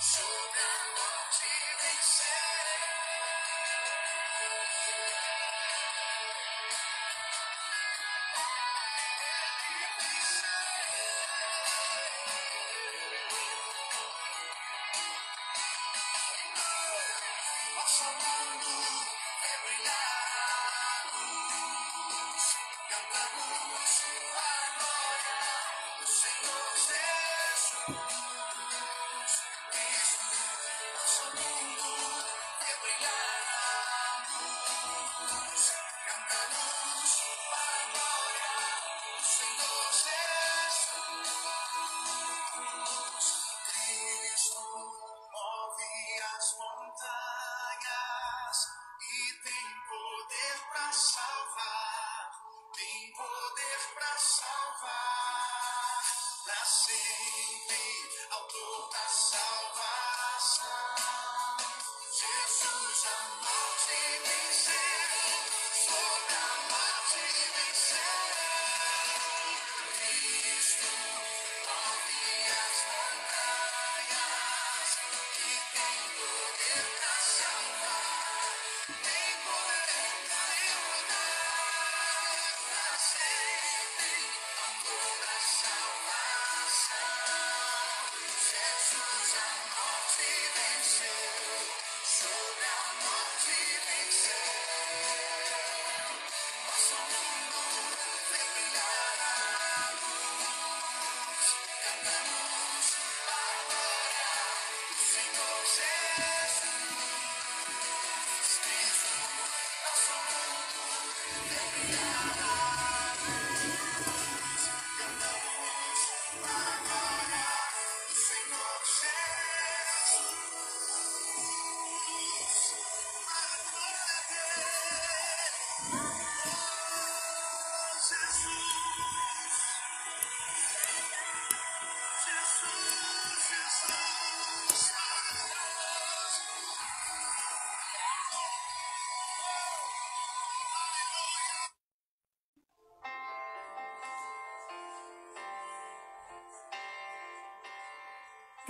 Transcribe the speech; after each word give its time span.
So. 0.00 0.71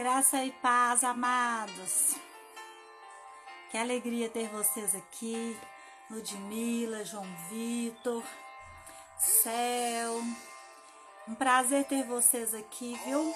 Graça 0.02 0.44
e 0.44 0.50
paz, 0.50 1.04
amados. 1.04 2.16
Que 3.70 3.78
alegria 3.78 4.28
ter 4.28 4.48
vocês 4.48 4.96
aqui. 4.96 5.56
Ludmila, 6.10 7.04
João 7.04 7.24
Vitor, 7.48 8.24
Céu. 9.16 10.20
Um 11.28 11.36
prazer 11.36 11.84
ter 11.84 12.02
vocês 12.02 12.52
aqui, 12.52 12.98
viu? 13.04 13.32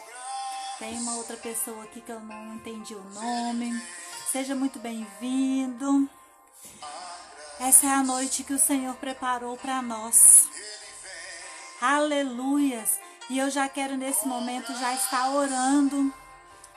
Tem 0.81 0.99
uma 0.99 1.15
outra 1.19 1.37
pessoa 1.37 1.85
aqui 1.85 2.01
que 2.01 2.11
eu 2.11 2.19
não 2.19 2.57
entendi 2.57 2.97
o 2.97 3.11
nome. 3.11 3.71
Seja 4.33 4.57
muito 4.57 4.81
bem-vindo. 4.81 6.11
Essa 7.61 7.87
é 7.87 7.91
a 7.91 8.03
noite 8.03 8.43
que 8.43 8.53
o 8.53 8.59
Senhor 8.59 8.97
preparou 8.97 9.57
para 9.57 9.81
nós. 9.81 10.49
Aleluias! 11.81 12.99
E 13.31 13.39
eu 13.39 13.51
já 13.51 13.69
quero 13.69 13.97
nesse 13.97 14.27
momento 14.27 14.77
já 14.77 14.93
estar 14.95 15.31
orando 15.31 16.13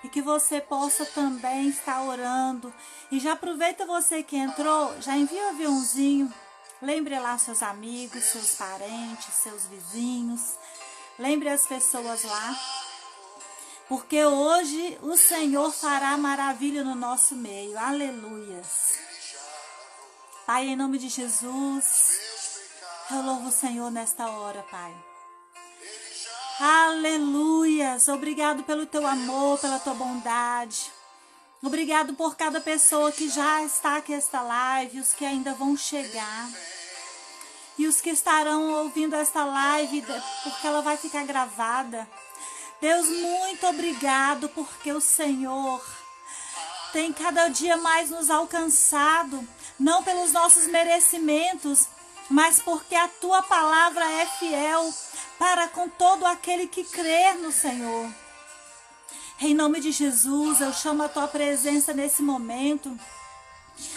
e 0.03 0.09
que 0.09 0.21
você 0.21 0.61
possa 0.61 1.05
também 1.05 1.69
estar 1.69 2.01
orando. 2.01 2.73
E 3.11 3.19
já 3.19 3.33
aproveita 3.33 3.85
você 3.85 4.23
que 4.23 4.37
entrou, 4.37 4.99
já 5.01 5.15
envia 5.15 5.47
um 5.47 5.49
aviãozinho. 5.49 6.33
Lembre 6.81 7.19
lá 7.19 7.37
seus 7.37 7.61
amigos, 7.61 8.23
seus 8.23 8.55
parentes, 8.55 9.33
seus 9.33 9.65
vizinhos. 9.65 10.55
Lembre 11.17 11.49
as 11.49 11.67
pessoas 11.67 12.23
lá. 12.23 12.55
Porque 13.89 14.23
hoje 14.23 14.97
o 15.01 15.17
Senhor 15.17 15.71
fará 15.71 16.15
maravilha 16.17 16.83
no 16.83 16.95
nosso 16.95 17.35
meio. 17.35 17.77
Aleluias. 17.77 18.99
Pai, 20.45 20.67
em 20.67 20.75
nome 20.75 20.97
de 20.97 21.09
Jesus, 21.09 22.19
eu 23.11 23.21
louvo 23.21 23.49
o 23.49 23.51
Senhor 23.51 23.91
nesta 23.91 24.29
hora, 24.29 24.63
Pai. 24.63 25.08
Aleluias! 26.61 28.09
Obrigado 28.09 28.63
pelo 28.63 28.85
teu 28.85 29.07
amor, 29.07 29.57
pela 29.59 29.79
tua 29.79 29.93
bondade. 29.93 30.91
Obrigado 31.63 32.13
por 32.15 32.35
cada 32.35 32.59
pessoa 32.59 33.13
que 33.13 33.29
já 33.29 33.63
está 33.63 33.95
aqui 33.95 34.13
esta 34.13 34.41
live, 34.41 34.99
os 34.99 35.13
que 35.13 35.23
ainda 35.23 35.53
vão 35.53 35.77
chegar. 35.77 36.49
E 37.77 37.87
os 37.87 38.01
que 38.01 38.09
estarão 38.09 38.73
ouvindo 38.73 39.15
esta 39.15 39.45
live, 39.45 40.03
porque 40.43 40.67
ela 40.67 40.81
vai 40.81 40.97
ficar 40.97 41.25
gravada. 41.25 42.05
Deus, 42.81 43.07
muito 43.07 43.65
obrigado, 43.65 44.49
porque 44.49 44.91
o 44.91 44.99
Senhor 44.99 45.81
tem 46.91 47.13
cada 47.13 47.47
dia 47.47 47.77
mais 47.77 48.09
nos 48.09 48.29
alcançado, 48.29 49.47
não 49.79 50.03
pelos 50.03 50.33
nossos 50.33 50.67
merecimentos, 50.67 51.87
mas 52.29 52.59
porque 52.59 52.95
a 52.95 53.07
tua 53.07 53.41
palavra 53.43 54.03
é 54.11 54.25
fiel 54.25 54.93
para 55.39 55.69
com 55.69 55.87
todo 55.87 56.25
aquele 56.25 56.67
que 56.67 56.83
crer 56.83 57.35
no 57.35 57.51
Senhor. 57.51 58.13
Em 59.39 59.55
nome 59.55 59.79
de 59.79 59.93
Jesus, 59.93 60.59
eu 60.59 60.73
chamo 60.73 61.03
a 61.03 61.09
tua 61.09 61.29
presença 61.29 61.93
nesse 61.93 62.21
momento. 62.21 62.99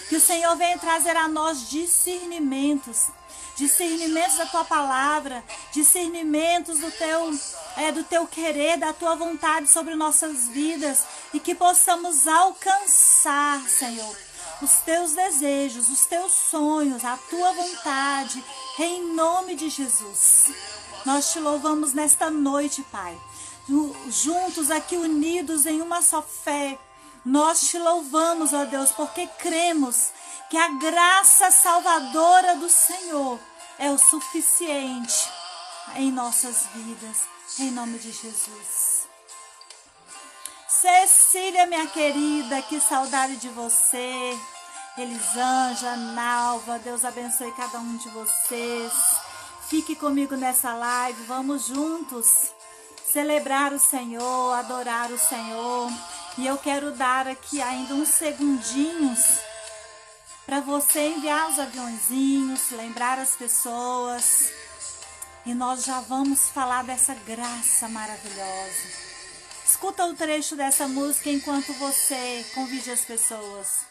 Que 0.09 0.15
o 0.15 0.21
Senhor 0.21 0.55
venha 0.57 0.79
trazer 0.79 1.17
a 1.17 1.27
nós 1.27 1.69
discernimentos, 1.69 3.09
discernimentos 3.57 4.37
da 4.37 4.47
tua 4.47 4.65
palavra, 4.65 5.43
discernimentos 5.73 6.79
do 6.79 6.91
teu 6.93 7.37
é 7.77 7.91
do 7.91 8.05
teu 8.05 8.27
querer, 8.27 8.77
da 8.77 8.93
tua 8.93 9.17
vontade 9.17 9.67
sobre 9.67 9.97
nossas 9.97 10.47
vidas 10.49 11.05
e 11.35 11.41
que 11.41 11.55
possamos 11.55 12.29
alcançar, 12.29 13.67
Senhor, 13.69 14.17
os 14.61 14.73
teus 14.85 15.13
desejos, 15.13 15.89
os 15.89 16.07
teus 16.07 16.33
sonhos, 16.33 17.05
a 17.05 17.17
tua 17.17 17.53
vontade, 17.53 18.45
em 18.79 19.13
nome 19.15 19.57
de 19.57 19.69
Jesus. 19.69 20.53
Nós 21.05 21.33
te 21.33 21.41
louvamos 21.41 21.93
nesta 21.93 22.31
noite, 22.31 22.83
Pai. 22.91 23.19
Juntos 24.09 24.71
aqui 24.71 24.97
unidos 24.97 25.67
em 25.67 25.81
uma 25.81 26.03
só 26.03 26.23
fé. 26.23 26.79
Nós 27.25 27.61
te 27.69 27.79
louvamos, 27.79 28.53
ó 28.53 28.65
Deus, 28.65 28.91
porque 28.93 29.27
cremos 29.39 30.11
que 30.51 30.57
a 30.57 30.69
graça 30.69 31.51
salvadora 31.51 32.57
do 32.57 32.69
Senhor 32.69 33.39
é 33.79 33.91
o 33.91 33.99
suficiente 33.99 35.31
em 35.97 36.11
nossas 36.11 36.67
vidas, 36.75 37.19
em 37.59 37.71
nome 37.71 37.99
de 37.99 38.13
Jesus. 38.13 39.09
Cecília, 40.69 41.67
minha 41.67 41.87
querida, 41.87 42.61
que 42.63 42.81
saudade 42.81 43.37
de 43.37 43.49
você. 43.49 44.37
Elisângela, 44.99 45.97
Nalva, 45.97 46.79
Deus 46.81 47.05
abençoe 47.05 47.53
cada 47.53 47.79
um 47.79 47.97
de 47.97 48.09
vocês. 48.11 48.93
Fique 49.73 49.97
comigo 49.97 50.37
nessa 50.37 50.75
live, 50.75 51.23
vamos 51.23 51.69
juntos 51.69 52.53
celebrar 53.11 53.73
o 53.73 53.79
Senhor, 53.79 54.53
adorar 54.53 55.11
o 55.11 55.19
Senhor. 55.19 55.91
E 56.37 56.47
eu 56.47 56.59
quero 56.59 56.91
dar 56.91 57.27
aqui 57.27 57.59
ainda 57.63 57.95
uns 57.95 58.11
segundinhos 58.11 59.39
para 60.45 60.61
você 60.61 61.09
enviar 61.09 61.49
os 61.49 61.59
aviãozinhos, 61.59 62.71
lembrar 62.73 63.19
as 63.19 63.35
pessoas. 63.35 64.53
E 65.47 65.55
nós 65.55 65.85
já 65.85 66.01
vamos 66.03 66.51
falar 66.51 66.85
dessa 66.85 67.15
graça 67.15 67.89
maravilhosa. 67.89 68.89
Escuta 69.65 70.05
o 70.05 70.13
trecho 70.13 70.55
dessa 70.55 70.87
música 70.87 71.31
enquanto 71.31 71.73
você 71.79 72.45
convide 72.55 72.91
as 72.91 73.07
pessoas. 73.07 73.91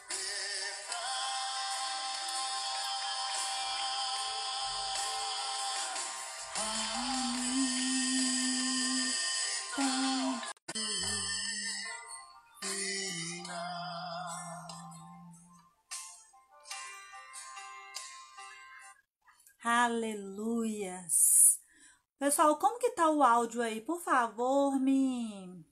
Pessoal, 22.22 22.56
como 22.60 22.78
que 22.78 22.92
tá 22.92 23.10
o 23.10 23.24
áudio 23.24 23.64
aí? 23.64 23.82
Por 23.82 24.00
favor, 24.00 24.80
me 24.80 25.66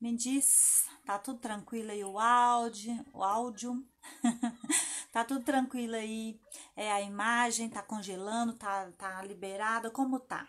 me 0.00 0.16
diz, 0.16 0.88
tá 1.06 1.16
tudo 1.20 1.38
tranquilo 1.38 1.92
aí 1.92 2.02
o 2.02 2.18
áudio, 2.18 3.06
o 3.12 3.22
áudio. 3.22 3.86
tá 5.12 5.24
tudo 5.24 5.44
tranquilo 5.44 5.94
aí? 5.94 6.40
É 6.74 6.90
a 6.90 7.00
imagem 7.00 7.70
tá 7.70 7.80
congelando, 7.80 8.54
tá 8.54 8.90
tá 8.98 9.22
liberada, 9.22 9.88
como 9.88 10.18
tá? 10.18 10.48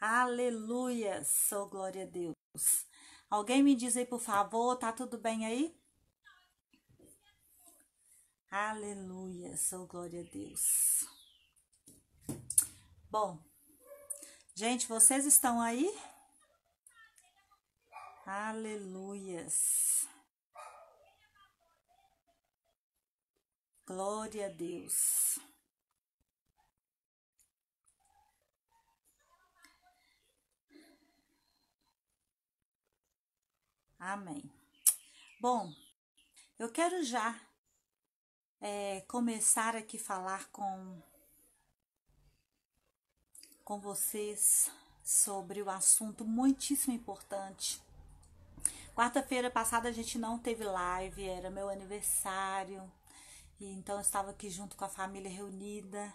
Aleluia, 0.00 1.22
sou 1.24 1.68
glória 1.68 2.04
a 2.04 2.06
Deus. 2.06 2.86
Alguém 3.28 3.62
me 3.62 3.74
diz 3.76 3.98
aí, 3.98 4.06
por 4.06 4.20
favor, 4.20 4.76
tá 4.76 4.94
tudo 4.94 5.18
bem 5.18 5.44
aí? 5.44 5.76
Aleluia, 8.50 9.58
sou 9.58 9.86
glória 9.86 10.22
a 10.22 10.24
Deus. 10.24 11.06
Bom, 13.10 13.47
gente, 14.58 14.88
vocês 14.88 15.24
estão 15.24 15.60
aí? 15.60 15.88
Aleluias. 18.26 20.04
Glória 23.86 24.46
a 24.46 24.48
Deus. 24.48 25.38
Amém. 33.96 34.42
Bom, 35.40 35.72
eu 36.58 36.72
quero 36.72 37.04
já 37.04 37.40
é, 38.60 39.02
começar 39.02 39.76
aqui 39.76 39.98
falar 39.98 40.50
com 40.50 41.00
com 43.68 43.78
vocês 43.78 44.70
sobre 45.04 45.60
o 45.60 45.68
assunto 45.68 46.24
muitíssimo 46.24 46.94
importante. 46.94 47.78
Quarta-feira 48.94 49.50
passada 49.50 49.90
a 49.90 49.92
gente 49.92 50.16
não 50.16 50.38
teve 50.38 50.64
live, 50.64 51.28
era 51.28 51.50
meu 51.50 51.68
aniversário, 51.68 52.90
e 53.60 53.66
então 53.66 53.96
eu 53.96 54.00
estava 54.00 54.30
aqui 54.30 54.48
junto 54.48 54.74
com 54.74 54.86
a 54.86 54.88
família 54.88 55.30
reunida, 55.30 56.10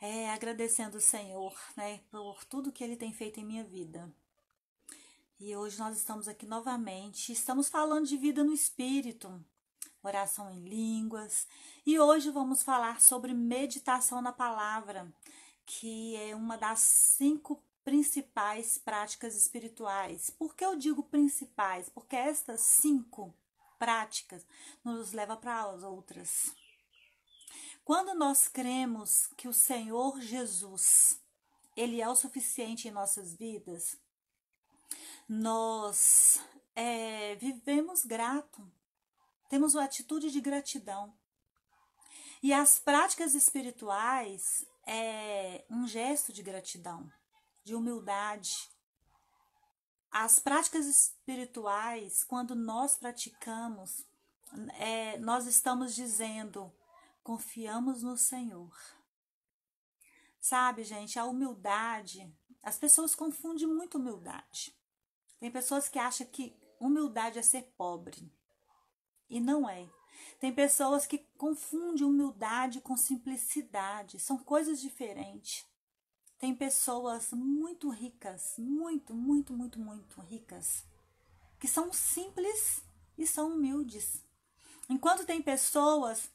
é, 0.00 0.30
agradecendo 0.30 0.96
o 0.96 1.02
Senhor, 1.02 1.54
né, 1.76 2.00
por 2.10 2.46
tudo 2.46 2.72
que 2.72 2.82
Ele 2.82 2.96
tem 2.96 3.12
feito 3.12 3.38
em 3.38 3.44
minha 3.44 3.62
vida. 3.62 4.10
E 5.38 5.54
hoje 5.54 5.78
nós 5.78 5.98
estamos 5.98 6.28
aqui 6.28 6.46
novamente, 6.46 7.30
estamos 7.30 7.68
falando 7.68 8.06
de 8.06 8.16
vida 8.16 8.42
no 8.42 8.54
Espírito, 8.54 9.44
oração 10.02 10.50
em 10.50 10.64
línguas, 10.66 11.46
e 11.84 12.00
hoje 12.00 12.30
vamos 12.30 12.62
falar 12.62 13.02
sobre 13.02 13.34
meditação 13.34 14.22
na 14.22 14.32
palavra 14.32 15.12
que 15.72 16.16
é 16.16 16.34
uma 16.34 16.58
das 16.58 16.80
cinco 16.80 17.62
principais 17.84 18.76
práticas 18.76 19.36
espirituais. 19.36 20.28
Por 20.30 20.56
que 20.56 20.64
eu 20.64 20.74
digo 20.74 21.04
principais? 21.04 21.88
Porque 21.88 22.16
estas 22.16 22.60
cinco 22.60 23.32
práticas 23.78 24.44
nos 24.82 25.12
leva 25.12 25.36
para 25.36 25.62
as 25.70 25.84
outras. 25.84 26.52
Quando 27.84 28.14
nós 28.14 28.48
cremos 28.48 29.28
que 29.36 29.46
o 29.46 29.52
Senhor 29.52 30.20
Jesus, 30.20 31.20
ele 31.76 32.00
é 32.00 32.08
o 32.08 32.16
suficiente 32.16 32.88
em 32.88 32.90
nossas 32.90 33.32
vidas, 33.34 33.96
nós 35.28 36.40
é, 36.74 37.36
vivemos 37.36 38.04
grato, 38.04 38.68
temos 39.48 39.76
uma 39.76 39.84
atitude 39.84 40.32
de 40.32 40.40
gratidão. 40.40 41.14
E 42.42 42.52
as 42.52 42.80
práticas 42.80 43.34
espirituais, 43.34 44.66
é 44.86 45.64
um 45.70 45.86
gesto 45.86 46.32
de 46.32 46.42
gratidão, 46.42 47.10
de 47.64 47.74
humildade. 47.74 48.70
As 50.10 50.38
práticas 50.38 50.86
espirituais, 50.86 52.24
quando 52.24 52.54
nós 52.54 52.96
praticamos, 52.96 54.04
é, 54.78 55.18
nós 55.18 55.46
estamos 55.46 55.94
dizendo: 55.94 56.72
confiamos 57.22 58.02
no 58.02 58.16
Senhor. 58.16 58.72
Sabe, 60.40 60.84
gente, 60.84 61.18
a 61.18 61.24
humildade, 61.24 62.34
as 62.62 62.78
pessoas 62.78 63.14
confundem 63.14 63.66
muito 63.66 63.98
humildade. 63.98 64.74
Tem 65.38 65.50
pessoas 65.50 65.88
que 65.88 65.98
acham 65.98 66.26
que 66.26 66.58
humildade 66.78 67.38
é 67.38 67.42
ser 67.42 67.72
pobre. 67.76 68.32
E 69.28 69.38
não 69.38 69.68
é. 69.68 69.88
Tem 70.38 70.52
pessoas 70.52 71.06
que 71.06 71.18
confundem 71.36 72.06
humildade 72.06 72.80
com 72.80 72.96
simplicidade, 72.96 74.18
são 74.18 74.38
coisas 74.38 74.80
diferentes. 74.80 75.66
Tem 76.38 76.54
pessoas 76.54 77.32
muito 77.32 77.90
ricas, 77.90 78.54
muito, 78.56 79.14
muito, 79.14 79.52
muito, 79.52 79.78
muito 79.78 80.20
ricas, 80.22 80.84
que 81.58 81.68
são 81.68 81.92
simples 81.92 82.82
e 83.18 83.26
são 83.26 83.54
humildes. 83.54 84.24
Enquanto 84.88 85.26
tem 85.26 85.42
pessoas 85.42 86.30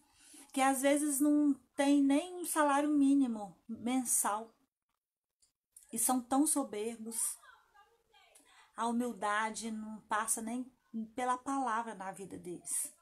que 0.54 0.62
às 0.62 0.82
vezes 0.82 1.20
não 1.20 1.54
têm 1.76 2.02
nem 2.02 2.36
um 2.36 2.46
salário 2.46 2.90
mínimo 2.90 3.58
mensal 3.68 4.50
e 5.92 6.00
são 6.00 6.22
tão 6.22 6.48
soberbos. 6.48 7.38
A 8.76 8.88
humildade 8.88 9.72
não 9.72 10.00
passa 10.02 10.42
nem 10.42 10.72
pela 11.14 11.38
palavra 11.38 11.94
na 11.94 12.12
vida 12.12 12.38
deles. 12.38 12.94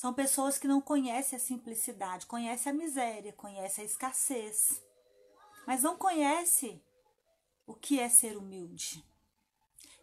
São 0.00 0.14
pessoas 0.14 0.56
que 0.56 0.66
não 0.66 0.80
conhecem 0.80 1.36
a 1.36 1.38
simplicidade, 1.38 2.24
conhecem 2.24 2.72
a 2.72 2.74
miséria, 2.74 3.34
conhecem 3.34 3.82
a 3.82 3.86
escassez, 3.86 4.82
mas 5.66 5.82
não 5.82 5.94
conhecem 5.94 6.82
o 7.66 7.74
que 7.74 8.00
é 8.00 8.08
ser 8.08 8.34
humilde. 8.38 9.04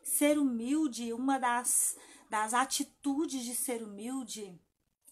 Ser 0.03 0.37
humilde, 0.37 1.11
uma 1.13 1.39
das, 1.39 1.97
das 2.29 2.53
atitudes 2.53 3.43
de 3.43 3.55
ser 3.55 3.81
humilde 3.81 4.61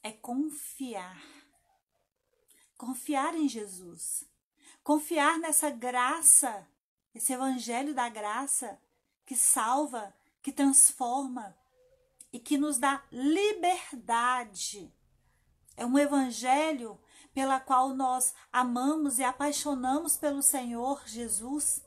é 0.04 0.12
confiar. 0.12 1.20
Confiar 2.78 3.34
em 3.34 3.50
Jesus. 3.50 4.24
Confiar 4.84 5.40
nessa 5.40 5.72
graça, 5.72 6.70
esse 7.16 7.34
evangelho 7.34 7.96
da 7.96 8.08
graça 8.08 8.80
que 9.26 9.36
salva, 9.36 10.16
que 10.44 10.52
transforma, 10.52 11.58
e 12.36 12.40
que 12.40 12.58
nos 12.58 12.78
dá 12.78 13.02
liberdade. 13.10 14.94
É 15.78 15.86
um 15.86 15.98
evangelho 15.98 17.00
pela 17.34 17.62
qual 17.62 17.96
nós 17.96 18.36
amamos 18.52 19.20
e 19.20 19.24
apaixonamos 19.24 20.18
pelo 20.18 20.44
Senhor 20.44 21.02
Jesus, 21.08 21.82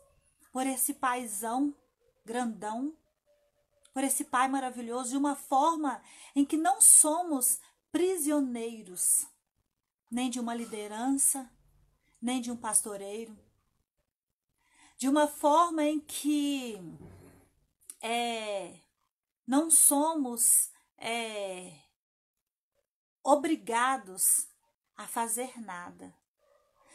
por 0.50 0.66
esse 0.66 0.94
paizão 0.94 1.76
grandão, 2.24 2.96
por 3.92 4.02
esse 4.02 4.24
Pai 4.24 4.48
maravilhoso, 4.48 5.10
de 5.10 5.18
uma 5.18 5.36
forma 5.36 6.00
em 6.34 6.46
que 6.46 6.56
não 6.56 6.80
somos 6.80 7.60
prisioneiros, 7.92 9.26
nem 10.10 10.30
de 10.30 10.40
uma 10.40 10.54
liderança, 10.54 11.50
nem 12.22 12.40
de 12.40 12.50
um 12.50 12.56
pastoreiro, 12.56 13.38
de 14.96 15.10
uma 15.10 15.26
forma 15.28 15.84
em 15.84 16.00
que 16.00 16.80
é, 18.00 18.87
não 19.48 19.70
somos 19.70 20.70
é, 20.98 21.72
obrigados 23.24 24.46
a 24.94 25.06
fazer 25.06 25.58
nada. 25.58 26.14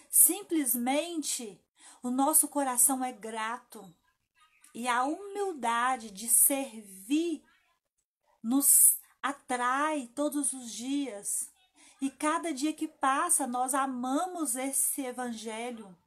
Simplesmente 0.07 1.59
o 2.03 2.11
nosso 2.11 2.47
coração 2.47 3.03
é 3.03 3.11
grato 3.11 3.83
e 4.71 4.87
a 4.87 5.03
humildade 5.03 6.11
de 6.11 6.29
servir 6.29 7.43
nos 8.43 8.99
atrai 9.19 10.11
todos 10.13 10.53
os 10.53 10.71
dias. 10.71 11.49
E 11.99 12.11
cada 12.11 12.53
dia 12.53 12.73
que 12.73 12.87
passa, 12.87 13.47
nós 13.47 13.73
amamos 13.73 14.55
esse 14.55 15.01
evangelho 15.01 15.97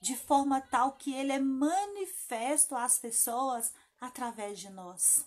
de 0.00 0.16
forma 0.16 0.60
tal 0.60 0.96
que 0.96 1.14
ele 1.14 1.30
é 1.30 1.38
manifesto 1.38 2.74
às 2.74 2.98
pessoas 2.98 3.72
através 4.00 4.58
de 4.58 4.70
nós. 4.70 5.24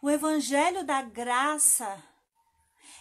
O 0.00 0.08
evangelho 0.08 0.84
da 0.84 1.02
graça 1.02 2.02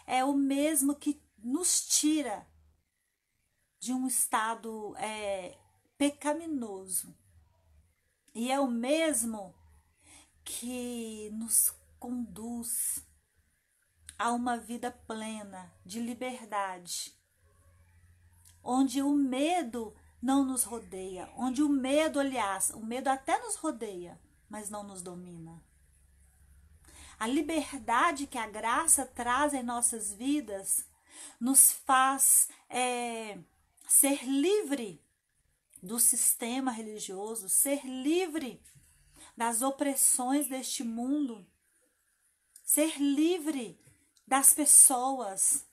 é 0.07 0.25
o 0.25 0.33
mesmo 0.33 0.95
que 0.95 1.21
nos 1.37 1.85
tira 1.87 2.47
de 3.77 3.93
um 3.93 4.07
estado 4.07 4.95
é, 4.97 5.55
pecaminoso. 5.95 7.15
E 8.33 8.51
é 8.51 8.59
o 8.59 8.67
mesmo 8.67 9.53
que 10.43 11.29
nos 11.33 11.71
conduz 11.99 13.05
a 14.17 14.31
uma 14.31 14.57
vida 14.57 14.89
plena 14.89 15.71
de 15.85 15.99
liberdade, 15.99 17.15
onde 18.63 19.03
o 19.03 19.13
medo 19.13 19.93
não 20.19 20.43
nos 20.43 20.63
rodeia, 20.63 21.31
onde 21.37 21.61
o 21.61 21.69
medo, 21.69 22.19
aliás, 22.19 22.71
o 22.71 22.83
medo 22.83 23.07
até 23.07 23.37
nos 23.39 23.55
rodeia, 23.55 24.19
mas 24.49 24.71
não 24.71 24.83
nos 24.83 25.03
domina. 25.03 25.66
A 27.19 27.25
liberdade 27.25 28.27
que 28.27 28.37
a 28.37 28.47
graça 28.47 29.05
traz 29.05 29.53
em 29.53 29.63
nossas 29.63 30.13
vidas 30.13 30.85
nos 31.39 31.71
faz 31.71 32.49
é, 32.69 33.37
ser 33.87 34.23
livre 34.23 35.01
do 35.81 35.99
sistema 35.99 36.71
religioso, 36.71 37.49
ser 37.49 37.85
livre 37.85 38.61
das 39.35 39.61
opressões 39.61 40.47
deste 40.47 40.83
mundo, 40.83 41.45
ser 42.63 42.99
livre 42.99 43.79
das 44.27 44.53
pessoas, 44.53 45.65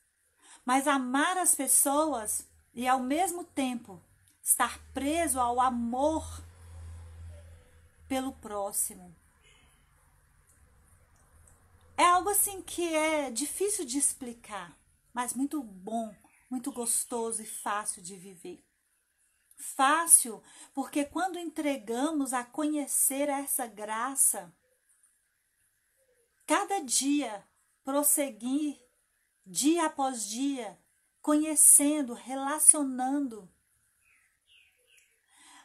mas 0.65 0.87
amar 0.87 1.37
as 1.37 1.55
pessoas 1.55 2.47
e 2.73 2.87
ao 2.87 3.01
mesmo 3.01 3.45
tempo 3.45 4.03
estar 4.43 4.79
preso 4.93 5.41
ao 5.41 5.61
amor 5.61 6.25
pelo 8.07 8.33
próximo. 8.33 9.15
É 11.97 12.05
algo 12.05 12.29
assim 12.29 12.61
que 12.61 12.93
é 12.93 13.31
difícil 13.31 13.85
de 13.85 13.99
explicar, 13.99 14.77
mas 15.13 15.33
muito 15.33 15.63
bom, 15.63 16.15
muito 16.51 16.73
gostoso 16.73 17.43
e 17.43 17.47
fácil 17.47 18.03
de 18.03 18.17
viver. 18.17 18.65
Fácil, 19.57 20.43
porque 20.75 21.05
quando 21.05 21.39
entregamos 21.39 22.33
a 22.33 22.45
conhecer 22.45 23.29
essa 23.29 23.67
graça, 23.67 24.53
cada 26.45 26.81
dia 26.81 27.47
prosseguir, 27.85 28.83
dia 29.47 29.87
após 29.87 30.27
dia, 30.27 30.79
conhecendo, 31.23 32.13
relacionando, 32.13 33.49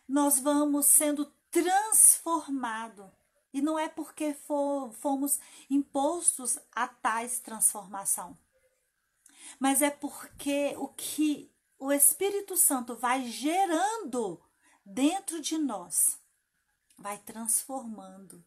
nós 0.07 0.39
vamos 0.39 0.85
sendo 0.85 1.25
transformados. 1.49 3.18
E 3.53 3.61
não 3.61 3.79
é 3.79 3.89
porque 3.89 4.33
for, 4.33 4.91
fomos 4.93 5.39
impostos 5.69 6.59
a 6.71 6.87
tais 6.87 7.39
transformação, 7.39 8.37
mas 9.59 9.81
é 9.81 9.89
porque 9.89 10.75
o 10.77 10.87
que 10.87 11.51
o 11.79 11.91
Espírito 11.91 12.55
Santo 12.55 12.95
vai 12.95 13.25
gerando 13.25 14.39
dentro 14.85 15.41
de 15.41 15.57
nós, 15.57 16.19
vai 16.97 17.17
transformando, 17.17 18.43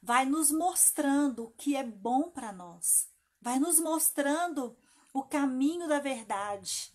vai 0.00 0.24
nos 0.24 0.50
mostrando 0.50 1.44
o 1.44 1.50
que 1.50 1.76
é 1.76 1.84
bom 1.84 2.30
para 2.30 2.52
nós, 2.52 3.10
vai 3.40 3.58
nos 3.58 3.80
mostrando 3.80 4.76
o 5.12 5.22
caminho 5.22 5.88
da 5.88 5.98
verdade. 5.98 6.92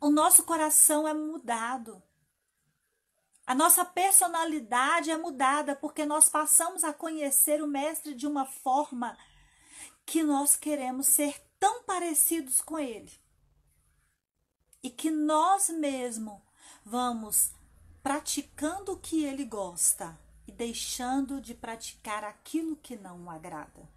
O 0.00 0.10
nosso 0.10 0.42
coração 0.42 1.06
é 1.06 1.14
mudado. 1.14 2.02
A 3.46 3.54
nossa 3.54 3.84
personalidade 3.84 5.10
é 5.10 5.16
mudada 5.16 5.74
porque 5.74 6.06
nós 6.06 6.28
passamos 6.28 6.84
a 6.84 6.92
conhecer 6.92 7.62
o 7.62 7.66
Mestre 7.66 8.14
de 8.14 8.26
uma 8.26 8.46
forma 8.46 9.16
que 10.06 10.22
nós 10.22 10.56
queremos 10.56 11.08
ser 11.08 11.40
tão 11.58 11.82
parecidos 11.84 12.60
com 12.60 12.78
ele 12.78 13.12
e 14.82 14.90
que 14.90 15.10
nós 15.10 15.68
mesmos 15.68 16.40
vamos 16.84 17.52
praticando 18.02 18.92
o 18.92 18.98
que 18.98 19.24
ele 19.24 19.44
gosta 19.44 20.18
e 20.46 20.52
deixando 20.52 21.40
de 21.40 21.54
praticar 21.54 22.24
aquilo 22.24 22.76
que 22.76 22.96
não 22.96 23.24
o 23.24 23.30
agrada. 23.30 23.88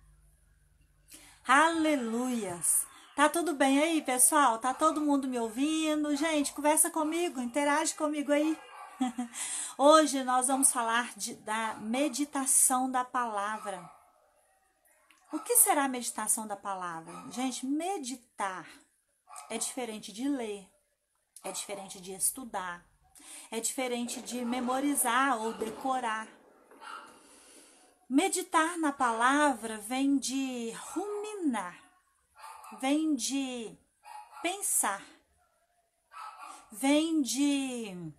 Aleluias! 1.48 2.86
Tá 3.16 3.30
tudo 3.30 3.54
bem 3.54 3.80
aí, 3.80 4.02
pessoal? 4.02 4.60
Tá 4.60 4.74
todo 4.74 5.02
mundo 5.02 5.28
me 5.28 5.40
ouvindo? 5.40 6.16
Gente, 6.16 6.52
conversa 6.52 6.90
comigo, 6.90 7.40
interage 7.40 7.96
comigo 7.96 8.32
aí. 8.32 8.58
Hoje 9.78 10.24
nós 10.24 10.48
vamos 10.48 10.72
falar 10.72 11.14
de, 11.16 11.36
da 11.36 11.76
meditação 11.76 12.90
da 12.90 13.04
palavra. 13.04 13.90
O 15.32 15.40
que 15.40 15.56
será 15.58 15.86
a 15.86 15.90
meditação 15.90 16.48
da 16.48 16.56
palavra? 16.56 17.14
Gente, 17.32 17.66
meditar 17.66 18.68
é 19.50 19.58
diferente 19.58 20.12
de 20.12 20.28
ler, 20.30 20.70
é 21.44 21.52
diferente 21.52 22.00
de 22.00 22.14
estudar, 22.14 22.86
é 23.52 23.60
diferente 23.60 24.22
de 24.22 24.46
memorizar 24.46 25.42
ou 25.42 25.54
decorar. 25.54 26.28
Meditar 28.08 28.78
na 28.78 28.92
palavra 28.92 29.78
vem 29.80 30.18
de 30.18 30.72
ruminar, 30.94 31.78
vem 32.80 33.16
de 33.16 33.76
pensar, 34.42 35.04
vem 36.72 37.22
de 37.22 38.14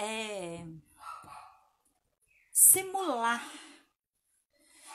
é, 0.00 0.64
simular. 2.50 3.46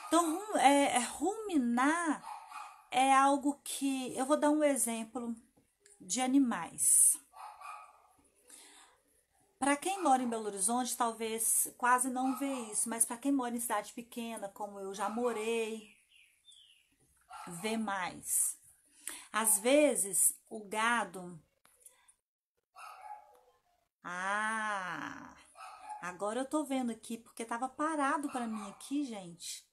Então, 0.08 0.56
é, 0.56 0.96
é, 0.96 0.98
ruminar 0.98 2.22
é 2.90 3.14
algo 3.14 3.60
que. 3.62 4.16
Eu 4.16 4.26
vou 4.26 4.36
dar 4.36 4.50
um 4.50 4.64
exemplo 4.64 5.34
de 6.00 6.20
animais. 6.20 7.16
Para 9.58 9.76
quem 9.76 10.02
mora 10.02 10.22
em 10.22 10.28
Belo 10.28 10.46
Horizonte, 10.46 10.96
talvez 10.96 11.72
quase 11.78 12.10
não 12.10 12.36
vê 12.36 12.52
isso, 12.72 12.88
mas 12.88 13.04
para 13.04 13.16
quem 13.16 13.32
mora 13.32 13.56
em 13.56 13.60
cidade 13.60 13.92
pequena, 13.92 14.48
como 14.48 14.78
eu 14.78 14.92
já 14.92 15.08
morei, 15.08 15.96
vê 17.62 17.76
mais. 17.76 18.58
Às 19.32 19.58
vezes, 19.58 20.36
o 20.50 20.64
gado. 20.64 21.40
Ah, 24.08 25.34
agora 26.00 26.38
eu 26.38 26.44
tô 26.44 26.62
vendo 26.62 26.92
aqui, 26.92 27.18
porque 27.18 27.44
tava 27.44 27.68
parado 27.68 28.28
para 28.28 28.46
mim 28.46 28.70
aqui, 28.70 29.04
gente. 29.04 29.66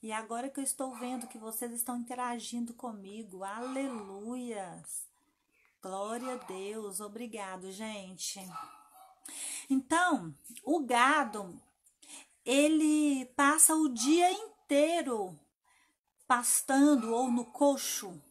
E 0.00 0.12
agora 0.12 0.48
que 0.48 0.60
eu 0.60 0.62
estou 0.62 0.94
vendo 0.94 1.26
que 1.26 1.36
vocês 1.36 1.72
estão 1.72 1.96
interagindo 1.96 2.74
comigo, 2.74 3.42
aleluias. 3.42 5.08
Glória 5.82 6.34
a 6.34 6.36
Deus, 6.36 7.00
obrigado, 7.00 7.72
gente. 7.72 8.38
Então, 9.68 10.32
o 10.62 10.78
gado, 10.78 11.60
ele 12.44 13.24
passa 13.34 13.74
o 13.74 13.88
dia 13.88 14.30
inteiro 14.30 15.36
pastando 16.24 17.12
ou 17.12 17.32
no 17.32 17.46
coxo. 17.46 18.22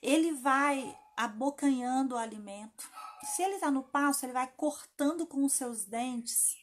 Ele 0.00 0.32
vai 0.32 0.98
abocanhando 1.18 2.14
o 2.14 2.18
alimento. 2.18 2.90
Se 3.24 3.42
ele 3.42 3.54
está 3.54 3.70
no 3.70 3.82
pasto, 3.82 4.24
ele 4.24 4.32
vai 4.32 4.46
cortando 4.56 5.26
com 5.26 5.44
os 5.44 5.52
seus 5.52 5.84
dentes. 5.84 6.56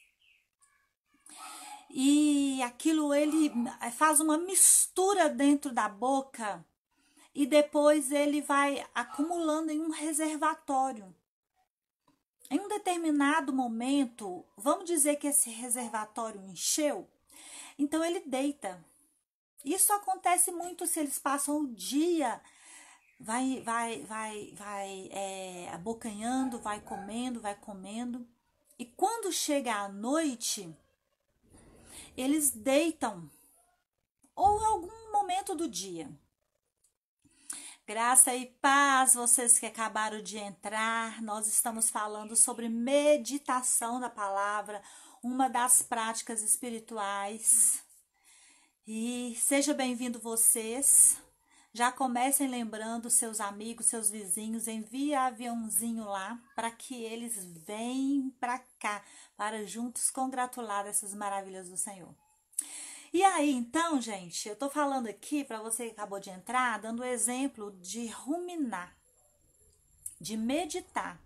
E 1.90 2.60
aquilo 2.62 3.14
ele 3.14 3.52
faz 3.92 4.20
uma 4.20 4.36
mistura 4.36 5.28
dentro 5.28 5.72
da 5.72 5.88
boca 5.88 6.64
e 7.34 7.46
depois 7.46 8.10
ele 8.10 8.40
vai 8.40 8.84
acumulando 8.94 9.70
em 9.70 9.80
um 9.80 9.90
reservatório. 9.90 11.14
Em 12.50 12.60
um 12.60 12.68
determinado 12.68 13.52
momento, 13.52 14.44
vamos 14.56 14.84
dizer 14.84 15.16
que 15.16 15.26
esse 15.26 15.50
reservatório 15.50 16.40
encheu, 16.42 17.08
então 17.78 18.04
ele 18.04 18.20
deita. 18.20 18.82
Isso 19.64 19.92
acontece 19.92 20.52
muito 20.52 20.86
se 20.86 21.00
eles 21.00 21.18
passam 21.18 21.60
o 21.60 21.74
dia 21.74 22.40
vai 23.18 23.60
vai 23.62 24.02
vai 24.04 24.52
vai 24.54 25.08
é, 25.12 25.68
abocanhando, 25.72 26.60
vai 26.60 26.80
comendo, 26.80 27.40
vai 27.40 27.54
comendo. 27.54 28.26
E 28.78 28.84
quando 28.84 29.32
chega 29.32 29.74
a 29.74 29.88
noite, 29.88 30.74
eles 32.16 32.50
deitam 32.50 33.30
ou 34.34 34.60
em 34.60 34.64
algum 34.64 35.12
momento 35.12 35.54
do 35.54 35.66
dia. 35.66 36.10
Graça 37.86 38.34
e 38.34 38.46
paz, 38.46 39.14
vocês 39.14 39.58
que 39.60 39.64
acabaram 39.64 40.20
de 40.20 40.36
entrar, 40.36 41.22
nós 41.22 41.46
estamos 41.46 41.88
falando 41.88 42.34
sobre 42.34 42.68
meditação 42.68 44.00
da 44.00 44.10
palavra, 44.10 44.82
uma 45.22 45.48
das 45.48 45.82
práticas 45.82 46.42
espirituais. 46.42 47.84
E 48.84 49.36
seja 49.40 49.72
bem-vindo 49.72 50.18
vocês. 50.18 51.16
Já 51.76 51.92
comecem 51.92 52.48
lembrando 52.48 53.10
seus 53.10 53.38
amigos, 53.38 53.84
seus 53.84 54.08
vizinhos, 54.08 54.66
envia 54.66 55.26
aviãozinho 55.26 56.06
lá 56.06 56.40
para 56.54 56.70
que 56.70 57.04
eles 57.04 57.44
venham 57.66 58.30
para 58.40 58.60
cá, 58.78 59.04
para 59.36 59.62
juntos 59.66 60.10
congratular 60.10 60.86
essas 60.86 61.12
maravilhas 61.12 61.68
do 61.68 61.76
Senhor. 61.76 62.14
E 63.12 63.22
aí, 63.22 63.52
então, 63.52 64.00
gente, 64.00 64.48
eu 64.48 64.56
tô 64.56 64.70
falando 64.70 65.06
aqui 65.06 65.44
para 65.44 65.60
você 65.60 65.84
que 65.84 65.92
acabou 65.92 66.18
de 66.18 66.30
entrar, 66.30 66.80
dando 66.80 67.00
o 67.00 67.04
exemplo 67.04 67.70
de 67.82 68.06
ruminar, 68.06 68.96
de 70.18 70.34
meditar. 70.34 71.20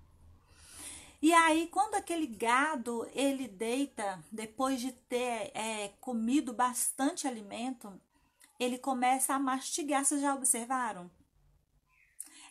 E 1.22 1.32
aí, 1.32 1.68
quando 1.68 1.94
aquele 1.94 2.26
gado 2.26 3.08
ele 3.14 3.46
deita, 3.46 4.20
depois 4.32 4.80
de 4.80 4.90
ter 4.90 5.52
é, 5.54 5.92
comido 6.00 6.52
bastante 6.52 7.28
alimento, 7.28 8.00
ele 8.60 8.78
começa 8.78 9.34
a 9.34 9.38
mastigar. 9.38 10.04
Vocês 10.04 10.20
já 10.20 10.34
observaram? 10.34 11.10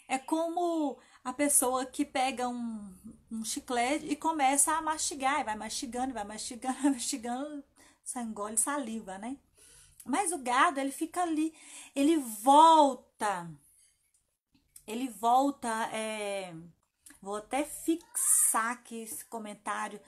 É 0.08 0.18
como 0.18 1.00
a 1.24 1.32
pessoa 1.32 1.86
que 1.86 2.04
pega 2.04 2.50
um, 2.50 2.92
um 3.32 3.46
chiclete 3.46 4.08
e 4.08 4.16
começa 4.16 4.74
a 4.74 4.82
mastigar, 4.82 5.40
e 5.40 5.44
vai 5.44 5.56
mastigando, 5.56 6.14
vai 6.14 6.24
mastigando, 6.24 6.76
vai 6.82 6.92
mastigando, 6.94 7.64
só 8.04 8.20
engole 8.20 8.58
saliva, 8.58 9.20
né? 9.20 9.38
Mas 10.04 10.32
o 10.32 10.40
gado, 10.40 10.80
ele 10.80 10.92
fica 10.92 11.22
ali, 11.22 11.54
ele 11.96 12.18
volta, 12.18 13.48
ele 14.88 15.08
volta, 15.10 15.70
é, 15.94 16.56
vou 17.22 17.36
até 17.36 17.64
fixar 17.64 18.72
aqui 18.72 19.04
esse 19.04 19.24
comentário 19.26 20.02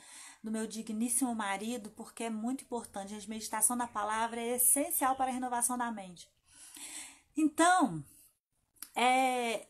do 0.43 0.51
meu 0.51 0.65
digníssimo 0.65 1.35
marido, 1.35 1.91
porque 1.91 2.23
é 2.23 2.29
muito 2.29 2.63
importante. 2.63 3.13
A 3.13 3.29
meditação 3.29 3.77
da 3.77 3.87
palavra 3.87 4.41
é 4.41 4.55
essencial 4.55 5.15
para 5.15 5.29
a 5.29 5.33
renovação 5.33 5.77
da 5.77 5.91
mente. 5.91 6.27
Então, 7.37 8.03
é, 8.95 9.67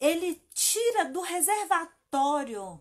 ele 0.00 0.42
tira 0.52 1.04
do 1.06 1.20
reservatório. 1.20 2.80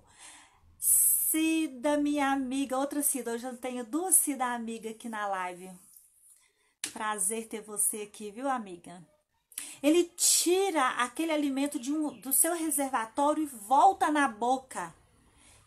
Cida, 0.77 1.97
minha 1.97 2.31
amiga, 2.31 2.77
outra 2.77 3.01
Cida, 3.01 3.31
hoje 3.31 3.47
eu 3.47 3.57
tenho 3.57 3.83
duas 3.83 4.15
Cida 4.15 4.45
amiga 4.53 4.91
aqui 4.91 5.09
na 5.09 5.25
live. 5.27 5.71
Prazer 6.91 7.47
ter 7.47 7.61
você 7.61 8.01
aqui, 8.01 8.29
viu, 8.29 8.47
amiga? 8.47 9.03
Ele 9.81 10.03
tira 10.15 10.89
aquele 10.89 11.31
alimento 11.31 11.79
de 11.79 11.91
um, 11.91 12.19
do 12.19 12.31
seu 12.31 12.53
reservatório 12.53 13.43
e 13.43 13.47
volta 13.47 14.11
na 14.11 14.27
boca. 14.27 14.93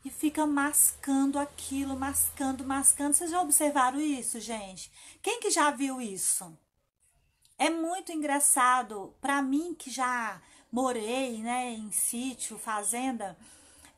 E 0.06 0.10
fica 0.10 0.46
mascando 0.46 1.36
aquilo, 1.36 1.98
mascando, 1.98 2.64
mascando. 2.64 3.12
Vocês 3.12 3.28
já 3.28 3.42
observaram 3.42 4.00
isso, 4.00 4.38
gente? 4.38 4.88
Quem 5.20 5.40
que 5.40 5.50
já 5.50 5.72
viu 5.72 6.00
isso? 6.00 6.56
É 7.58 7.68
muito 7.70 8.12
engraçado. 8.12 9.16
Para 9.20 9.42
mim, 9.42 9.75
que 9.75 9.90
já 9.90 10.40
morei, 10.70 11.42
né, 11.42 11.72
em 11.72 11.90
sítio, 11.90 12.56
fazenda, 12.56 13.36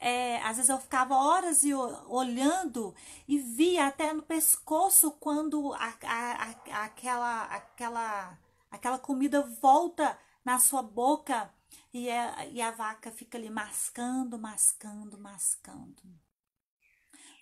é, 0.00 0.40
às 0.44 0.56
vezes 0.56 0.70
eu 0.70 0.80
ficava 0.80 1.14
horas 1.14 1.62
e, 1.62 1.74
olhando 1.74 2.94
e 3.28 3.38
via 3.38 3.88
até 3.88 4.10
no 4.14 4.22
pescoço 4.22 5.10
quando 5.20 5.74
a, 5.74 5.92
a, 6.04 6.32
a, 6.32 6.84
aquela, 6.84 7.42
aquela, 7.44 8.38
aquela 8.70 8.98
comida 8.98 9.42
volta 9.60 10.18
na 10.42 10.58
sua 10.58 10.80
boca 10.80 11.52
e 11.92 12.10
a, 12.10 12.46
e 12.46 12.60
a 12.60 12.70
vaca 12.70 13.10
fica 13.10 13.38
ali 13.38 13.50
mascando, 13.50 14.38
mascando, 14.38 15.18
mascando. 15.18 16.02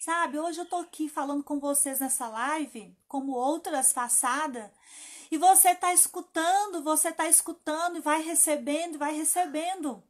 Sabe, 0.00 0.38
hoje 0.38 0.60
eu 0.60 0.66
tô 0.66 0.76
aqui 0.76 1.08
falando 1.08 1.42
com 1.42 1.58
vocês 1.58 2.00
nessa 2.00 2.28
live, 2.28 2.96
como 3.08 3.32
outras 3.32 3.92
passadas, 3.92 4.70
e 5.30 5.38
você 5.38 5.70
está 5.70 5.92
escutando, 5.92 6.82
você 6.82 7.08
está 7.08 7.28
escutando 7.28 7.96
e 7.96 8.00
vai 8.00 8.22
recebendo, 8.22 8.98
vai 8.98 9.14
recebendo. 9.14 10.02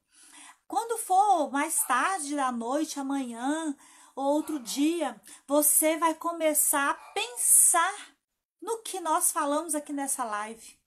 Quando 0.68 0.98
for 0.98 1.50
mais 1.50 1.82
tarde 1.84 2.34
da 2.36 2.50
noite, 2.50 3.00
amanhã 3.00 3.74
ou 4.14 4.24
outro 4.34 4.58
dia, 4.58 5.18
você 5.46 5.96
vai 5.96 6.14
começar 6.14 6.90
a 6.90 6.94
pensar 6.94 8.16
no 8.60 8.82
que 8.82 9.00
nós 9.00 9.30
falamos 9.30 9.74
aqui 9.74 9.92
nessa 9.92 10.24
live. 10.24 10.78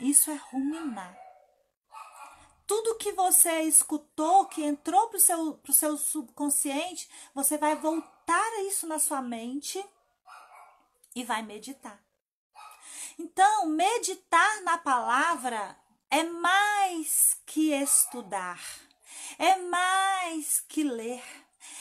Isso 0.00 0.30
é 0.30 0.34
ruminar. 0.34 1.21
Tudo 2.74 2.94
que 2.94 3.12
você 3.12 3.64
escutou, 3.64 4.46
que 4.46 4.64
entrou 4.64 5.06
para 5.08 5.18
o 5.18 5.20
seu, 5.20 5.54
pro 5.56 5.74
seu 5.74 5.94
subconsciente, 5.98 7.06
você 7.34 7.58
vai 7.58 7.76
voltar 7.76 8.50
isso 8.66 8.86
na 8.86 8.98
sua 8.98 9.20
mente 9.20 9.84
e 11.14 11.22
vai 11.22 11.42
meditar. 11.42 12.02
Então, 13.18 13.66
meditar 13.66 14.62
na 14.62 14.78
palavra 14.78 15.76
é 16.08 16.22
mais 16.22 17.36
que 17.44 17.74
estudar, 17.74 18.58
é 19.38 19.56
mais 19.56 20.60
que 20.60 20.82
ler, 20.82 21.22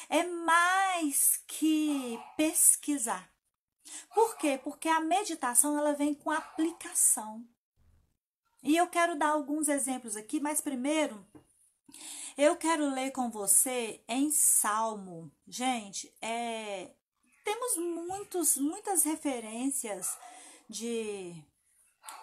é 0.10 0.24
mais 0.24 1.42
que 1.48 2.20
pesquisar. 2.36 3.32
Por 4.14 4.36
quê? 4.36 4.60
Porque 4.62 4.90
a 4.90 5.00
meditação 5.00 5.78
ela 5.78 5.94
vem 5.94 6.14
com 6.14 6.30
aplicação. 6.30 7.48
E 8.64 8.78
eu 8.78 8.88
quero 8.88 9.18
dar 9.18 9.30
alguns 9.30 9.68
exemplos 9.68 10.16
aqui, 10.16 10.40
mas 10.40 10.62
primeiro 10.62 11.26
eu 12.38 12.56
quero 12.56 12.90
ler 12.90 13.12
com 13.12 13.30
você 13.30 14.02
em 14.08 14.32
Salmo. 14.32 15.32
Gente, 15.48 16.14
é, 16.22 16.92
temos 17.44 17.78
muitos, 17.78 18.58
muitas 18.58 19.04
referências 19.04 20.18
de, 20.70 21.36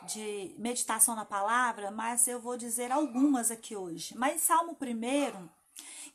de 0.04 0.54
meditação 0.58 1.14
na 1.14 1.24
palavra, 1.24 1.90
mas 1.90 2.26
eu 2.26 2.40
vou 2.40 2.56
dizer 2.56 2.90
algumas 2.90 3.50
aqui 3.50 3.76
hoje. 3.76 4.16
Mas 4.16 4.42
Salmo 4.42 4.76
1, 4.80 5.48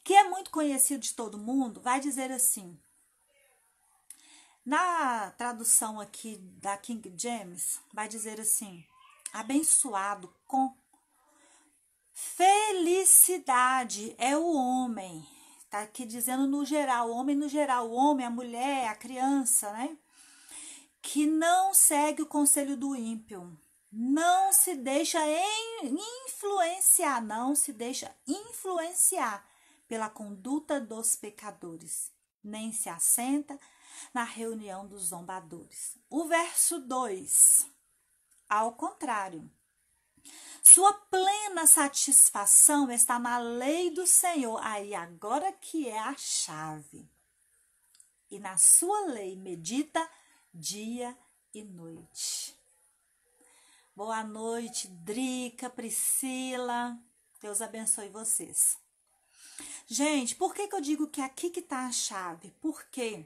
que 0.03 0.13
é 0.13 0.29
muito 0.29 0.49
conhecido 0.51 1.01
de 1.01 1.13
todo 1.13 1.37
mundo, 1.37 1.81
vai 1.81 1.99
dizer 1.99 2.31
assim. 2.31 2.79
Na 4.65 5.31
tradução 5.31 5.99
aqui 5.99 6.37
da 6.61 6.77
King 6.77 7.13
James, 7.17 7.81
vai 7.93 8.07
dizer 8.07 8.39
assim: 8.39 8.85
abençoado 9.33 10.33
com 10.45 10.73
felicidade 12.13 14.15
é 14.17 14.37
o 14.37 14.53
homem. 14.53 15.27
Tá 15.69 15.81
aqui 15.81 16.05
dizendo 16.05 16.47
no 16.47 16.63
geral, 16.63 17.09
o 17.09 17.15
homem 17.15 17.35
no 17.35 17.49
geral, 17.49 17.89
o 17.89 17.93
homem, 17.93 18.25
a 18.25 18.29
mulher, 18.29 18.87
a 18.87 18.95
criança, 18.95 19.73
né? 19.73 19.97
que 21.03 21.27
não 21.27 21.73
segue 21.73 22.21
o 22.21 22.27
conselho 22.27 22.77
do 22.77 22.95
ímpio, 22.95 23.59
não 23.91 24.53
se 24.53 24.73
deixa 24.73 25.19
influenciar, 25.83 27.21
não 27.21 27.53
se 27.53 27.73
deixa 27.73 28.15
influenciar 28.25 29.45
pela 29.85 30.09
conduta 30.09 30.79
dos 30.79 31.15
pecadores, 31.15 32.09
nem 32.41 32.71
se 32.71 32.87
assenta 32.87 33.59
na 34.13 34.23
reunião 34.23 34.87
dos 34.87 35.09
zombadores. 35.09 35.97
O 36.09 36.25
verso 36.25 36.79
2, 36.79 37.67
ao 38.53 38.73
contrário, 38.73 39.49
sua 40.61 40.93
plena 40.93 41.65
satisfação 41.65 42.91
está 42.91 43.17
na 43.17 43.39
lei 43.39 43.89
do 43.89 44.05
Senhor, 44.05 44.59
aí 44.63 44.93
agora 44.93 45.51
que 45.51 45.89
é 45.89 45.97
a 45.97 46.15
chave. 46.15 47.09
E 48.29 48.37
na 48.37 48.55
sua 48.57 49.07
lei 49.07 49.35
medita 49.35 50.07
dia 50.53 51.17
e 51.51 51.63
noite. 51.63 52.55
Boa 53.95 54.23
noite, 54.23 54.87
Drica, 54.87 55.67
Priscila. 55.67 56.95
Deus 57.41 57.59
abençoe 57.59 58.09
vocês. 58.09 58.77
Gente, 59.87 60.35
por 60.35 60.53
que, 60.53 60.67
que 60.67 60.75
eu 60.75 60.81
digo 60.81 61.07
que 61.07 61.21
aqui 61.21 61.49
que 61.49 61.61
tá 61.61 61.87
a 61.87 61.91
chave? 61.91 62.53
Porque 62.61 63.25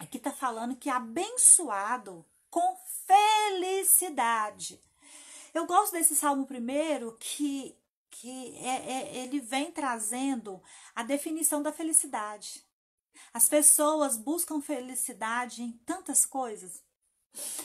aqui 0.00 0.18
tá 0.18 0.32
falando 0.32 0.74
que 0.74 0.90
abençoado 0.90 2.26
com 2.50 2.76
felicidade. 3.08 4.80
Eu 5.54 5.66
gosto 5.66 5.92
desse 5.92 6.14
salmo 6.14 6.46
primeiro 6.46 7.16
que, 7.18 7.74
que 8.10 8.56
é, 8.58 8.92
é, 8.92 9.16
ele 9.16 9.40
vem 9.40 9.72
trazendo 9.72 10.62
a 10.94 11.02
definição 11.02 11.62
da 11.62 11.72
felicidade. 11.72 12.62
As 13.32 13.48
pessoas 13.48 14.16
buscam 14.16 14.60
felicidade 14.60 15.62
em 15.62 15.72
tantas 15.84 16.24
coisas. 16.26 16.82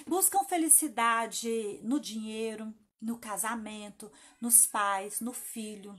Buscam 0.08 0.44
felicidade 0.46 1.80
no 1.84 2.00
dinheiro, 2.00 2.74
no 3.02 3.18
casamento, 3.18 4.12
nos 4.40 4.66
pais, 4.66 5.20
no 5.20 5.34
filho. 5.34 5.96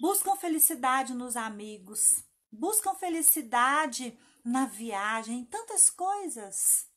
Buscam 0.00 0.36
felicidade 0.36 1.14
nos 1.14 1.36
amigos. 1.36 2.24
Buscam 2.50 2.94
felicidade 2.94 4.18
na 4.44 4.66
viagem, 4.66 5.40
em 5.40 5.44
tantas 5.44 5.90
coisas. 5.90 6.88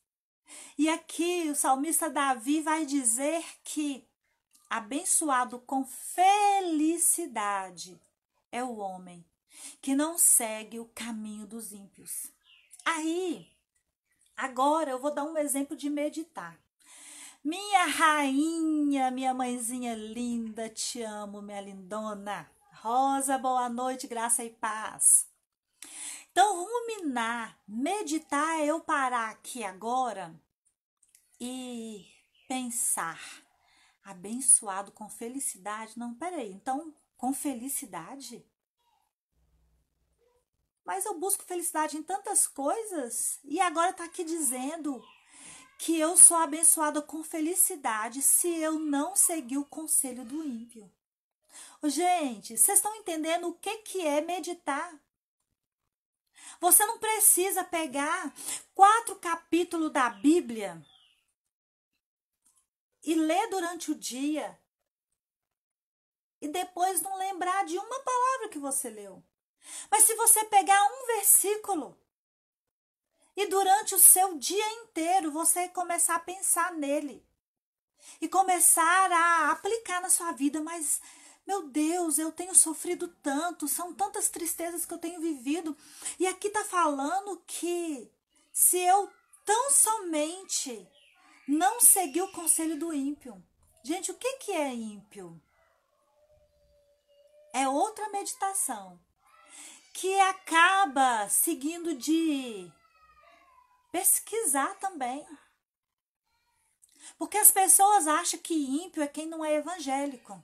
E 0.78 0.88
aqui 0.88 1.48
o 1.50 1.54
salmista 1.54 2.08
Davi 2.10 2.60
vai 2.60 2.86
dizer 2.86 3.44
que 3.62 4.08
abençoado 4.68 5.58
com 5.60 5.84
felicidade 5.84 7.20
é 8.50 8.64
o 8.64 8.76
homem 8.76 9.24
que 9.80 9.94
não 9.94 10.16
segue 10.18 10.80
o 10.80 10.90
caminho 10.94 11.46
dos 11.46 11.72
ímpios. 11.72 12.32
Aí, 12.84 13.46
agora 14.36 14.90
eu 14.90 14.98
vou 14.98 15.14
dar 15.14 15.24
um 15.24 15.36
exemplo 15.36 15.76
de 15.76 15.88
meditar. 15.90 16.58
Minha 17.44 17.86
rainha, 17.86 19.10
minha 19.10 19.34
mãezinha 19.34 19.94
linda, 19.94 20.68
te 20.68 21.02
amo, 21.02 21.42
minha 21.42 21.60
lindona. 21.60 22.50
Rosa, 22.80 23.36
boa 23.36 23.68
noite, 23.68 24.06
graça 24.06 24.42
e 24.44 24.50
paz. 24.50 25.28
Então, 26.30 26.64
ruminar, 26.64 27.58
meditar 27.68 28.60
é 28.60 28.66
eu 28.66 28.80
parar 28.80 29.30
aqui 29.30 29.62
agora 29.62 30.34
pensar 32.48 33.20
abençoado 34.04 34.92
com 34.92 35.08
felicidade. 35.08 35.98
Não, 35.98 36.14
peraí, 36.14 36.52
então, 36.52 36.94
com 37.16 37.32
felicidade? 37.32 38.44
Mas 40.84 41.04
eu 41.04 41.18
busco 41.18 41.44
felicidade 41.44 41.96
em 41.96 42.02
tantas 42.02 42.46
coisas 42.46 43.38
e 43.44 43.60
agora 43.60 43.90
está 43.90 44.04
aqui 44.04 44.24
dizendo 44.24 45.02
que 45.78 45.98
eu 45.98 46.16
sou 46.16 46.36
abençoada 46.36 47.00
com 47.00 47.22
felicidade 47.22 48.22
se 48.22 48.48
eu 48.48 48.78
não 48.78 49.16
seguir 49.16 49.58
o 49.58 49.64
conselho 49.64 50.24
do 50.24 50.44
ímpio. 50.44 50.90
Gente, 51.84 52.56
vocês 52.56 52.78
estão 52.78 52.94
entendendo 52.96 53.48
o 53.48 53.54
que, 53.54 53.78
que 53.78 54.06
é 54.06 54.20
meditar? 54.20 54.92
Você 56.60 56.84
não 56.86 56.98
precisa 56.98 57.64
pegar 57.64 58.32
quatro 58.74 59.16
capítulos 59.16 59.92
da 59.92 60.08
Bíblia 60.10 60.84
e 63.04 63.14
ler 63.14 63.48
durante 63.48 63.90
o 63.90 63.94
dia 63.94 64.58
e 66.40 66.48
depois 66.48 67.00
não 67.00 67.16
lembrar 67.16 67.64
de 67.64 67.78
uma 67.78 68.00
palavra 68.00 68.48
que 68.48 68.58
você 68.58 68.90
leu. 68.90 69.22
Mas 69.90 70.04
se 70.04 70.14
você 70.16 70.44
pegar 70.44 70.82
um 70.84 71.06
versículo 71.06 71.96
e 73.36 73.46
durante 73.46 73.94
o 73.94 73.98
seu 73.98 74.36
dia 74.38 74.68
inteiro 74.82 75.30
você 75.30 75.68
começar 75.68 76.16
a 76.16 76.20
pensar 76.20 76.72
nele 76.72 77.24
e 78.20 78.28
começar 78.28 79.12
a 79.12 79.52
aplicar 79.52 80.00
na 80.00 80.10
sua 80.10 80.32
vida, 80.32 80.60
mas 80.60 81.00
meu 81.46 81.68
Deus, 81.68 82.18
eu 82.18 82.30
tenho 82.30 82.54
sofrido 82.54 83.08
tanto, 83.22 83.66
são 83.66 83.94
tantas 83.94 84.28
tristezas 84.28 84.84
que 84.84 84.94
eu 84.94 84.98
tenho 84.98 85.20
vivido. 85.20 85.76
E 86.18 86.26
aqui 86.26 86.48
está 86.48 86.64
falando 86.64 87.42
que 87.46 88.10
se 88.52 88.78
eu 88.78 89.10
tão 89.44 89.70
somente 89.70 90.88
não 91.46 91.80
seguir 91.80 92.22
o 92.22 92.32
conselho 92.32 92.78
do 92.78 92.92
ímpio. 92.92 93.42
Gente, 93.82 94.10
o 94.10 94.14
que, 94.14 94.34
que 94.38 94.52
é 94.52 94.72
ímpio? 94.72 95.40
É 97.52 97.68
outra 97.68 98.08
meditação 98.10 98.98
que 99.92 100.18
acaba 100.20 101.28
seguindo 101.28 101.94
de 101.94 102.70
pesquisar 103.90 104.74
também. 104.76 105.26
Porque 107.18 107.36
as 107.36 107.50
pessoas 107.50 108.06
acham 108.06 108.40
que 108.40 108.54
ímpio 108.54 109.02
é 109.02 109.08
quem 109.08 109.26
não 109.26 109.44
é 109.44 109.54
evangélico. 109.54 110.42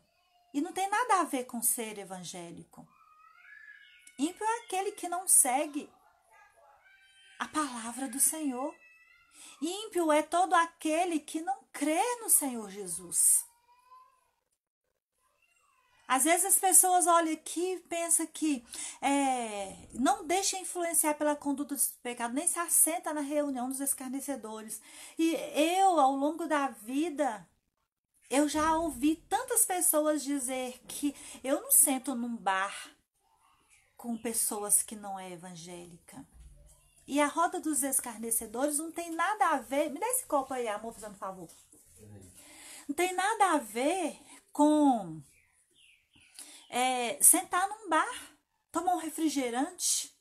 E 0.52 0.61
não 0.61 0.72
tem 0.72 0.88
nada 0.88 1.20
a 1.20 1.24
ver 1.24 1.44
com 1.44 1.62
ser 1.62 1.98
evangélico. 1.98 2.87
Ímpio 4.18 4.44
é 4.44 4.64
aquele 4.64 4.92
que 4.92 5.08
não 5.08 5.28
segue 5.28 5.88
a 7.38 7.46
palavra 7.46 8.08
do 8.08 8.18
Senhor. 8.18 8.74
Ímpio 9.61 10.12
é 10.12 10.23
todo 10.23 10.55
aquele 10.55 11.18
que 11.18 11.40
não 11.40 11.64
crê 11.73 12.03
no 12.21 12.31
Senhor 12.31 12.71
Jesus. 12.71 13.44
Às 16.09 16.25
vezes 16.25 16.47
as 16.47 16.59
pessoas 16.59 17.07
olham 17.07 17.35
aqui 17.35 17.75
e 17.75 17.81
pensam 17.81 18.27
que 18.27 18.64
é, 19.03 19.88
não 19.92 20.27
deixa 20.27 20.57
influenciar 20.59 21.12
pela 21.14 21.37
conduta 21.37 21.75
dos 21.75 21.88
pecados, 22.03 22.35
nem 22.35 22.49
se 22.49 22.59
assenta 22.59 23.12
na 23.12 23.21
reunião 23.21 23.68
dos 23.68 23.79
escarnecedores. 23.79 24.81
E 25.18 25.35
eu, 25.55 26.01
ao 26.01 26.14
longo 26.14 26.47
da 26.47 26.68
vida, 26.68 27.47
eu 28.31 28.49
já 28.49 28.75
ouvi 28.75 29.16
tantas 29.29 29.66
pessoas 29.66 30.23
dizer 30.23 30.81
que 30.88 31.14
eu 31.44 31.61
não 31.61 31.71
sento 31.71 32.14
num 32.14 32.37
bar 32.37 32.90
com 33.94 34.16
pessoas 34.16 34.83
que 34.83 34.97
não 34.97 35.18
é 35.18 35.33
evangélica. 35.33 36.27
E 37.09 37.23
a 37.23 37.27
roda 37.27 37.59
dos 37.59 37.83
escarnecedores 37.83 38.77
não 38.77 38.92
tem 38.92 39.11
nada 39.11 39.47
a 39.47 39.57
ver. 39.57 39.88
Me 39.88 39.99
dá 39.99 40.07
esse 40.09 40.27
copo 40.27 40.53
aí, 40.53 40.68
amor, 40.68 40.92
fazendo 40.92 41.16
favor. 41.16 41.49
Não 42.87 42.94
tem 42.94 43.14
nada 43.14 43.53
a 43.53 43.59
ver 43.59 44.21
com 44.53 45.23
é, 46.68 47.18
sentar 47.23 47.66
num 47.66 47.88
bar, 47.88 48.37
tomar 48.71 48.94
um 48.94 48.99
refrigerante. 48.99 50.14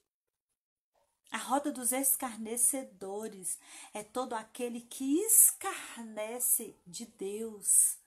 A 1.29 1.37
roda 1.37 1.73
dos 1.73 1.91
escarnecedores 1.91 3.59
é 3.93 4.01
todo 4.01 4.31
aquele 4.31 4.79
que 4.79 5.19
escarnece 5.23 6.79
de 6.87 7.05
Deus, 7.05 7.97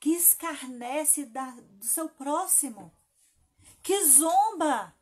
que 0.00 0.12
escarnece 0.12 1.26
da, 1.26 1.50
do 1.50 1.84
seu 1.84 2.08
próximo, 2.08 2.90
que 3.82 4.02
zomba 4.06 4.96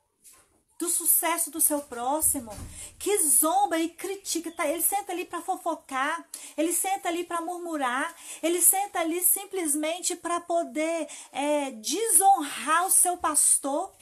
do 0.79 0.89
sucesso 0.89 1.51
do 1.51 1.61
seu 1.61 1.81
próximo, 1.81 2.53
que 2.99 3.19
zomba 3.19 3.79
e 3.79 3.89
critica, 3.89 4.53
tá? 4.53 4.67
Ele 4.67 4.81
senta 4.81 5.11
ali 5.11 5.25
para 5.25 5.43
fofocar, 5.43 6.25
ele 6.57 6.73
senta 6.73 7.09
ali 7.09 7.25
para 7.25 7.41
murmurar, 7.41 8.15
ele 8.41 8.63
senta 8.63 9.01
ali 9.01 9.21
simplesmente 9.21 10.15
para 10.15 10.41
poder 10.41 11.09
é, 11.33 11.73
desonrar 11.73 12.87
o 12.87 12.93
seu 12.93 13.17
pastor. 13.17 13.93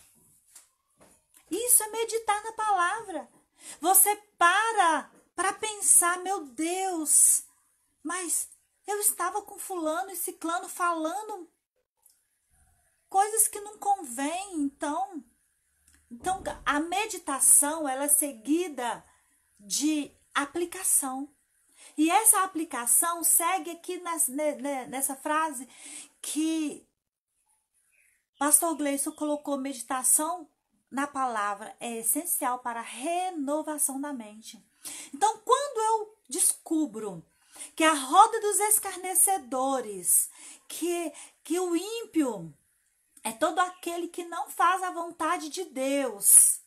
Isso 1.50 1.82
é 1.82 1.88
meditar 1.88 2.44
na 2.44 2.52
palavra. 2.52 3.28
Você 3.80 4.14
para 4.38 5.10
para 5.34 5.52
pensar, 5.52 6.18
meu 6.20 6.46
Deus, 6.46 7.44
mas 8.02 8.48
eu 8.86 8.98
estava 9.00 9.42
com 9.42 9.58
fulano 9.58 10.10
e 10.10 10.16
ciclano 10.16 10.68
falando 10.68 11.48
coisas 13.08 13.46
que 13.48 13.60
não 13.60 13.78
convém, 13.78 14.54
então 14.54 15.22
então, 16.10 16.42
a 16.64 16.80
meditação 16.80 17.88
ela 17.88 18.04
é 18.04 18.08
seguida 18.08 19.04
de 19.58 20.10
aplicação. 20.34 21.28
E 21.96 22.10
essa 22.10 22.42
aplicação 22.42 23.24
segue 23.24 23.70
aqui 23.70 23.98
nas, 23.98 24.28
nessa 24.28 25.16
frase 25.16 25.68
que 26.20 26.86
Pastor 28.38 28.76
Gleison 28.76 29.12
colocou 29.12 29.56
meditação 29.56 30.48
na 30.90 31.06
palavra 31.06 31.74
é 31.80 31.98
essencial 31.98 32.60
para 32.60 32.80
a 32.80 32.82
renovação 32.82 34.00
da 34.00 34.12
mente. 34.12 34.62
Então, 35.12 35.38
quando 35.38 35.80
eu 35.80 36.18
descubro 36.28 37.24
que 37.74 37.82
a 37.82 37.94
roda 37.94 38.40
dos 38.40 38.60
escarnecedores, 38.60 40.30
que, 40.68 41.12
que 41.42 41.58
o 41.58 41.74
ímpio 41.74 42.54
é 43.26 43.32
todo 43.32 43.58
aquele 43.58 44.06
que 44.06 44.24
não 44.24 44.48
faz 44.48 44.84
a 44.84 44.92
vontade 44.92 45.48
de 45.48 45.64
Deus. 45.64 46.60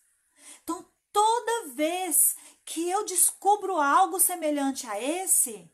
Então, 0.61 0.85
toda 1.09 1.69
vez 1.69 2.35
que 2.65 2.89
eu 2.89 3.05
descubro 3.05 3.77
algo 3.79 4.19
semelhante 4.19 4.85
a 4.85 5.01
esse, 5.01 5.71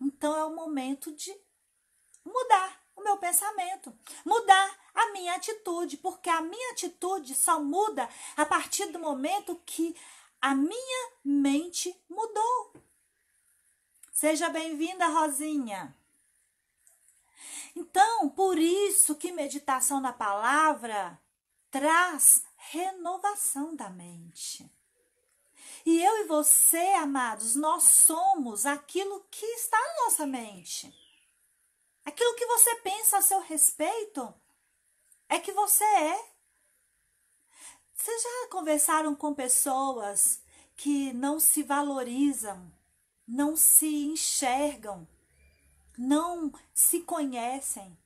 então 0.00 0.36
é 0.36 0.44
o 0.44 0.56
momento 0.56 1.12
de 1.12 1.32
mudar 2.24 2.82
o 2.96 3.04
meu 3.04 3.18
pensamento, 3.18 3.96
mudar 4.24 4.90
a 4.92 5.12
minha 5.12 5.36
atitude, 5.36 5.96
porque 5.98 6.28
a 6.28 6.40
minha 6.40 6.72
atitude 6.72 7.32
só 7.36 7.60
muda 7.60 8.08
a 8.36 8.44
partir 8.44 8.86
do 8.86 8.98
momento 8.98 9.62
que 9.64 9.94
a 10.42 10.56
minha 10.56 11.12
mente 11.24 11.96
mudou. 12.08 12.72
Seja 14.12 14.48
bem-vinda, 14.48 15.06
Rosinha. 15.06 15.96
Então, 17.74 18.28
por 18.28 18.58
isso 18.58 19.14
que 19.14 19.32
meditação 19.32 20.00
na 20.00 20.12
palavra 20.12 21.20
traz 21.70 22.42
renovação 22.56 23.74
da 23.76 23.88
mente. 23.90 24.70
E 25.84 26.02
eu 26.02 26.18
e 26.18 26.24
você, 26.24 26.92
amados, 26.94 27.54
nós 27.54 27.84
somos 27.84 28.66
aquilo 28.66 29.24
que 29.30 29.46
está 29.46 29.78
na 29.78 30.04
nossa 30.04 30.26
mente. 30.26 30.92
Aquilo 32.04 32.34
que 32.34 32.46
você 32.46 32.74
pensa 32.76 33.18
a 33.18 33.22
seu 33.22 33.40
respeito 33.40 34.34
é 35.28 35.38
que 35.38 35.52
você 35.52 35.84
é. 35.84 36.32
Vocês 37.94 38.22
já 38.22 38.48
conversaram 38.50 39.14
com 39.14 39.34
pessoas 39.34 40.42
que 40.76 41.12
não 41.12 41.38
se 41.40 41.62
valorizam, 41.62 42.72
não 43.26 43.56
se 43.56 44.06
enxergam 44.06 45.06
não 45.98 46.52
se 46.72 47.00
conhecem. 47.00 47.98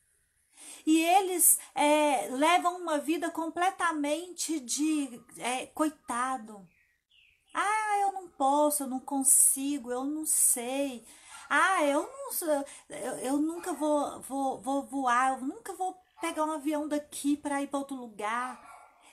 E 0.87 1.01
eles 1.01 1.59
é, 1.75 2.29
levam 2.31 2.81
uma 2.81 2.99
vida 2.99 3.31
completamente 3.31 4.59
de 4.59 5.21
é, 5.39 5.67
coitado. 5.67 6.67
Ah, 7.55 7.99
eu 8.01 8.13
não 8.13 8.29
posso, 8.29 8.83
eu 8.83 8.87
não 8.87 8.99
consigo, 8.99 9.93
eu 9.93 10.05
não 10.05 10.25
sei. 10.25 11.07
Ah, 11.49 11.85
eu 11.85 12.03
não 12.03 12.65
eu, 12.89 13.13
eu 13.19 13.37
nunca 13.37 13.73
vou, 13.75 14.21
vou, 14.23 14.61
vou 14.61 14.87
voar, 14.87 15.35
eu 15.35 15.47
nunca 15.47 15.75
vou 15.75 15.95
pegar 16.21 16.45
um 16.45 16.53
avião 16.53 16.89
daqui 16.89 17.37
para 17.37 17.63
ir 17.63 17.69
para 17.69 17.79
outro 17.79 17.97
lugar. 17.97 18.61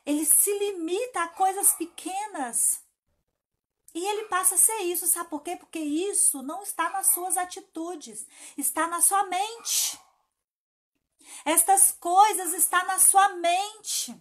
Ele 0.05 0.25
se 0.25 0.51
limita 0.57 1.23
a 1.23 1.27
coisas 1.27 1.73
pequenas. 1.73 2.81
E 3.93 4.05
ele 4.05 4.25
passa 4.25 4.55
a 4.55 4.57
ser 4.57 4.77
isso, 4.83 5.07
sabe 5.07 5.29
por 5.29 5.41
quê? 5.41 5.55
Porque 5.55 5.79
isso 5.79 6.43
não 6.43 6.61
está 6.61 6.89
nas 6.89 7.07
suas 7.07 7.37
atitudes, 7.37 8.25
está 8.57 8.87
na 8.87 9.01
sua 9.01 9.23
mente. 9.23 9.99
Estas 11.43 11.91
coisas 11.91 12.53
estão 12.53 12.85
na 12.85 12.99
sua 12.99 13.29
mente. 13.29 14.15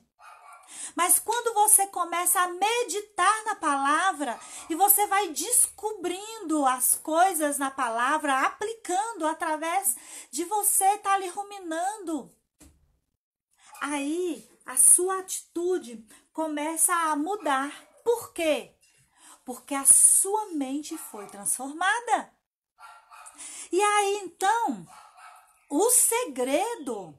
Mas 0.95 1.19
quando 1.19 1.55
você 1.55 1.87
começa 1.87 2.41
a 2.41 2.49
meditar 2.49 3.45
na 3.45 3.55
palavra 3.55 4.39
e 4.69 4.75
você 4.75 5.07
vai 5.07 5.29
descobrindo 5.29 6.65
as 6.67 6.95
coisas 6.95 7.59
na 7.59 7.71
palavra, 7.71 8.41
aplicando 8.41 9.27
através 9.27 9.97
de 10.31 10.45
você 10.45 10.85
estar 10.85 11.11
tá 11.11 11.15
ali 11.15 11.29
ruminando, 11.29 12.35
aí 13.81 14.49
a 14.67 14.77
sua 14.77 15.21
atitude 15.21 16.07
começa 16.33 16.95
a 16.95 17.17
mudar. 17.17 17.71
Por 18.05 18.33
quê? 18.33 18.75
Porque 19.49 19.75
a 19.75 19.87
sua 19.87 20.51
mente 20.51 20.99
foi 20.99 21.27
transformada. 21.27 22.31
E 23.73 23.81
aí 23.81 24.21
então, 24.23 24.87
o 25.71 25.89
segredo 25.89 27.19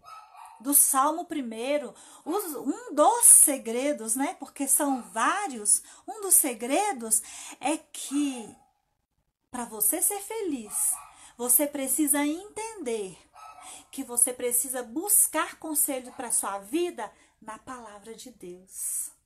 do 0.59 0.75
Salmo 0.75 1.25
primeiro, 1.25 1.91
um 2.23 2.93
dos 2.93 3.25
segredos, 3.25 4.15
né? 4.15 4.35
Porque 4.39 4.67
são 4.67 5.01
vários. 5.01 5.81
Um 6.07 6.21
dos 6.21 6.35
segredos 6.35 7.23
é 7.59 7.77
que 7.77 8.55
para 9.49 9.65
você 9.65 9.99
ser 9.99 10.19
feliz, 10.19 10.93
você 11.35 11.65
precisa 11.65 12.23
entender 12.23 13.17
que 13.89 14.03
você 14.03 14.31
precisa 14.31 14.83
buscar 14.83 15.55
conselho 15.55 16.11
para 16.11 16.31
sua 16.31 16.59
vida 16.59 17.11
na 17.41 17.57
palavra 17.57 18.13
de 18.13 18.29
Deus. 18.29 19.17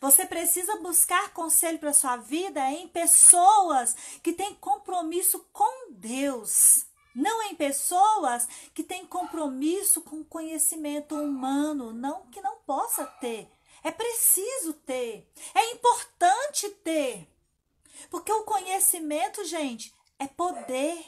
Você 0.00 0.26
precisa 0.26 0.76
buscar 0.76 1.32
conselho 1.32 1.78
para 1.78 1.92
sua 1.92 2.16
vida 2.16 2.60
em 2.70 2.88
pessoas 2.88 3.94
que 4.22 4.32
têm 4.32 4.54
compromisso 4.54 5.44
com 5.52 5.92
Deus 5.92 6.86
não 7.14 7.42
em 7.42 7.54
pessoas 7.54 8.46
que 8.72 8.82
têm 8.82 9.04
compromisso 9.06 10.00
com 10.02 10.24
conhecimento 10.24 11.16
humano, 11.16 11.92
não 11.92 12.26
que 12.26 12.40
não 12.40 12.56
possa 12.58 13.04
ter. 13.04 13.50
É 13.82 13.90
preciso 13.90 14.74
ter, 14.74 15.28
é 15.54 15.72
importante 15.72 16.68
ter. 16.84 17.28
Porque 18.10 18.32
o 18.32 18.44
conhecimento, 18.44 19.44
gente, 19.44 19.94
é 20.18 20.26
poder. 20.26 21.04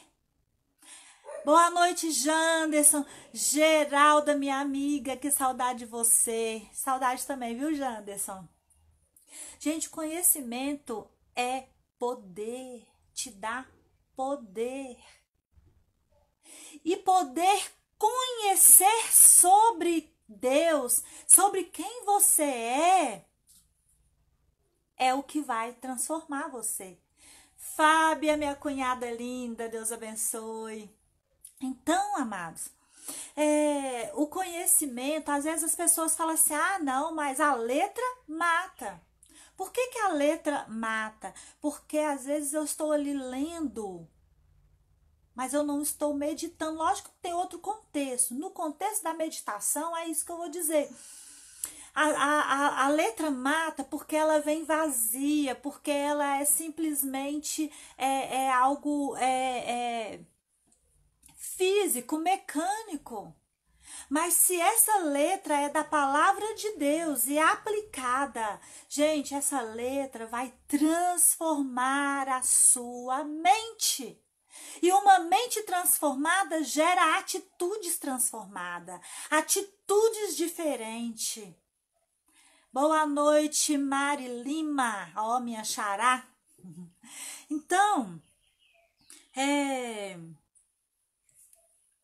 Boa 1.45 1.69
noite, 1.69 2.11
Janderson. 2.11 3.05
Geralda, 3.33 4.35
minha 4.35 4.59
amiga, 4.59 5.17
que 5.17 5.29
saudade 5.29 5.79
de 5.79 5.85
você. 5.85 6.65
Saudade 6.71 7.25
também, 7.25 7.57
viu, 7.57 7.73
Janderson? 7.73 8.47
Gente, 9.59 9.89
conhecimento 9.89 11.07
é 11.35 11.67
poder, 11.97 12.87
te 13.13 13.31
dá 13.31 13.65
poder 14.15 14.97
e 16.83 16.97
poder 16.97 17.71
conhecer 17.97 19.11
sobre 19.11 20.13
Deus, 20.27 21.03
sobre 21.27 21.65
quem 21.65 22.05
você 22.05 22.43
é, 22.43 23.25
é 24.97 25.13
o 25.13 25.23
que 25.23 25.41
vai 25.41 25.73
transformar 25.73 26.49
você. 26.49 26.97
Fábia, 27.55 28.37
minha 28.37 28.55
cunhada 28.55 29.09
linda, 29.11 29.69
Deus 29.69 29.91
abençoe. 29.91 30.93
Então, 31.61 32.17
amados, 32.17 32.69
é, 33.35 34.11
o 34.15 34.27
conhecimento, 34.27 35.29
às 35.29 35.45
vezes 35.45 35.63
as 35.63 35.75
pessoas 35.75 36.15
falam 36.15 36.33
assim: 36.33 36.53
ah, 36.53 36.79
não, 36.79 37.15
mas 37.15 37.39
a 37.39 37.55
letra 37.55 38.03
mata. 38.27 39.01
Por 39.63 39.71
que, 39.71 39.87
que 39.87 39.99
a 39.99 40.09
letra 40.09 40.65
mata? 40.67 41.33
Porque 41.61 41.97
às 41.97 42.25
vezes 42.25 42.53
eu 42.53 42.65
estou 42.65 42.91
ali 42.91 43.13
lendo 43.13 44.05
mas 45.33 45.53
eu 45.53 45.63
não 45.63 45.81
estou 45.81 46.13
meditando. 46.13 46.77
Lógico 46.77 47.09
que 47.09 47.21
tem 47.21 47.33
outro 47.33 47.57
contexto. 47.59 48.33
No 48.33 48.51
contexto 48.51 49.03
da 49.03 49.13
meditação, 49.13 49.95
é 49.95 50.05
isso 50.05 50.25
que 50.25 50.31
eu 50.33 50.37
vou 50.37 50.49
dizer. 50.49 50.93
A, 51.95 52.03
a, 52.03 52.85
a, 52.85 52.89
letra 52.89 53.31
mata 53.31 53.85
porque 53.85 54.17
ela 54.17 54.41
vem 54.41 54.65
vazia, 54.65 55.55
porque 55.55 55.91
ela 55.91 56.41
é 56.41 56.45
simplesmente 56.45 57.71
é, 57.97 58.43
é 58.43 58.51
algo 58.51 59.15
é, 59.15 59.71
é 59.71 60.19
físico, 61.35 62.17
mecânico. 62.17 63.33
Mas 64.13 64.35
se 64.35 64.61
essa 64.61 64.99
letra 64.99 65.59
é 65.59 65.69
da 65.69 65.83
palavra 65.83 66.53
de 66.53 66.77
Deus 66.77 67.25
e 67.25 67.39
aplicada, 67.39 68.61
gente, 68.87 69.33
essa 69.33 69.59
letra 69.59 70.27
vai 70.27 70.53
transformar 70.67 72.29
a 72.29 72.43
sua 72.43 73.23
mente. 73.23 74.23
E 74.83 74.91
uma 74.91 75.17
mente 75.21 75.63
transformada 75.63 76.63
gera 76.63 77.17
atitudes 77.17 77.97
transformadas, 77.97 79.01
atitudes 79.31 80.37
diferentes. 80.37 81.51
Boa 82.71 83.07
noite, 83.07 83.75
Mari 83.79 84.27
Lima, 84.43 85.11
ó, 85.15 85.39
minha 85.39 85.63
xará. 85.63 86.23
Então, 87.49 88.21
é, 89.35 90.17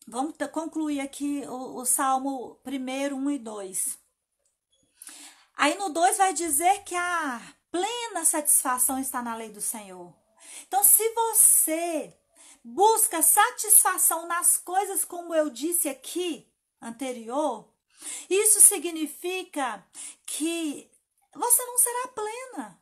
vamos 0.10 0.36
concluir 0.52 1.00
aqui 1.00 1.44
o, 1.48 1.78
o 1.78 1.86
Salmo 1.86 2.60
1, 2.66 3.16
1 3.16 3.32
e 3.32 3.38
2. 3.38 4.00
Aí 5.56 5.76
no 5.78 5.90
2 5.90 6.18
vai 6.18 6.34
dizer 6.34 6.84
que 6.84 6.96
a 6.96 7.42
plena 7.72 8.26
satisfação 8.26 9.00
está 9.00 9.22
na 9.22 9.36
lei 9.36 9.50
do 9.52 9.62
Senhor. 9.62 10.14
Então, 10.68 10.84
se 10.84 11.08
você 11.14 12.18
busca 12.64 13.22
satisfação 13.22 14.28
nas 14.28 14.58
coisas, 14.58 15.06
como 15.06 15.34
eu 15.34 15.50
disse 15.50 15.88
aqui 15.88 16.52
anterior, 16.82 17.70
isso 18.30 18.62
significa 18.62 19.86
que 20.26 20.90
você 21.34 21.66
não 21.66 21.78
será 21.78 22.08
plena. 22.10 22.79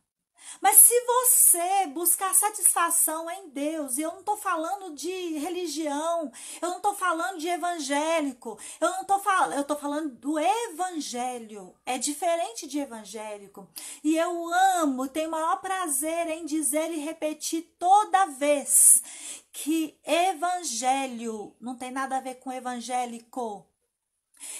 Mas 0.61 0.77
se 0.77 0.93
você 1.05 1.87
buscar 1.87 2.33
satisfação 2.33 3.29
em 3.29 3.49
Deus, 3.49 3.97
e 3.97 4.01
eu 4.01 4.11
não 4.11 4.19
estou 4.19 4.37
falando 4.37 4.93
de 4.93 5.37
religião, 5.37 6.31
eu 6.61 6.69
não 6.69 6.77
estou 6.77 6.95
falando 6.95 7.37
de 7.37 7.47
evangélico, 7.47 8.57
eu 8.79 8.89
não 8.89 9.01
estou 9.01 9.19
falando, 9.19 9.53
eu 9.53 9.61
estou 9.61 9.77
falando 9.77 10.09
do 10.15 10.39
evangelho. 10.39 11.75
É 11.85 11.97
diferente 11.97 12.67
de 12.67 12.79
evangélico. 12.79 13.67
E 14.03 14.17
eu 14.17 14.53
amo, 14.81 15.07
tenho 15.07 15.31
maior 15.31 15.61
prazer 15.61 16.27
em 16.27 16.45
dizer 16.45 16.91
e 16.91 16.99
repetir 16.99 17.75
toda 17.77 18.25
vez 18.27 19.01
que 19.51 19.97
evangelho 20.05 21.55
não 21.59 21.75
tem 21.75 21.91
nada 21.91 22.17
a 22.17 22.21
ver 22.21 22.35
com 22.35 22.51
evangélico. 22.51 23.67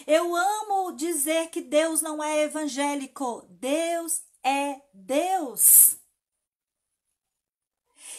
Eu 0.05 0.35
amo 0.35 0.91
dizer 0.93 1.49
que 1.49 1.61
Deus 1.61 2.01
não 2.01 2.23
é 2.23 2.43
evangélico. 2.43 3.45
Deus 3.49 4.23
é 4.43 4.81
Deus. 4.93 5.97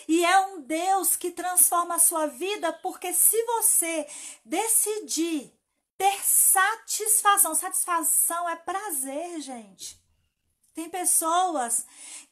E 0.07 0.25
é 0.25 0.41
um 0.47 0.63
Deus 0.63 1.17
que 1.17 1.31
transforma 1.31 1.97
a 1.97 1.99
sua 1.99 2.27
vida, 2.27 2.73
porque 2.73 3.13
se 3.13 3.43
você 3.45 4.09
decidir 4.45 5.53
ter 5.99 6.25
satisfação, 6.25 7.55
satisfação 7.55 8.49
é 8.49 8.57
prazer, 8.57 9.41
gente. 9.41 10.01
Tem 10.73 10.89
pessoas 10.89 11.85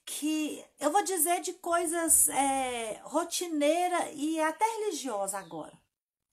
que 0.04 0.64
eu 0.78 0.90
vou 0.90 1.02
dizer 1.02 1.40
de 1.40 1.52
coisas 1.54 2.28
é, 2.28 3.00
rotineira 3.02 4.10
e 4.12 4.40
até 4.40 4.64
religiosa 4.64 5.36
agora. 5.36 5.76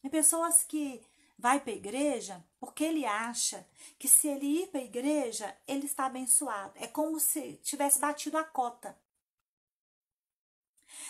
Tem 0.01 0.11
pessoas 0.11 0.63
que 0.63 1.03
vai 1.43 1.60
para 1.60 1.73
a 1.73 1.75
igreja 1.75 2.41
porque 2.58 2.86
ele 2.86 3.06
acha 3.06 3.67
que 3.99 4.08
se 4.08 4.29
ele 4.29 4.45
ir 4.62 4.67
para 4.67 4.79
a 4.79 4.86
igreja, 4.86 5.53
ele 5.67 5.86
está 5.86 6.06
abençoado. 6.06 6.71
É 6.75 6.88
como 6.88 7.19
se 7.19 7.60
tivesse 7.62 7.99
batido 7.99 8.38
a 8.38 8.45
cota. 8.45 8.97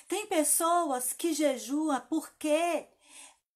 Tem 0.07 0.25
pessoas 0.25 1.13
que 1.13 1.33
jejuam 1.33 2.01
porque, 2.09 2.87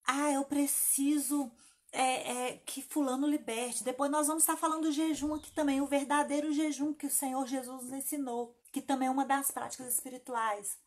ah, 0.06 0.32
eu 0.32 0.46
preciso 0.46 1.52
é, 1.92 2.50
é, 2.50 2.58
que 2.58 2.84
fulano 2.84 3.26
liberte. 3.26 3.84
Depois 3.84 4.12
nós 4.12 4.28
vamos 4.28 4.44
estar 4.44 4.56
falando 4.56 4.84
do 4.84 4.92
jejum 4.92 5.34
aqui 5.34 5.52
também, 5.52 5.82
o 5.82 5.88
verdadeiro 5.88 6.54
jejum 6.54 6.94
que 6.94 7.08
o 7.08 7.12
Senhor 7.12 7.48
Jesus 7.48 7.86
nos 7.86 7.92
ensinou, 7.92 8.56
que 8.72 8.84
também 8.84 9.08
é 9.08 9.12
uma 9.12 9.26
das 9.26 9.50
práticas 9.50 9.92
espirituais. 9.92 10.78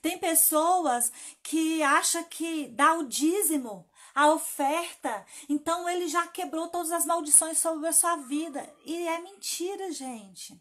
Tem 0.00 0.18
pessoas 0.18 1.10
que 1.42 1.82
acham 1.82 2.22
que 2.24 2.68
dá 2.68 2.94
o 2.94 3.08
dízimo 3.08 3.88
a 4.14 4.32
oferta. 4.32 5.24
Então 5.48 5.88
ele 5.88 6.08
já 6.08 6.26
quebrou 6.26 6.68
todas 6.68 6.92
as 6.92 7.06
maldições 7.06 7.58
sobre 7.58 7.88
a 7.88 7.92
sua 7.92 8.16
vida. 8.16 8.68
E 8.84 9.06
é 9.08 9.20
mentira, 9.20 9.90
gente. 9.92 10.60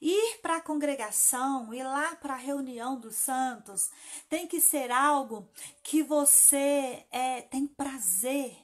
Ir 0.00 0.38
para 0.40 0.56
a 0.56 0.62
congregação, 0.62 1.74
ir 1.74 1.82
lá 1.82 2.16
para 2.16 2.32
a 2.32 2.38
reunião 2.38 2.98
dos 2.98 3.16
santos, 3.16 3.90
tem 4.30 4.46
que 4.46 4.58
ser 4.58 4.90
algo 4.90 5.50
que 5.82 6.02
você 6.02 7.06
é, 7.10 7.42
tem 7.42 7.66
prazer 7.66 8.56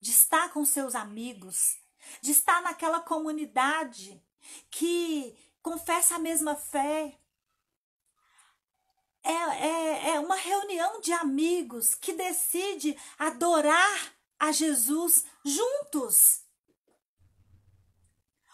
de 0.00 0.12
estar 0.12 0.52
com 0.52 0.64
seus 0.64 0.94
amigos, 0.94 1.76
de 2.20 2.30
estar 2.30 2.62
naquela 2.62 3.00
comunidade 3.00 4.22
que 4.70 5.36
confessa 5.60 6.16
a 6.16 6.18
mesma 6.20 6.54
fé, 6.54 7.18
é, 9.24 9.32
é, 9.32 10.10
é 10.10 10.20
uma 10.20 10.36
reunião 10.36 11.00
de 11.00 11.12
amigos 11.12 11.94
que 11.94 12.12
decide 12.12 12.96
adorar 13.18 14.14
a 14.38 14.52
Jesus 14.52 15.24
juntos. 15.44 16.42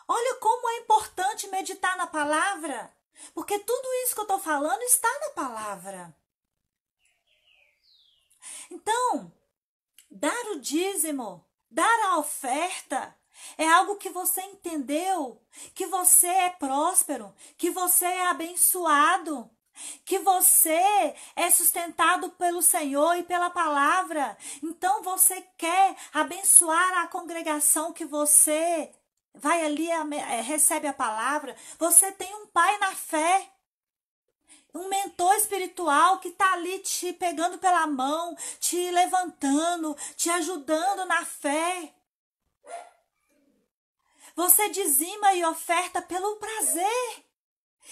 Olha 0.06 0.36
como 0.36 0.68
é 0.70 0.76
importante 0.78 1.48
meditar 1.48 1.96
na 1.96 2.06
palavra, 2.06 2.92
porque 3.34 3.58
tudo 3.58 3.92
isso 4.04 4.14
que 4.14 4.20
eu 4.20 4.24
estou 4.24 4.38
falando 4.38 4.82
está 4.82 5.08
na 5.20 5.30
palavra. 5.30 6.16
Então, 8.70 9.32
dar 10.10 10.46
o 10.52 10.60
dízimo, 10.60 11.44
dar 11.70 12.10
a 12.10 12.18
oferta, 12.18 13.16
é 13.56 13.68
algo 13.68 13.96
que 13.96 14.10
você 14.10 14.40
entendeu, 14.42 15.42
que 15.74 15.86
você 15.86 16.26
é 16.26 16.50
próspero, 16.50 17.34
que 17.56 17.70
você 17.70 18.04
é 18.04 18.26
abençoado, 18.26 19.50
que 20.04 20.18
você 20.18 21.14
é 21.36 21.50
sustentado 21.50 22.30
pelo 22.30 22.62
Senhor 22.62 23.16
e 23.16 23.22
pela 23.22 23.50
palavra. 23.50 24.36
Então 24.62 25.02
você 25.02 25.40
quer 25.56 25.96
abençoar 26.12 26.98
a 26.98 27.08
congregação 27.08 27.92
que 27.92 28.04
você 28.04 28.90
vai 29.34 29.64
ali, 29.64 29.88
é, 29.90 30.40
recebe 30.40 30.86
a 30.86 30.92
palavra. 30.92 31.56
Você 31.78 32.12
tem 32.12 32.34
um 32.34 32.46
pai 32.46 32.78
na 32.78 32.92
fé 32.92 33.50
um 34.72 34.88
mentor 34.88 35.34
espiritual 35.34 36.18
que 36.20 36.28
está 36.28 36.52
ali 36.52 36.78
te 36.78 37.12
pegando 37.12 37.58
pela 37.58 37.86
mão, 37.86 38.36
te 38.60 38.90
levantando, 38.90 39.96
te 40.16 40.30
ajudando 40.30 41.04
na 41.06 41.24
fé. 41.24 41.92
Você 44.36 44.68
dizima 44.68 45.34
e 45.34 45.44
oferta 45.44 46.00
pelo 46.00 46.36
prazer 46.36 47.24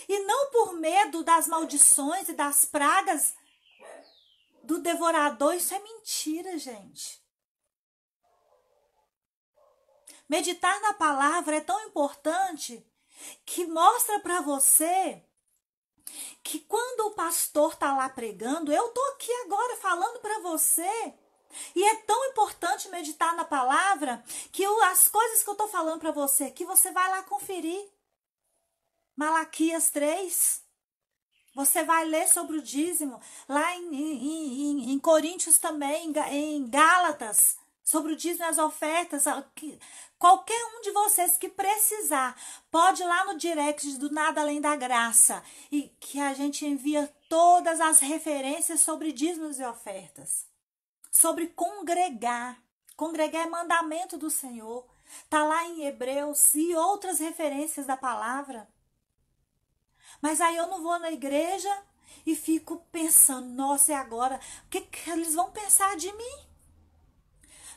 e 0.09 0.19
não 0.21 0.51
por 0.51 0.75
medo 0.75 1.23
das 1.23 1.47
maldições 1.47 2.29
e 2.29 2.35
das 2.35 2.65
pragas 2.65 3.35
do 4.63 4.79
devorador. 4.79 5.55
Isso 5.55 5.75
é 5.75 5.79
mentira, 5.79 6.59
gente. 6.59 7.23
Meditar 10.29 10.79
na 10.83 10.93
palavra 10.93 11.57
é 11.57 11.61
tão 11.61 11.81
importante 11.87 12.87
que 13.47 13.67
mostra 13.67 14.21
para 14.21 14.43
você 14.43 15.25
que 16.43 16.61
quando 16.61 17.07
o 17.07 17.15
pastor 17.15 17.73
está 17.73 17.97
lá 17.97 18.09
pregando, 18.09 18.73
eu 18.73 18.89
tô 18.91 19.01
aqui 19.13 19.33
agora 19.45 19.77
falando 19.77 20.21
para 20.21 20.41
você 20.41 21.15
e 21.75 21.85
é 21.85 21.97
tão 22.03 22.25
importante 22.27 22.89
meditar 22.89 23.35
na 23.35 23.45
palavra 23.45 24.23
que 24.53 24.65
as 24.65 25.09
coisas 25.09 25.43
que 25.43 25.49
eu 25.49 25.53
estou 25.53 25.69
falando 25.69 26.01
para 26.01 26.11
você 26.11 26.45
aqui, 26.45 26.65
você 26.65 26.91
vai 26.91 27.11
lá 27.11 27.23
conferir. 27.23 27.89
Malaquias 29.19 29.91
3. 29.91 30.63
Você 31.57 31.83
vai 31.83 32.05
ler 32.05 32.29
sobre 32.29 32.59
o 32.59 32.63
dízimo. 32.63 33.21
Lá 33.49 33.77
em, 33.77 33.95
em, 33.95 34.63
em, 34.63 34.93
em 34.93 34.99
Coríntios 34.99 35.59
também, 35.59 36.13
em 36.31 36.71
Gálatas, 36.71 37.59
sobre 37.83 38.13
o 38.13 38.17
dízimo 38.17 38.45
e 38.45 38.49
as 38.49 38.59
ofertas. 38.59 39.25
Qualquer 40.19 40.65
um 40.77 40.81
de 40.83 40.93
vocês 40.93 41.37
que 41.37 41.49
precisar, 41.49 42.41
pode 42.71 43.03
ir 43.03 43.07
lá 43.07 43.25
no 43.25 43.37
direct 43.37 43.99
do 43.99 44.11
Nada 44.13 44.41
Além 44.41 44.61
da 44.61 44.77
Graça. 44.77 45.43
E 45.73 45.89
que 45.99 46.21
a 46.21 46.33
gente 46.33 46.65
envia 46.65 47.13
todas 47.29 47.81
as 47.81 47.99
referências 47.99 48.81
sobre 48.83 49.11
dízimos 49.11 49.59
e 49.59 49.65
ofertas 49.65 50.47
sobre 51.19 51.49
congregar. 51.49 52.63
Congregar 52.97 53.47
é 53.47 53.51
mandamento 53.51 54.17
do 54.17 54.31
Senhor. 54.31 54.87
Está 55.25 55.45
lá 55.45 55.65
em 55.65 55.85
Hebreus 55.85 56.55
e 56.55 56.75
outras 56.77 57.19
referências 57.19 57.87
da 57.87 57.97
palavra. 57.97 58.69
Mas 60.21 60.41
aí 60.41 60.57
eu 60.57 60.67
não 60.67 60.83
vou 60.83 60.99
na 60.99 61.11
igreja 61.11 61.83
e 62.27 62.35
fico 62.35 62.85
pensando, 62.91 63.49
nossa, 63.49 63.93
e 63.93 63.95
agora? 63.95 64.41
O 64.67 64.69
que, 64.69 64.81
que 64.81 65.11
eles 65.11 65.35
vão 65.35 65.51
pensar 65.51 65.97
de 65.97 66.13
mim? 66.13 66.47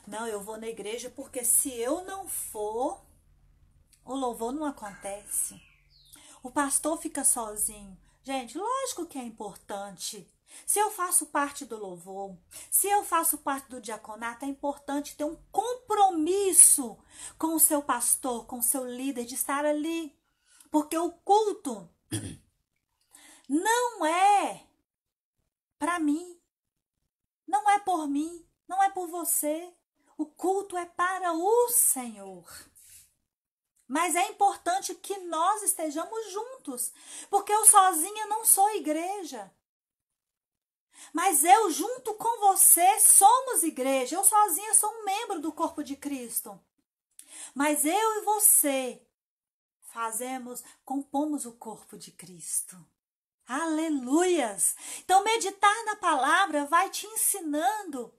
Não, 0.06 0.26
eu 0.26 0.40
vou 0.40 0.58
na 0.58 0.66
igreja 0.66 1.10
porque 1.10 1.44
se 1.44 1.72
eu 1.72 2.04
não 2.04 2.28
for, 2.28 3.00
o 4.04 4.14
louvor 4.14 4.52
não 4.52 4.64
acontece. 4.64 5.60
O 6.42 6.50
pastor 6.50 6.98
fica 6.98 7.22
sozinho. 7.22 7.96
Gente, 8.24 8.58
lógico 8.58 9.06
que 9.06 9.18
é 9.18 9.22
importante 9.22 10.28
se 10.66 10.78
eu 10.78 10.90
faço 10.90 11.26
parte 11.26 11.64
do 11.64 11.78
louvor, 11.78 12.36
se 12.70 12.88
eu 12.88 13.04
faço 13.04 13.38
parte 13.38 13.68
do 13.68 13.80
diaconato, 13.80 14.44
é 14.44 14.48
importante 14.48 15.16
ter 15.16 15.24
um 15.24 15.36
compromisso 15.50 16.98
com 17.38 17.54
o 17.54 17.60
seu 17.60 17.82
pastor, 17.82 18.46
com 18.46 18.58
o 18.58 18.62
seu 18.62 18.84
líder, 18.84 19.24
de 19.24 19.34
estar 19.34 19.64
ali. 19.64 20.14
Porque 20.70 20.96
o 20.96 21.10
culto 21.10 21.88
não 23.48 24.06
é 24.06 24.66
para 25.78 25.98
mim, 25.98 26.40
não 27.46 27.68
é 27.70 27.78
por 27.78 28.06
mim, 28.08 28.46
não 28.68 28.82
é 28.82 28.90
por 28.90 29.08
você. 29.08 29.72
O 30.16 30.26
culto 30.26 30.76
é 30.76 30.86
para 30.86 31.32
o 31.32 31.68
Senhor. 31.68 32.44
Mas 33.88 34.14
é 34.14 34.28
importante 34.28 34.94
que 34.94 35.18
nós 35.18 35.62
estejamos 35.62 36.30
juntos, 36.30 36.92
porque 37.28 37.52
eu 37.52 37.66
sozinha 37.66 38.26
não 38.26 38.44
sou 38.44 38.70
igreja. 38.76 39.52
Mas 41.12 41.44
eu, 41.44 41.70
junto 41.70 42.14
com 42.14 42.40
você, 42.40 43.00
somos 43.00 43.62
igreja. 43.62 44.16
Eu 44.16 44.24
sozinha 44.24 44.72
sou 44.74 44.90
um 44.90 45.04
membro 45.04 45.40
do 45.40 45.52
corpo 45.52 45.82
de 45.82 45.96
Cristo. 45.96 46.58
Mas 47.54 47.84
eu 47.84 48.18
e 48.18 48.24
você 48.24 49.02
fazemos, 49.92 50.64
compomos 50.84 51.44
o 51.44 51.52
corpo 51.52 51.98
de 51.98 52.10
Cristo. 52.10 52.76
Aleluias! 53.46 54.74
Então, 55.00 55.22
meditar 55.22 55.84
na 55.84 55.96
palavra 55.96 56.64
vai 56.64 56.88
te 56.88 57.06
ensinando 57.06 58.12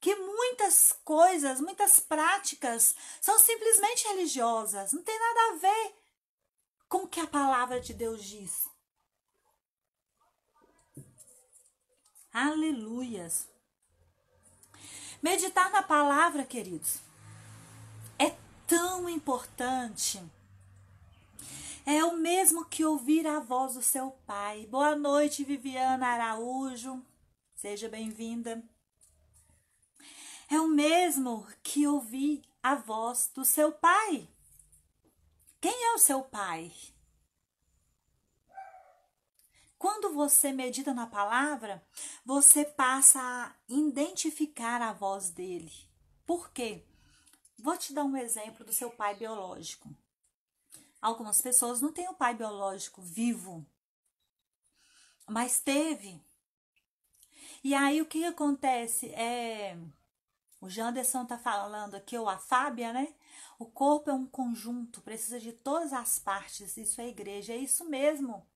que 0.00 0.14
muitas 0.16 0.92
coisas, 1.04 1.60
muitas 1.60 2.00
práticas 2.00 2.94
são 3.20 3.38
simplesmente 3.38 4.08
religiosas, 4.08 4.92
não 4.92 5.02
tem 5.02 5.18
nada 5.18 5.40
a 5.40 5.58
ver 5.58 5.94
com 6.88 6.98
o 7.04 7.08
que 7.08 7.20
a 7.20 7.26
palavra 7.26 7.80
de 7.80 7.92
Deus 7.92 8.24
diz. 8.24 8.68
Aleluias. 12.32 13.48
Meditar 15.22 15.70
na 15.70 15.82
palavra, 15.82 16.44
queridos, 16.44 16.98
é 18.18 18.34
tão 18.66 19.08
importante. 19.08 20.20
É 21.84 22.04
o 22.04 22.16
mesmo 22.16 22.64
que 22.64 22.84
ouvir 22.84 23.26
a 23.26 23.40
voz 23.40 23.74
do 23.74 23.82
seu 23.82 24.12
pai. 24.24 24.66
Boa 24.66 24.94
noite, 24.94 25.42
Viviana 25.42 26.06
Araújo. 26.06 27.04
Seja 27.56 27.88
bem-vinda. 27.88 28.62
É 30.48 30.60
o 30.60 30.68
mesmo 30.68 31.44
que 31.60 31.84
ouvir 31.84 32.44
a 32.62 32.76
voz 32.76 33.32
do 33.34 33.44
seu 33.44 33.72
pai. 33.72 34.28
Quem 35.60 35.72
é 35.86 35.94
o 35.94 35.98
seu 35.98 36.22
pai? 36.22 36.72
Quando 39.76 40.14
você 40.14 40.52
medita 40.52 40.94
na 40.94 41.08
palavra, 41.08 41.84
você 42.24 42.64
passa 42.64 43.18
a 43.20 43.52
identificar 43.68 44.80
a 44.80 44.92
voz 44.92 45.30
dele. 45.30 45.72
Por 46.24 46.52
quê? 46.52 46.84
Vou 47.58 47.76
te 47.76 47.92
dar 47.92 48.04
um 48.04 48.16
exemplo 48.16 48.64
do 48.64 48.72
seu 48.72 48.90
pai 48.90 49.16
biológico. 49.16 49.92
Algumas 51.02 51.42
pessoas 51.42 51.82
não 51.82 51.92
têm 51.92 52.08
o 52.08 52.14
pai 52.14 52.32
biológico 52.32 53.02
vivo, 53.02 53.66
mas 55.28 55.58
teve. 55.58 56.22
E 57.64 57.74
aí 57.74 58.00
o 58.00 58.06
que 58.06 58.24
acontece? 58.24 59.08
É, 59.08 59.76
o 60.60 60.70
Janderson 60.70 61.26
tá 61.26 61.36
falando 61.36 61.96
aqui, 61.96 62.16
ou 62.16 62.28
a 62.28 62.38
Fábia, 62.38 62.92
né? 62.92 63.12
O 63.58 63.66
corpo 63.66 64.10
é 64.10 64.12
um 64.12 64.26
conjunto, 64.26 65.00
precisa 65.00 65.40
de 65.40 65.52
todas 65.52 65.92
as 65.92 66.20
partes. 66.20 66.76
Isso 66.76 67.00
é 67.00 67.08
igreja, 67.08 67.52
é 67.52 67.56
isso 67.56 67.84
mesmo. 67.84 68.46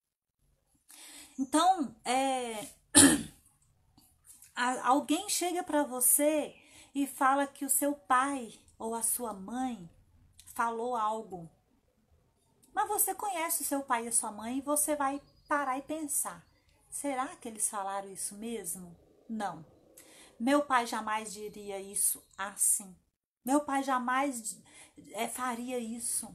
Então, 1.37 1.96
é, 2.04 2.64
alguém 4.85 5.28
chega 5.28 5.64
para 5.64 5.82
você 5.82 6.54
e 6.94 7.09
fala 7.09 7.46
que 7.46 7.64
o 7.64 7.70
seu 7.70 7.94
pai 7.94 8.54
ou 8.78 8.94
a 8.94 9.02
sua 9.02 9.32
mãe 9.32 9.90
falou 10.54 10.96
algo. 10.96 11.51
Mas 12.77 12.89
você 12.89 13.14
conhece 13.14 13.62
o 13.62 13.64
seu 13.64 13.81
pai 13.81 14.05
e 14.05 14.09
a 14.09 14.12
sua 14.12 14.31
mãe 14.31 14.59
e 14.59 14.61
você 14.61 14.95
vai 14.95 15.22
parar 15.49 15.79
e 15.79 15.83
pensar: 15.83 16.47
será 16.91 17.27
que 17.29 17.49
eles 17.49 17.70
falaram 17.70 18.12
isso 18.12 18.35
mesmo? 18.35 18.95
Não. 19.27 19.64
Meu 20.39 20.61
pai 20.61 20.87
jamais 20.87 21.33
diria 21.33 21.81
isso 21.81 22.22
assim. 22.37 22.95
Meu 23.43 23.62
pai 23.62 23.83
jamais 23.83 24.59
é, 25.12 25.27
faria 25.27 25.79
isso. 25.79 26.29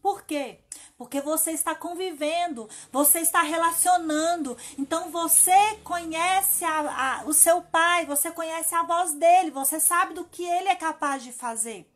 Por 0.00 0.22
quê? 0.22 0.60
Porque 0.96 1.20
você 1.20 1.50
está 1.50 1.74
convivendo, 1.74 2.66
você 2.90 3.20
está 3.20 3.42
relacionando. 3.42 4.56
Então 4.78 5.10
você 5.10 5.76
conhece 5.84 6.64
a, 6.64 7.18
a, 7.18 7.24
o 7.26 7.34
seu 7.34 7.60
pai, 7.60 8.06
você 8.06 8.30
conhece 8.30 8.74
a 8.74 8.84
voz 8.84 9.12
dele, 9.12 9.50
você 9.50 9.78
sabe 9.78 10.14
do 10.14 10.24
que 10.24 10.44
ele 10.44 10.70
é 10.70 10.76
capaz 10.76 11.22
de 11.22 11.30
fazer. 11.30 11.86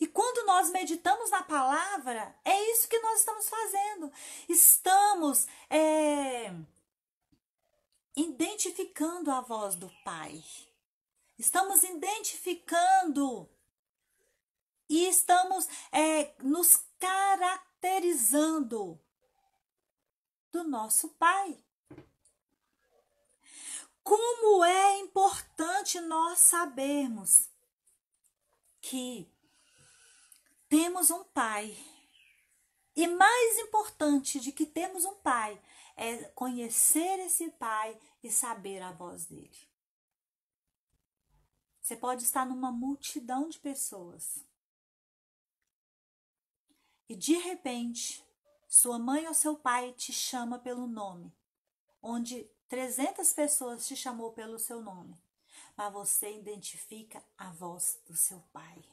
E 0.00 0.06
quando 0.06 0.46
nós 0.46 0.70
meditamos 0.70 1.30
na 1.30 1.42
palavra, 1.42 2.34
é 2.42 2.72
isso 2.72 2.88
que 2.88 2.98
nós 3.00 3.18
estamos 3.20 3.50
fazendo. 3.50 4.10
Estamos 4.48 5.46
é, 5.68 6.54
identificando 8.16 9.30
a 9.30 9.42
voz 9.42 9.76
do 9.76 9.90
Pai. 10.02 10.42
Estamos 11.38 11.82
identificando 11.82 13.46
e 14.88 15.06
estamos 15.06 15.68
é, 15.92 16.32
nos 16.42 16.82
caracterizando 16.98 18.98
do 20.50 20.64
nosso 20.64 21.10
Pai. 21.10 21.62
Como 24.02 24.64
é 24.64 24.98
importante 24.98 26.00
nós 26.00 26.40
sabermos 26.40 27.50
que 28.80 29.30
temos 30.70 31.10
um 31.10 31.24
Pai. 31.24 31.76
E 32.94 33.06
mais 33.06 33.58
importante 33.58 34.38
de 34.38 34.52
que 34.52 34.64
temos 34.64 35.04
um 35.04 35.16
Pai 35.16 35.60
é 35.96 36.24
conhecer 36.28 37.18
esse 37.18 37.50
Pai 37.50 38.00
e 38.22 38.30
saber 38.30 38.80
a 38.80 38.92
voz 38.92 39.26
dele. 39.26 39.68
Você 41.82 41.96
pode 41.96 42.22
estar 42.22 42.46
numa 42.46 42.70
multidão 42.70 43.48
de 43.48 43.58
pessoas 43.58 44.44
e 47.08 47.16
de 47.16 47.34
repente 47.34 48.24
sua 48.68 48.96
mãe 48.96 49.26
ou 49.26 49.34
seu 49.34 49.56
pai 49.56 49.92
te 49.94 50.12
chama 50.12 50.56
pelo 50.60 50.86
nome, 50.86 51.34
onde 52.00 52.48
300 52.68 53.32
pessoas 53.32 53.88
te 53.88 53.96
chamou 53.96 54.30
pelo 54.30 54.60
seu 54.60 54.80
nome, 54.80 55.20
mas 55.76 55.92
você 55.92 56.38
identifica 56.38 57.20
a 57.36 57.50
voz 57.50 58.00
do 58.06 58.16
seu 58.16 58.38
pai. 58.52 58.84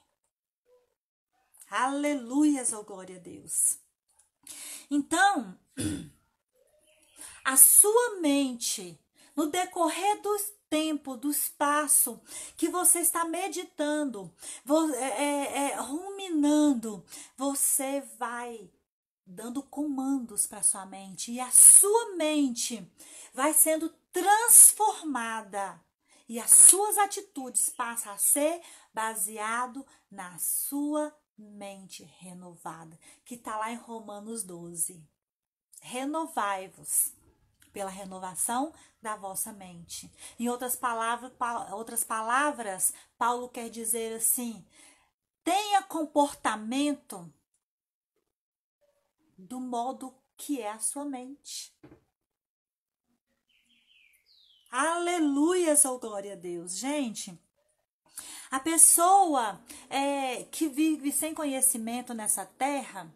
Aleluias, 1.69 2.71
oh 2.71 2.83
glória 2.83 3.17
a 3.17 3.19
Deus. 3.19 3.77
Então, 4.89 5.59
a 7.43 7.57
sua 7.57 8.19
mente, 8.21 8.97
no 9.35 9.47
decorrer 9.47 10.21
do 10.21 10.37
tempo, 10.69 11.17
do 11.17 11.29
espaço 11.29 12.21
que 12.55 12.69
você 12.69 12.99
está 12.99 13.25
meditando, 13.25 14.33
é, 14.95 15.03
é, 15.03 15.71
é, 15.71 15.75
ruminando, 15.75 17.03
você 17.35 18.01
vai 18.17 18.71
dando 19.25 19.61
comandos 19.61 20.47
para 20.47 20.63
sua 20.63 20.85
mente 20.85 21.33
e 21.33 21.39
a 21.39 21.51
sua 21.51 22.15
mente 22.15 22.89
vai 23.33 23.53
sendo 23.53 23.89
transformada 24.11 25.81
e 26.29 26.39
as 26.39 26.51
suas 26.51 26.97
atitudes 26.97 27.67
passam 27.69 28.13
a 28.13 28.17
ser 28.17 28.61
baseado 28.93 29.85
na 30.09 30.37
sua 30.37 31.13
mente 31.37 32.03
renovada, 32.19 32.97
que 33.23 33.35
está 33.35 33.57
lá 33.57 33.71
em 33.71 33.75
Romanos 33.75 34.43
12. 34.43 35.01
Renovai-vos 35.81 37.13
pela 37.71 37.91
renovação 37.91 38.73
da 39.01 39.15
vossa 39.15 39.53
mente. 39.53 40.11
Em 40.39 40.49
outras 40.49 40.75
palavras, 40.75 41.31
outras 41.71 42.03
palavras, 42.03 42.93
Paulo 43.17 43.49
quer 43.49 43.69
dizer 43.69 44.15
assim: 44.15 44.65
tenha 45.43 45.83
comportamento 45.83 47.31
do 49.37 49.59
modo 49.59 50.13
que 50.35 50.61
é 50.61 50.71
a 50.71 50.79
sua 50.79 51.05
mente. 51.05 51.73
Aleluia, 54.69 55.75
sou 55.75 55.99
glória 55.99 56.33
a 56.33 56.35
Deus. 56.35 56.77
Gente, 56.77 57.39
a 58.49 58.59
pessoa 58.59 59.59
é, 59.89 60.43
que 60.45 60.69
vive 60.69 61.11
sem 61.11 61.33
conhecimento 61.33 62.13
nessa 62.13 62.45
terra, 62.45 63.13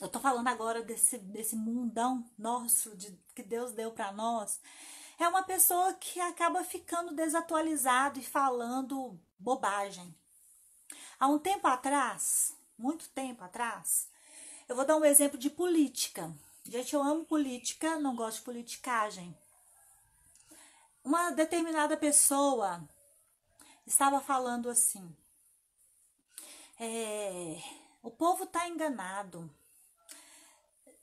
eu 0.00 0.08
tô 0.08 0.20
falando 0.20 0.48
agora 0.48 0.82
desse, 0.82 1.18
desse 1.18 1.56
mundão 1.56 2.24
nosso 2.38 2.96
de, 2.96 3.16
que 3.34 3.42
Deus 3.42 3.72
deu 3.72 3.90
para 3.90 4.12
nós, 4.12 4.60
é 5.18 5.28
uma 5.28 5.42
pessoa 5.42 5.92
que 5.94 6.20
acaba 6.20 6.64
ficando 6.64 7.14
desatualizado 7.14 8.18
e 8.18 8.24
falando 8.24 9.18
bobagem. 9.38 10.14
Há 11.18 11.28
um 11.28 11.38
tempo 11.38 11.66
atrás, 11.66 12.56
muito 12.76 13.08
tempo 13.10 13.44
atrás, 13.44 14.08
eu 14.68 14.76
vou 14.76 14.84
dar 14.84 14.96
um 14.96 15.04
exemplo 15.04 15.38
de 15.38 15.50
política. 15.50 16.32
Gente, 16.64 16.94
eu 16.94 17.02
amo 17.02 17.24
política, 17.24 17.98
não 17.98 18.14
gosto 18.14 18.38
de 18.38 18.44
politicagem. 18.44 19.36
Uma 21.04 21.30
determinada 21.30 21.96
pessoa 21.96 22.88
estava 23.86 24.20
falando 24.20 24.68
assim: 24.68 25.14
é, 26.78 27.58
o 28.02 28.10
povo 28.10 28.44
está 28.44 28.68
enganado. 28.68 29.50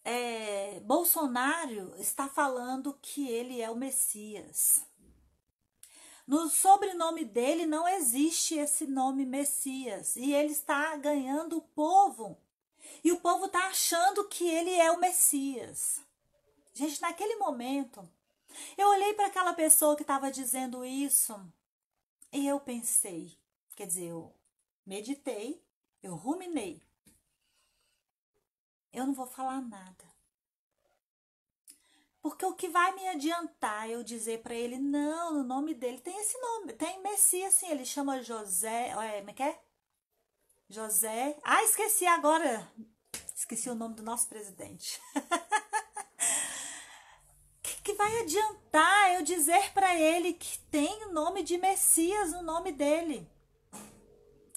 É, 0.03 0.79
Bolsonaro 0.81 1.93
está 1.99 2.27
falando 2.27 2.97
que 3.01 3.27
ele 3.29 3.61
é 3.61 3.69
o 3.69 3.75
Messias. 3.75 4.83
No 6.25 6.47
sobrenome 6.47 7.25
dele 7.25 7.65
não 7.65 7.87
existe 7.87 8.55
esse 8.55 8.85
nome 8.85 9.25
Messias 9.25 10.15
e 10.15 10.31
ele 10.33 10.51
está 10.51 10.95
ganhando 10.95 11.57
o 11.57 11.61
povo 11.61 12.37
e 13.03 13.11
o 13.11 13.19
povo 13.19 13.45
está 13.45 13.67
achando 13.67 14.27
que 14.27 14.47
ele 14.47 14.73
é 14.73 14.91
o 14.91 14.99
Messias. 14.99 16.01
Gente, 16.73 17.01
naquele 17.01 17.35
momento, 17.37 18.07
eu 18.77 18.87
olhei 18.89 19.13
para 19.13 19.25
aquela 19.25 19.53
pessoa 19.53 19.95
que 19.95 20.03
estava 20.03 20.31
dizendo 20.31 20.85
isso 20.85 21.39
e 22.31 22.47
eu 22.47 22.59
pensei, 22.59 23.37
quer 23.75 23.87
dizer, 23.87 24.07
eu 24.07 24.33
meditei, 24.85 25.63
eu 26.01 26.15
ruminei. 26.15 26.81
Eu 28.91 29.05
não 29.05 29.13
vou 29.13 29.27
falar 29.27 29.61
nada. 29.61 30.09
Porque 32.21 32.45
o 32.45 32.53
que 32.53 32.67
vai 32.67 32.93
me 32.95 33.07
adiantar 33.07 33.89
eu 33.89 34.03
dizer 34.03 34.41
para 34.41 34.53
ele, 34.53 34.77
não, 34.77 35.33
no 35.33 35.43
nome 35.43 35.73
dele 35.73 35.99
tem 35.99 36.17
esse 36.19 36.37
nome, 36.39 36.73
tem 36.73 37.01
Messias, 37.01 37.53
sim, 37.53 37.69
ele 37.69 37.85
chama 37.85 38.21
José, 38.21 38.89
é, 38.89 39.19
como 39.19 39.29
é 39.29 39.33
que 39.33 39.43
é? 39.43 39.59
José. 40.69 41.37
Ah, 41.43 41.63
esqueci 41.63 42.05
agora. 42.05 42.71
Esqueci 43.35 43.69
o 43.69 43.75
nome 43.75 43.95
do 43.95 44.03
nosso 44.03 44.27
presidente. 44.27 45.01
vai 47.99 48.21
adiantar 48.21 49.13
eu 49.15 49.21
dizer 49.23 49.73
para 49.73 49.93
ele 49.93 50.31
que 50.31 50.57
tem 50.71 51.03
o 51.03 51.11
nome 51.11 51.43
de 51.43 51.57
Messias 51.57 52.31
no 52.31 52.41
nome 52.41 52.71
dele? 52.71 53.29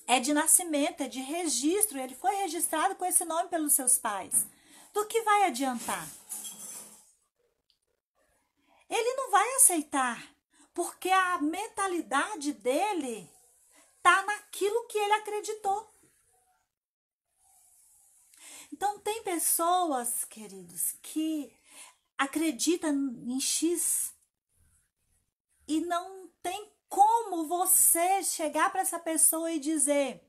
É 0.07 0.21
de 0.21 0.33
nascimento, 0.33 1.03
é 1.03 1.09
de 1.09 1.21
registro. 1.21 1.99
Ele 1.99 2.15
foi 2.15 2.37
registrado 2.37 2.95
com 2.95 3.05
esse 3.05 3.25
nome 3.25 3.49
pelos 3.49 3.73
seus 3.73 3.99
pais. 3.99 4.47
Do 4.93 5.07
que 5.07 5.23
vai 5.23 5.43
adiantar? 5.47 6.09
Ele 8.89 9.15
não 9.15 9.33
vai 9.33 9.55
aceitar, 9.57 10.25
porque 10.73 11.11
a 11.11 11.39
mentalidade 11.39 12.53
dele 12.53 13.29
tá 14.01 14.23
naquilo 14.23 14.87
que 14.87 14.99
ele 14.99 15.15
acreditou. 15.15 15.91
Então, 18.73 19.01
tem 19.01 19.25
pessoas, 19.25 20.25
queridos, 20.27 20.95
que 21.03 21.53
acreditam 22.19 22.93
em 23.27 23.41
X 23.41 24.15
e 25.67 25.81
não 25.81 26.29
tem 26.43 26.71
como 26.89 27.47
você 27.47 28.23
chegar 28.23 28.71
para 28.71 28.83
essa 28.83 28.99
pessoa 28.99 29.51
e 29.51 29.59
dizer 29.59 30.23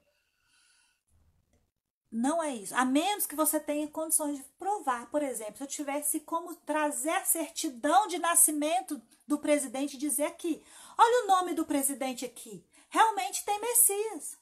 não 2.13 2.43
é 2.43 2.55
isso. 2.55 2.75
A 2.75 2.85
menos 2.85 3.25
que 3.25 3.35
você 3.35 3.59
tenha 3.59 3.87
condições 3.87 4.37
de 4.37 4.43
provar. 4.59 5.09
Por 5.09 5.23
exemplo, 5.23 5.57
se 5.57 5.63
eu 5.63 5.67
tivesse 5.67 6.19
como 6.19 6.55
trazer 6.57 7.09
a 7.09 7.25
certidão 7.25 8.07
de 8.07 8.19
nascimento 8.19 9.01
do 9.27 9.39
presidente 9.39 9.95
e 9.95 9.99
dizer 9.99 10.25
aqui: 10.25 10.63
olha 10.95 11.23
o 11.23 11.27
nome 11.27 11.55
do 11.55 11.65
presidente 11.65 12.23
aqui. 12.23 12.63
Realmente 12.87 13.43
tem 13.43 13.59
Messias. 13.59 14.37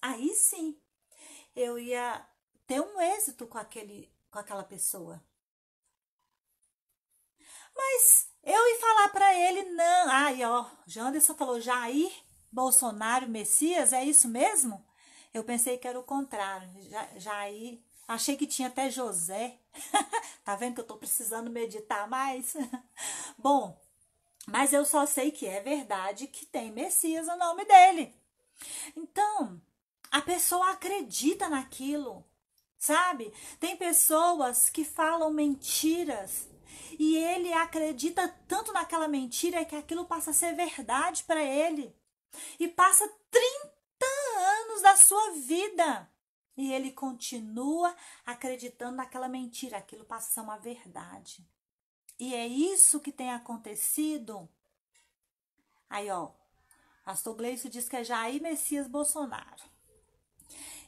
Aí 0.00 0.34
sim, 0.34 0.80
eu 1.54 1.78
ia 1.78 2.26
ter 2.66 2.80
um 2.80 2.98
êxito 2.98 3.46
com, 3.46 3.58
aquele, 3.58 4.10
com 4.30 4.38
aquela 4.38 4.64
pessoa. 4.64 5.22
Mas 7.76 8.28
eu 8.42 8.68
ia 8.68 8.80
falar 8.80 9.08
para 9.08 9.34
ele, 9.34 9.62
não. 9.64 10.10
Ai, 10.10 10.44
ó, 10.44 10.66
Janderson 10.86 11.34
falou 11.34 11.60
Jair 11.60 12.10
Bolsonaro 12.50 13.28
Messias, 13.28 13.92
é 13.92 14.04
isso 14.04 14.28
mesmo? 14.28 14.84
Eu 15.34 15.44
pensei 15.44 15.76
que 15.76 15.86
era 15.86 15.98
o 15.98 16.04
contrário. 16.04 16.68
Jair, 17.16 17.78
achei 18.08 18.36
que 18.36 18.46
tinha 18.46 18.68
até 18.68 18.90
José. 18.90 19.58
tá 20.44 20.56
vendo 20.56 20.76
que 20.76 20.80
eu 20.80 20.86
tô 20.86 20.96
precisando 20.96 21.50
meditar 21.50 22.08
mais? 22.08 22.56
Bom, 23.36 23.78
mas 24.46 24.72
eu 24.72 24.84
só 24.84 25.04
sei 25.04 25.30
que 25.30 25.46
é 25.46 25.60
verdade 25.60 26.26
que 26.26 26.46
tem 26.46 26.72
Messias 26.72 27.26
no 27.26 27.36
nome 27.36 27.64
dele. 27.64 28.14
Então, 28.96 29.60
a 30.10 30.22
pessoa 30.22 30.70
acredita 30.70 31.48
naquilo 31.48 32.24
sabe? 32.78 33.32
Tem 33.58 33.76
pessoas 33.76 34.70
que 34.70 34.84
falam 34.84 35.32
mentiras 35.32 36.48
e 36.98 37.16
ele 37.16 37.52
acredita 37.52 38.28
tanto 38.48 38.72
naquela 38.72 39.08
mentira 39.08 39.64
que 39.64 39.76
aquilo 39.76 40.04
passa 40.04 40.30
a 40.30 40.34
ser 40.34 40.54
verdade 40.54 41.24
para 41.24 41.42
ele. 41.42 41.94
E 42.58 42.68
passa 42.68 43.06
30 43.30 44.06
anos 44.36 44.82
da 44.82 44.96
sua 44.96 45.30
vida 45.32 46.10
e 46.56 46.72
ele 46.72 46.90
continua 46.90 47.94
acreditando 48.24 48.96
naquela 48.96 49.28
mentira, 49.28 49.76
aquilo 49.76 50.04
passa 50.04 50.28
a 50.28 50.32
ser 50.32 50.40
uma 50.40 50.56
verdade. 50.56 51.46
E 52.18 52.34
é 52.34 52.46
isso 52.46 53.00
que 53.00 53.12
tem 53.12 53.30
acontecido. 53.30 54.48
Aí, 55.88 56.10
ó, 56.10 56.30
Pastor 57.04 57.36
Gleison 57.36 57.68
diz 57.68 57.88
que 57.88 57.96
é 57.96 58.04
Jair 58.04 58.40
Messias 58.40 58.88
Bolsonaro. 58.88 59.62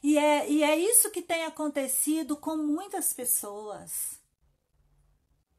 E 0.01 0.17
é, 0.17 0.49
e 0.49 0.63
é 0.63 0.75
isso 0.75 1.11
que 1.11 1.21
tem 1.21 1.43
acontecido 1.43 2.35
com 2.35 2.57
muitas 2.57 3.13
pessoas. 3.13 4.18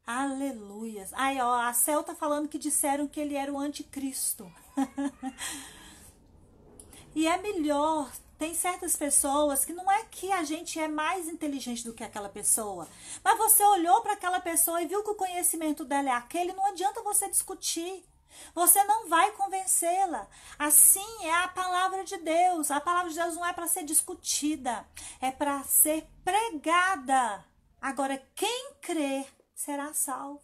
Aleluias. 0.05 1.13
Aí, 1.13 1.39
ó, 1.39 1.61
a 1.61 1.73
Cel 1.73 2.03
tá 2.03 2.15
falando 2.15 2.47
que 2.47 2.57
disseram 2.57 3.07
que 3.07 3.19
ele 3.19 3.35
era 3.35 3.51
o 3.51 3.59
anticristo. 3.59 4.51
e 7.15 7.27
é 7.27 7.37
melhor. 7.37 8.11
Tem 8.37 8.55
certas 8.55 8.95
pessoas 8.95 9.63
que 9.63 9.71
não 9.71 9.89
é 9.91 10.03
que 10.05 10.31
a 10.31 10.43
gente 10.43 10.79
é 10.79 10.87
mais 10.87 11.27
inteligente 11.27 11.83
do 11.83 11.93
que 11.93 12.03
aquela 12.03 12.27
pessoa, 12.27 12.87
mas 13.23 13.37
você 13.37 13.63
olhou 13.63 14.01
para 14.01 14.13
aquela 14.13 14.39
pessoa 14.39 14.81
e 14.81 14.87
viu 14.87 15.03
que 15.03 15.11
o 15.11 15.15
conhecimento 15.15 15.85
dela 15.85 16.09
é 16.09 16.13
aquele, 16.13 16.51
não 16.51 16.65
adianta 16.65 17.03
você 17.03 17.29
discutir. 17.29 18.03
Você 18.55 18.83
não 18.85 19.07
vai 19.07 19.29
convencê-la. 19.33 20.27
Assim 20.57 21.25
é 21.25 21.35
a 21.35 21.49
palavra 21.49 22.03
de 22.03 22.17
Deus. 22.17 22.71
A 22.71 22.81
palavra 22.81 23.09
de 23.09 23.15
Deus 23.15 23.35
não 23.35 23.45
é 23.45 23.53
para 23.53 23.67
ser 23.67 23.83
discutida, 23.83 24.87
é 25.19 25.29
para 25.29 25.61
ser 25.63 26.07
pregada. 26.23 27.45
Agora, 27.79 28.17
quem 28.33 28.73
crê 28.81 29.27
será 29.61 29.93
salvo. 29.93 30.41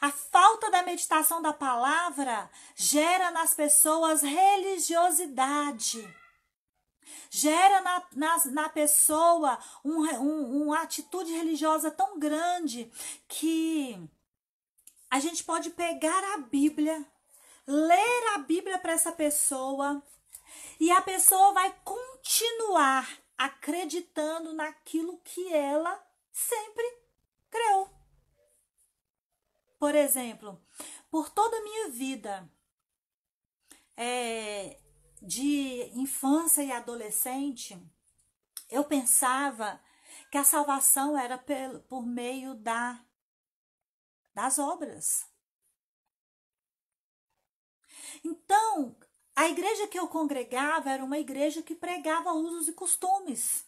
A 0.00 0.10
falta 0.10 0.70
da 0.72 0.82
meditação 0.82 1.40
da 1.40 1.52
palavra 1.52 2.50
gera 2.74 3.30
nas 3.30 3.54
pessoas 3.54 4.22
religiosidade. 4.22 6.02
Gera 7.30 7.80
na, 7.80 8.02
na, 8.12 8.44
na 8.46 8.68
pessoa 8.68 9.56
um, 9.84 10.00
um, 10.18 10.62
uma 10.64 10.82
atitude 10.82 11.30
religiosa 11.32 11.92
tão 11.92 12.18
grande 12.18 12.90
que 13.28 13.96
a 15.08 15.20
gente 15.20 15.44
pode 15.44 15.70
pegar 15.70 16.34
a 16.34 16.38
Bíblia, 16.38 17.06
ler 17.66 18.34
a 18.34 18.38
Bíblia 18.38 18.78
para 18.78 18.92
essa 18.92 19.12
pessoa 19.12 20.02
e 20.80 20.90
a 20.90 21.00
pessoa 21.00 21.52
vai 21.52 21.72
continuar 21.84 23.08
acreditando 23.38 24.52
naquilo 24.52 25.20
que 25.22 25.52
ela 25.54 26.05
sempre 26.36 26.84
creu. 27.50 27.88
Por 29.78 29.94
exemplo, 29.94 30.62
por 31.10 31.30
toda 31.30 31.56
a 31.56 31.62
minha 31.62 31.88
vida 31.88 32.50
é, 33.96 34.78
de 35.22 35.90
infância 35.94 36.62
e 36.62 36.70
adolescente, 36.70 37.80
eu 38.68 38.84
pensava 38.84 39.80
que 40.30 40.36
a 40.36 40.44
salvação 40.44 41.18
era 41.18 41.38
por 41.88 42.04
meio 42.04 42.54
da 42.54 43.02
das 44.34 44.58
obras. 44.58 45.26
Então, 48.22 48.94
a 49.34 49.48
igreja 49.48 49.86
que 49.88 49.98
eu 49.98 50.06
congregava 50.08 50.90
era 50.90 51.02
uma 51.02 51.18
igreja 51.18 51.62
que 51.62 51.74
pregava 51.74 52.34
usos 52.34 52.68
e 52.68 52.74
costumes. 52.74 53.65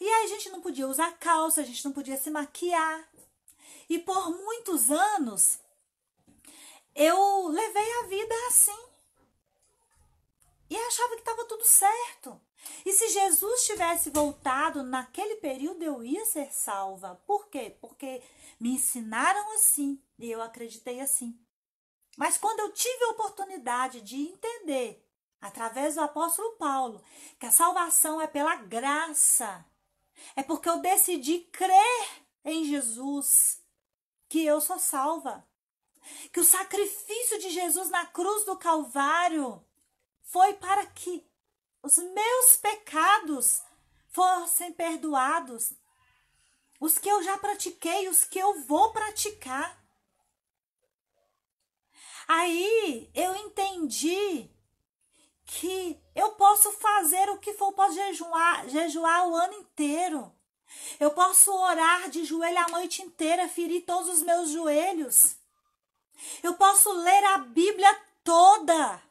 E 0.00 0.08
aí 0.08 0.24
a 0.24 0.28
gente 0.28 0.50
não 0.50 0.60
podia 0.60 0.86
usar 0.86 1.16
calça, 1.18 1.60
a 1.60 1.64
gente 1.64 1.84
não 1.84 1.92
podia 1.92 2.16
se 2.16 2.30
maquiar. 2.30 3.08
E 3.88 3.98
por 3.98 4.30
muitos 4.30 4.90
anos 4.90 5.58
eu 6.94 7.48
levei 7.48 7.92
a 8.00 8.06
vida 8.06 8.34
assim. 8.48 8.86
E 10.68 10.76
achava 10.76 11.14
que 11.14 11.20
estava 11.20 11.44
tudo 11.44 11.64
certo. 11.64 12.40
E 12.84 12.92
se 12.92 13.08
Jesus 13.08 13.64
tivesse 13.64 14.10
voltado 14.10 14.82
naquele 14.82 15.36
período, 15.36 15.82
eu 15.82 16.02
ia 16.02 16.24
ser 16.24 16.52
salva. 16.52 17.20
Por 17.26 17.48
quê? 17.48 17.76
Porque 17.80 18.22
me 18.58 18.70
ensinaram 18.70 19.52
assim 19.54 20.02
e 20.18 20.30
eu 20.30 20.42
acreditei 20.42 21.00
assim. 21.00 21.38
Mas 22.16 22.38
quando 22.38 22.60
eu 22.60 22.72
tive 22.72 23.04
a 23.04 23.10
oportunidade 23.10 24.00
de 24.00 24.16
entender, 24.16 25.06
através 25.40 25.94
do 25.94 26.00
apóstolo 26.00 26.56
Paulo, 26.56 27.04
que 27.38 27.46
a 27.46 27.52
salvação 27.52 28.20
é 28.20 28.26
pela 28.26 28.56
graça, 28.56 29.64
é 30.34 30.42
porque 30.42 30.68
eu 30.68 30.80
decidi 30.80 31.40
crer 31.52 32.26
em 32.44 32.64
Jesus 32.64 33.62
que 34.28 34.44
eu 34.44 34.60
sou 34.60 34.78
salva. 34.78 35.46
Que 36.32 36.40
o 36.40 36.44
sacrifício 36.44 37.38
de 37.40 37.50
Jesus 37.50 37.90
na 37.90 38.06
cruz 38.06 38.44
do 38.44 38.56
Calvário 38.56 39.64
foi 40.22 40.54
para 40.54 40.86
que 40.86 41.26
os 41.82 41.98
meus 41.98 42.56
pecados 42.56 43.62
fossem 44.10 44.72
perdoados. 44.72 45.72
Os 46.80 46.98
que 46.98 47.08
eu 47.08 47.22
já 47.22 47.38
pratiquei, 47.38 48.08
os 48.08 48.24
que 48.24 48.38
eu 48.38 48.60
vou 48.62 48.92
praticar. 48.92 49.84
Aí 52.28 53.10
eu 53.14 53.34
entendi 53.36 54.50
que 55.44 56.00
eu 56.14 56.32
posso 56.32 56.72
fazer 56.72 57.30
o 57.30 57.38
que 57.38 57.45
jejuar, 58.06 58.68
jejuar 58.68 59.28
o 59.28 59.34
ano 59.34 59.54
inteiro. 59.54 60.32
Eu 60.98 61.10
posso 61.10 61.52
orar 61.52 62.08
de 62.10 62.24
joelho 62.24 62.58
a 62.58 62.68
noite 62.68 63.02
inteira, 63.02 63.48
ferir 63.48 63.84
todos 63.84 64.08
os 64.08 64.22
meus 64.22 64.50
joelhos. 64.50 65.36
Eu 66.42 66.54
posso 66.54 66.90
ler 66.92 67.24
a 67.24 67.38
Bíblia 67.38 67.94
toda. 68.24 69.02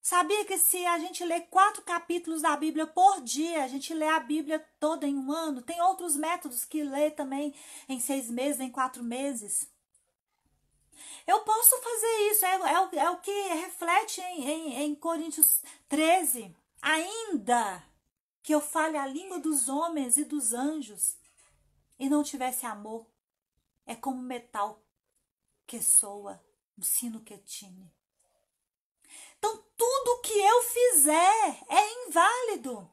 Sabia 0.00 0.44
que 0.44 0.58
se 0.58 0.84
a 0.84 0.98
gente 0.98 1.24
lê 1.24 1.40
quatro 1.42 1.82
capítulos 1.82 2.42
da 2.42 2.56
Bíblia 2.56 2.86
por 2.86 3.20
dia, 3.20 3.62
a 3.62 3.68
gente 3.68 3.94
lê 3.94 4.08
a 4.08 4.18
Bíblia 4.18 4.58
toda 4.80 5.06
em 5.06 5.16
um 5.16 5.30
ano? 5.30 5.62
Tem 5.62 5.80
outros 5.80 6.16
métodos 6.16 6.64
que 6.64 6.82
lê 6.82 7.10
também 7.10 7.54
em 7.88 8.00
seis 8.00 8.28
meses, 8.28 8.60
em 8.60 8.70
quatro 8.70 9.02
meses. 9.02 9.68
Eu 11.26 11.40
posso 11.40 11.80
fazer 11.80 12.30
isso, 12.30 12.44
é, 12.44 12.54
é, 12.54 12.98
é 13.04 13.10
o 13.10 13.20
que 13.20 13.30
reflete 13.30 14.20
em, 14.20 14.48
em, 14.48 14.82
em 14.82 14.94
Coríntios 14.94 15.62
13. 15.88 16.54
Ainda 16.82 17.82
que 18.42 18.52
eu 18.52 18.60
fale 18.60 18.98
a 18.98 19.06
língua 19.06 19.38
dos 19.38 19.68
homens 19.68 20.16
e 20.16 20.24
dos 20.24 20.52
anjos 20.52 21.16
e 21.96 22.08
não 22.08 22.24
tivesse 22.24 22.66
amor, 22.66 23.06
é 23.86 23.94
como 23.94 24.20
metal 24.20 24.82
que 25.64 25.80
soa, 25.80 26.44
um 26.76 26.82
sino 26.82 27.20
que 27.20 27.38
tine. 27.38 27.88
Então, 29.38 29.64
tudo 29.76 30.20
que 30.22 30.32
eu 30.32 30.62
fizer 30.64 31.64
é 31.68 32.06
inválido, 32.06 32.90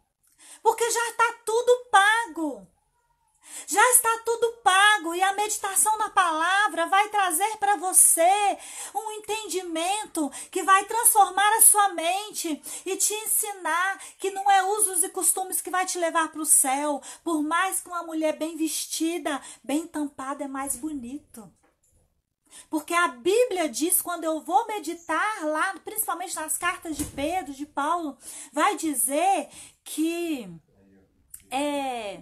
porque 0.62 0.90
já 0.90 1.10
está 1.10 1.34
tudo 1.46 1.90
pago. 1.90 2.68
Já 3.68 3.92
está 3.92 4.22
tudo 4.26 4.58
pago 4.64 5.14
e 5.14 5.22
a 5.22 5.34
meditação 5.34 5.98
na 5.98 6.10
palavra 6.10 6.88
vai 6.88 7.10
trazer 7.10 7.58
para 7.58 7.76
você 7.76 8.58
um 8.94 9.12
entendimento 9.12 10.32
que 10.52 10.64
vai 10.64 10.86
transformar 10.86 11.58
a 11.58 11.62
sua 11.62 11.90
mente 11.90 12.62
e 12.86 12.96
te 12.96 13.14
ensinar 13.14 14.00
que 14.18 14.32
não 14.32 14.50
é 14.50 14.64
usos 14.64 15.04
e 15.04 15.10
costumes 15.10 15.62
que 15.62 15.70
vai 15.70 15.86
te 15.86 15.98
levar 15.98 16.32
para 16.32 16.42
o 16.42 16.46
céu. 16.46 17.02
Por 17.24 17.42
mais 17.44 17.80
que 17.80 17.90
uma 17.90 18.04
mulher 18.04 18.38
bem 18.38 18.56
vestida, 18.58 19.42
bem 19.64 19.86
tampada 19.88 20.44
é 20.44 20.48
mais 20.48 20.76
bonito. 20.76 21.52
Porque 22.70 22.94
a 22.94 23.08
Bíblia 23.08 23.70
diz, 23.70 24.02
quando 24.02 24.24
eu 24.24 24.42
vou 24.42 24.68
meditar 24.68 25.46
lá, 25.46 25.76
principalmente 25.84 26.36
nas 26.36 26.58
cartas 26.58 26.98
de 26.98 27.06
Pedro, 27.06 27.54
de 27.54 27.66
Paulo, 27.66 28.18
vai 28.52 28.76
dizer 28.76 29.50
que 29.84 30.50
é 31.50 32.22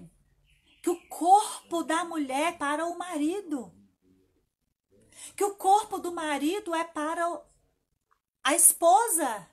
que 0.88 0.92
o 0.92 1.08
corpo 1.10 1.84
da 1.84 2.06
mulher 2.06 2.58
para 2.58 2.86
o 2.86 2.98
marido. 2.98 3.70
Que 5.36 5.44
o 5.44 5.54
corpo 5.56 5.98
do 5.98 6.14
marido 6.14 6.74
é 6.74 6.86
para 6.86 7.42
a 8.42 8.56
esposa. 8.56 9.50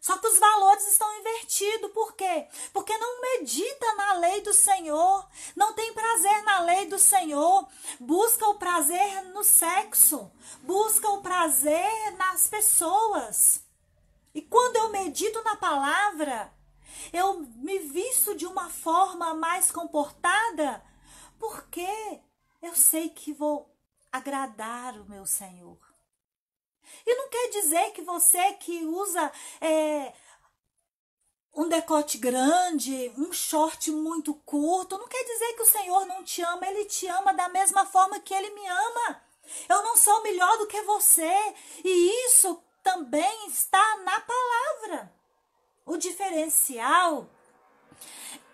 Só 0.00 0.16
que 0.16 0.28
os 0.28 0.38
valores 0.38 0.86
estão 0.86 1.12
invertidos. 1.18 1.90
Por 1.90 2.14
quê? 2.14 2.46
Porque 2.72 2.96
não 2.98 3.20
medita 3.20 3.94
na 3.96 4.12
lei 4.12 4.42
do 4.42 4.54
Senhor, 4.54 5.28
não 5.56 5.72
tem 5.72 5.92
prazer 5.92 6.44
na 6.44 6.60
lei 6.60 6.86
do 6.86 6.98
Senhor, 7.00 7.66
busca 7.98 8.46
o 8.46 8.60
prazer 8.60 9.24
no 9.34 9.42
sexo, 9.42 10.30
busca 10.60 11.10
o 11.10 11.20
prazer 11.20 12.12
nas 12.16 12.46
pessoas. 12.46 13.60
E 14.32 14.40
quando 14.40 14.76
eu 14.76 14.90
medito 14.90 15.42
na 15.42 15.56
palavra, 15.56 16.56
eu 17.12 17.40
me 17.40 17.78
visto 17.78 18.34
de 18.34 18.46
uma 18.46 18.68
forma 18.68 19.34
mais 19.34 19.70
comportada, 19.70 20.82
porque 21.38 21.88
eu 22.62 22.74
sei 22.74 23.08
que 23.08 23.32
vou 23.32 23.74
agradar 24.10 24.98
o 24.98 25.08
meu 25.08 25.26
Senhor. 25.26 25.78
E 27.06 27.14
não 27.14 27.28
quer 27.28 27.48
dizer 27.50 27.90
que 27.92 28.02
você 28.02 28.52
que 28.54 28.84
usa 28.84 29.30
é, 29.60 30.12
um 31.54 31.68
decote 31.68 32.18
grande, 32.18 33.12
um 33.16 33.32
short 33.32 33.90
muito 33.90 34.34
curto, 34.34 34.96
não 34.96 35.08
quer 35.08 35.24
dizer 35.24 35.54
que 35.54 35.62
o 35.62 35.66
Senhor 35.66 36.06
não 36.06 36.24
te 36.24 36.42
ama, 36.42 36.66
Ele 36.66 36.84
te 36.84 37.06
ama 37.06 37.34
da 37.34 37.48
mesma 37.48 37.84
forma 37.84 38.20
que 38.20 38.32
Ele 38.32 38.50
me 38.50 38.66
ama. 38.66 39.22
Eu 39.68 39.82
não 39.82 39.96
sou 39.96 40.22
melhor 40.22 40.58
do 40.58 40.66
que 40.66 40.80
você, 40.82 41.54
e 41.84 42.26
isso 42.26 42.62
também 42.82 43.48
está 43.48 43.96
na 43.98 44.20
palavra. 44.20 45.17
O 45.88 45.96
diferencial 45.96 47.26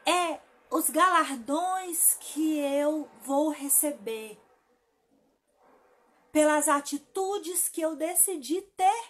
é 0.07 0.39
os 0.71 0.89
galardões 0.89 2.17
que 2.21 2.59
eu 2.59 3.11
vou 3.23 3.51
receber 3.51 4.41
pelas 6.31 6.69
atitudes 6.69 7.69
que 7.69 7.81
eu 7.81 7.97
decidi 7.97 8.63
ter 8.77 9.05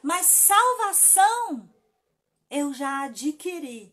Mas 0.00 0.26
salvação 0.26 1.68
eu 2.48 2.72
já 2.72 3.06
adquiri. 3.06 3.92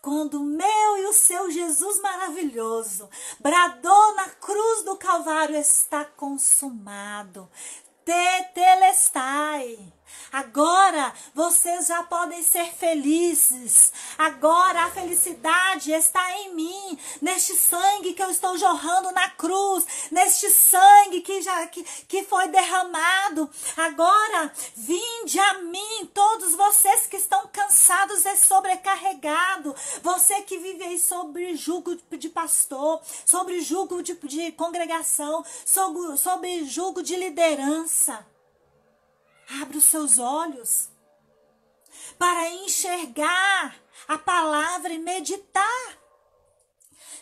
Quando 0.00 0.40
o 0.40 0.44
meu 0.44 0.98
e 0.98 1.06
o 1.06 1.12
seu 1.12 1.50
Jesus 1.50 2.00
maravilhoso 2.00 3.10
bradou 3.40 4.14
na 4.14 4.28
cruz 4.30 4.84
do 4.84 4.96
Calvário, 4.96 5.56
está 5.56 6.04
consumado. 6.04 7.50
Tetelestai. 8.04 9.92
Agora 10.32 11.12
vocês 11.34 11.88
já 11.88 12.02
podem 12.04 12.42
ser 12.42 12.72
felizes. 12.72 13.92
Agora 14.16 14.84
a 14.84 14.90
felicidade 14.90 15.92
está 15.92 16.38
em 16.38 16.54
mim, 16.54 16.98
neste 17.20 17.54
sangue 17.56 18.12
que 18.12 18.22
eu 18.22 18.30
estou 18.30 18.56
jorrando 18.56 19.10
na 19.12 19.28
cruz, 19.30 19.84
neste 20.10 20.48
sangue 20.50 21.20
que 21.20 21.42
já 21.42 21.66
que, 21.66 21.82
que 21.82 22.24
foi 22.24 22.48
derramado. 22.48 23.50
Agora 23.76 24.52
vinde 24.76 25.38
a 25.38 25.54
mim 25.62 26.06
todos 26.14 26.54
vocês 26.54 27.06
que 27.06 27.16
estão 27.16 27.48
cansados 27.52 28.24
e 28.24 28.36
sobrecarregados, 28.36 29.74
você 30.02 30.42
que 30.42 30.58
vive 30.58 30.84
aí 30.84 30.98
sobre 30.98 31.56
jugo 31.56 31.96
de 32.12 32.28
pastor, 32.28 33.00
sobre 33.26 33.60
jugo 33.60 34.02
de, 34.02 34.14
de 34.14 34.52
congregação, 34.52 35.44
sobre, 35.64 36.16
sobre 36.16 36.64
jugo 36.64 37.02
de 37.02 37.16
liderança. 37.16 38.24
Abra 39.60 39.78
os 39.78 39.84
seus 39.84 40.18
olhos 40.18 40.88
para 42.18 42.50
enxergar 42.50 43.74
a 44.06 44.18
palavra 44.18 44.92
e 44.92 44.98
meditar. 44.98 45.98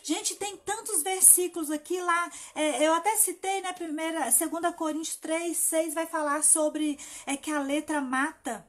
Gente, 0.03 0.35
tem 0.35 0.57
tantos 0.57 1.03
versículos 1.03 1.69
aqui 1.71 1.99
lá. 2.01 2.31
É, 2.55 2.85
eu 2.85 2.93
até 2.93 3.15
citei 3.17 3.61
na 3.61 3.69
né, 3.69 3.73
primeira, 3.73 4.29
2 4.31 4.75
Coríntios 4.75 5.15
3, 5.17 5.55
6 5.55 5.93
vai 5.93 6.05
falar 6.05 6.43
sobre 6.43 6.99
é, 7.25 7.35
que 7.35 7.51
a 7.51 7.59
letra 7.59 8.01
mata. 8.01 8.67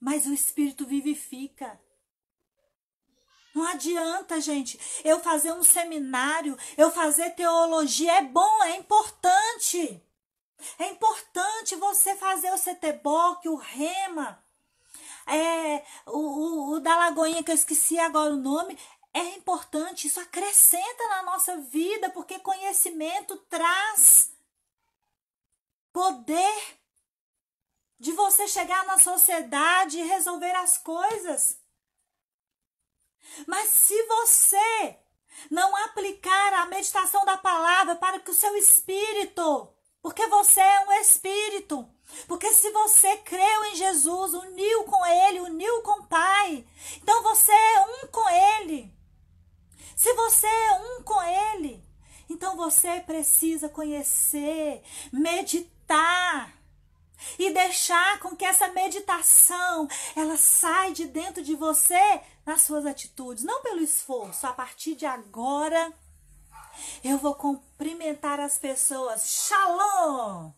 Mas 0.00 0.26
o 0.26 0.32
Espírito 0.32 0.86
vivifica. 0.86 1.80
Não 3.54 3.66
adianta, 3.66 4.40
gente, 4.40 4.78
eu 5.02 5.18
fazer 5.20 5.52
um 5.52 5.62
seminário, 5.62 6.58
eu 6.76 6.90
fazer 6.90 7.30
teologia. 7.30 8.12
É 8.18 8.22
bom, 8.22 8.62
é 8.64 8.76
importante. 8.76 10.02
É 10.78 10.88
importante 10.88 11.76
você 11.76 12.16
fazer 12.16 12.50
o 12.52 12.58
CTBOC, 12.58 13.48
o 13.48 13.56
REMA, 13.56 14.42
é, 15.26 15.84
o, 16.06 16.18
o, 16.18 16.70
o 16.72 16.80
da 16.80 16.96
Lagoinha, 16.96 17.42
que 17.42 17.50
eu 17.50 17.54
esqueci 17.54 17.98
agora 17.98 18.32
o 18.32 18.36
nome. 18.36 18.78
É 19.12 19.34
importante, 19.34 20.06
isso 20.06 20.20
acrescenta 20.20 21.08
na 21.08 21.22
nossa 21.22 21.56
vida, 21.58 22.10
porque 22.10 22.38
conhecimento 22.38 23.36
traz 23.48 24.32
poder 25.92 26.78
de 27.98 28.12
você 28.12 28.46
chegar 28.46 28.84
na 28.84 28.98
sociedade 28.98 29.98
e 29.98 30.06
resolver 30.06 30.54
as 30.56 30.76
coisas. 30.76 31.58
Mas 33.46 33.70
se 33.70 34.00
você 34.06 34.98
não 35.50 35.74
aplicar 35.84 36.52
a 36.54 36.66
meditação 36.66 37.24
da 37.24 37.36
palavra 37.36 37.96
para 37.96 38.20
que 38.20 38.30
o 38.30 38.34
seu 38.34 38.56
espírito 38.56 39.74
porque 40.06 40.24
você 40.28 40.60
é 40.60 40.86
um 40.86 40.92
espírito. 41.00 41.84
Porque 42.28 42.52
se 42.52 42.70
você 42.70 43.16
creu 43.16 43.64
em 43.64 43.74
Jesus, 43.74 44.34
uniu 44.34 44.84
com 44.84 45.04
Ele, 45.04 45.40
uniu 45.40 45.82
com 45.82 46.00
o 46.00 46.06
Pai, 46.06 46.64
então 47.02 47.24
você 47.24 47.50
é 47.50 47.80
um 47.80 48.06
com 48.06 48.28
Ele. 48.30 48.94
Se 49.96 50.12
você 50.12 50.46
é 50.46 50.72
um 50.74 51.02
com 51.02 51.20
Ele, 51.20 51.84
então 52.30 52.56
você 52.56 53.00
precisa 53.00 53.68
conhecer, 53.68 54.80
meditar 55.12 56.54
e 57.36 57.50
deixar 57.50 58.20
com 58.20 58.36
que 58.36 58.44
essa 58.44 58.68
meditação 58.68 59.88
ela 60.14 60.36
sai 60.36 60.92
de 60.92 61.06
dentro 61.06 61.42
de 61.42 61.56
você 61.56 62.20
nas 62.44 62.62
suas 62.62 62.86
atitudes, 62.86 63.42
não 63.42 63.60
pelo 63.60 63.82
esforço. 63.82 64.46
A 64.46 64.52
partir 64.52 64.94
de 64.94 65.04
agora, 65.04 65.92
eu 67.02 67.18
vou 67.18 67.34
cumprimentar 67.34 68.40
as 68.40 68.58
pessoas. 68.58 69.26
Shalom! 69.28 70.52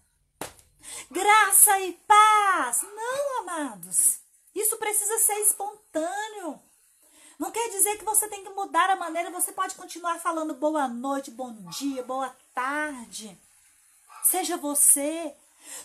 Graça 1.11 1.81
e 1.81 1.93
paz! 2.07 2.83
Não, 2.83 3.41
amados. 3.41 4.21
Isso 4.55 4.77
precisa 4.77 5.19
ser 5.19 5.41
espontâneo. 5.41 6.61
Não 7.39 7.53
quer 7.53 7.69
dizer 7.71 7.97
que 7.99 8.05
você 8.05 8.27
tem 8.29 8.43
que 8.43 8.51
mudar 8.51 8.91
a 8.91 8.97
maneira, 8.97 9.31
você 9.31 9.53
pode 9.53 9.77
continuar 9.77 10.19
falando 10.19 10.55
boa 10.55 10.89
noite, 10.89 11.31
bom 11.31 11.53
dia, 11.71 12.03
boa 12.03 12.35
tarde. 12.53 13.39
Seja 14.25 14.57
você. 14.57 15.35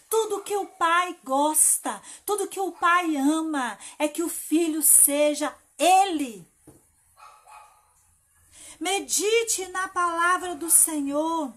Tudo 0.09 0.41
que 0.41 0.55
o 0.55 0.65
pai 0.65 1.15
gosta, 1.23 2.01
tudo 2.25 2.47
que 2.47 2.59
o 2.59 2.71
pai 2.71 3.15
ama 3.17 3.77
é 3.99 4.07
que 4.07 4.23
o 4.23 4.29
filho 4.29 4.81
seja 4.81 5.53
ele. 5.77 6.47
Medite 8.83 9.65
na 9.69 9.87
palavra 9.87 10.55
do 10.55 10.69
Senhor 10.69 11.53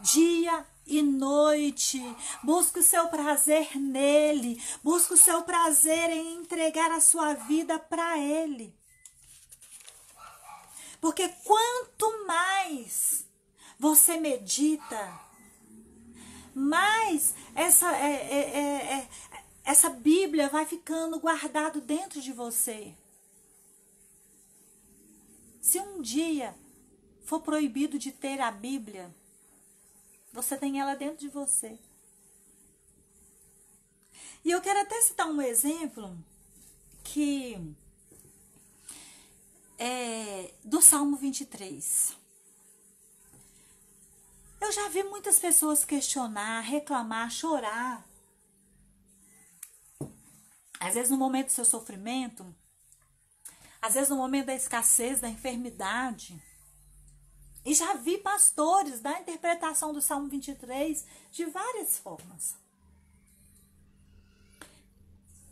dia 0.00 0.66
e 0.84 1.00
noite. 1.00 2.02
Busque 2.42 2.80
o 2.80 2.82
seu 2.82 3.06
prazer 3.06 3.78
nele. 3.78 4.60
Busque 4.82 5.14
o 5.14 5.16
seu 5.16 5.42
prazer 5.42 6.10
em 6.10 6.38
entregar 6.38 6.90
a 6.90 7.00
sua 7.00 7.34
vida 7.34 7.78
para 7.78 8.18
ele. 8.18 8.76
Porque 11.00 11.28
quanto 11.44 12.26
mais 12.26 13.24
você 13.78 14.16
medita, 14.16 15.20
mais 16.52 17.36
essa, 17.54 17.96
é, 17.96 18.14
é, 18.14 18.58
é, 18.58 18.98
é 18.98 19.08
essa 19.64 19.90
Bíblia 19.90 20.48
vai 20.48 20.66
ficando 20.66 21.20
guardado 21.20 21.80
dentro 21.80 22.20
de 22.20 22.32
você. 22.32 22.92
Se 25.64 25.80
um 25.80 26.02
dia 26.02 26.54
for 27.24 27.40
proibido 27.40 27.98
de 27.98 28.12
ter 28.12 28.38
a 28.38 28.50
Bíblia, 28.50 29.10
você 30.30 30.58
tem 30.58 30.78
ela 30.78 30.94
dentro 30.94 31.16
de 31.16 31.28
você. 31.30 31.78
E 34.44 34.50
eu 34.50 34.60
quero 34.60 34.80
até 34.80 35.00
citar 35.00 35.26
um 35.26 35.40
exemplo 35.40 36.22
que 37.02 37.58
é 39.78 40.52
do 40.62 40.82
Salmo 40.82 41.16
23. 41.16 42.14
Eu 44.60 44.70
já 44.70 44.90
vi 44.90 45.02
muitas 45.02 45.38
pessoas 45.38 45.82
questionar, 45.82 46.60
reclamar, 46.60 47.30
chorar. 47.30 48.06
Às 50.78 50.92
vezes 50.92 51.10
no 51.10 51.16
momento 51.16 51.46
do 51.46 51.52
seu 51.52 51.64
sofrimento, 51.64 52.54
às 53.84 53.92
vezes 53.92 54.08
no 54.08 54.16
momento 54.16 54.46
da 54.46 54.54
escassez, 54.54 55.20
da 55.20 55.28
enfermidade. 55.28 56.42
E 57.66 57.74
já 57.74 57.92
vi 57.92 58.16
pastores 58.16 58.98
da 59.00 59.20
interpretação 59.20 59.92
do 59.92 60.00
Salmo 60.00 60.26
23 60.26 61.04
de 61.30 61.44
várias 61.44 61.98
formas. 61.98 62.56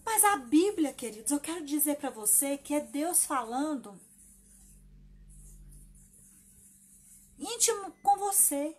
Mas 0.03 0.25
a 0.25 0.37
Bíblia, 0.39 0.95
queridos, 0.95 1.31
eu 1.31 1.39
quero 1.39 1.63
dizer 1.67 1.97
para 1.97 2.09
você 2.09 2.57
que 2.57 2.73
é 2.73 2.81
Deus 2.81 3.27
falando 3.27 4.01
íntimo 7.39 7.93
com 8.03 8.17
você. 8.17 8.75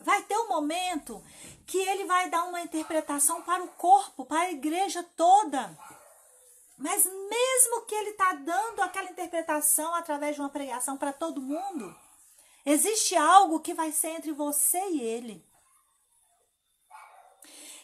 Vai 0.00 0.22
ter 0.22 0.38
um 0.38 0.48
momento 0.48 1.22
que 1.66 1.76
ele 1.76 2.06
vai 2.06 2.30
dar 2.30 2.44
uma 2.44 2.62
interpretação 2.62 3.42
para 3.42 3.62
o 3.62 3.68
corpo, 3.68 4.24
para 4.24 4.40
a 4.40 4.50
igreja 4.50 5.02
toda. 5.14 5.76
Mas 6.78 7.04
mesmo 7.04 7.82
que 7.86 7.94
ele 7.94 8.10
está 8.10 8.34
dando 8.34 8.80
aquela 8.80 9.10
interpretação 9.10 9.92
através 9.96 10.36
de 10.36 10.40
uma 10.40 10.48
pregação 10.48 10.96
para 10.96 11.12
todo 11.12 11.42
mundo, 11.42 11.94
existe 12.64 13.16
algo 13.16 13.58
que 13.58 13.74
vai 13.74 13.90
ser 13.90 14.10
entre 14.10 14.30
você 14.30 14.78
e 14.78 15.00
ele. 15.00 15.44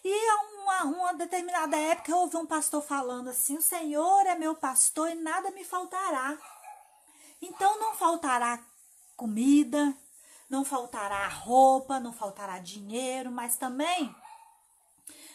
E 0.05 0.13
a 0.13 0.37
uma, 0.63 0.85
uma 0.85 1.15
determinada 1.15 1.77
época 1.77 2.13
eu 2.13 2.19
ouvi 2.19 2.37
um 2.37 2.47
pastor 2.47 2.83
falando 2.83 3.31
assim: 3.31 3.57
O 3.57 3.63
Senhor 3.63 4.27
é 4.27 4.37
meu 4.37 4.55
pastor 4.55 5.11
e 5.11 5.15
nada 5.17 5.51
me 5.51 5.65
faltará. 5.65 6.39
Então 7.43 7.81
não 7.81 7.95
faltará 7.95 8.63
comida, 9.17 9.93
não 10.49 10.65
faltará 10.65 11.27
roupa, 11.27 11.99
não 11.99 12.13
faltará 12.13 12.61
dinheiro, 12.61 13.31
mas 13.33 13.57
também 13.57 14.15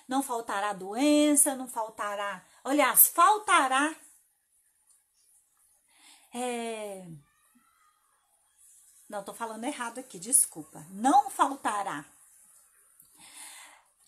não 0.07 0.23
faltará 0.23 0.71
doença, 0.71 1.55
não 1.55 1.67
faltará 1.67 2.43
Aliás, 2.63 3.07
faltará. 3.07 3.95
É... 6.33 7.05
Não, 9.09 9.23
tô 9.23 9.33
falando 9.33 9.63
errado 9.63 9.99
aqui, 9.99 10.19
desculpa. 10.19 10.85
Não 10.91 11.29
faltará. 11.31 12.05